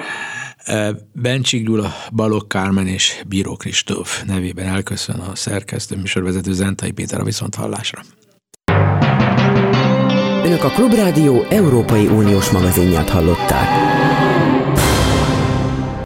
Bencsik 1.14 1.66
Gyula, 1.66 1.93
Balogh 2.12 2.47
Kármen 2.47 2.88
és 2.88 3.22
Bíró 3.28 3.55
Kristóf 3.55 4.24
nevében 4.24 4.66
elköszön 4.66 5.16
a 5.16 5.36
szerkesztő 5.36 5.95
műsorvezető 5.95 6.53
Zentai 6.53 6.91
Péter 6.91 7.20
a 7.20 7.24
viszont 7.24 7.55
hallásra. 7.55 8.01
Önök 10.43 10.64
a 10.64 10.70
Klubrádió 10.70 11.45
Európai 11.49 12.07
Uniós 12.07 12.49
magazinját 12.49 13.09
hallották. 13.09 13.91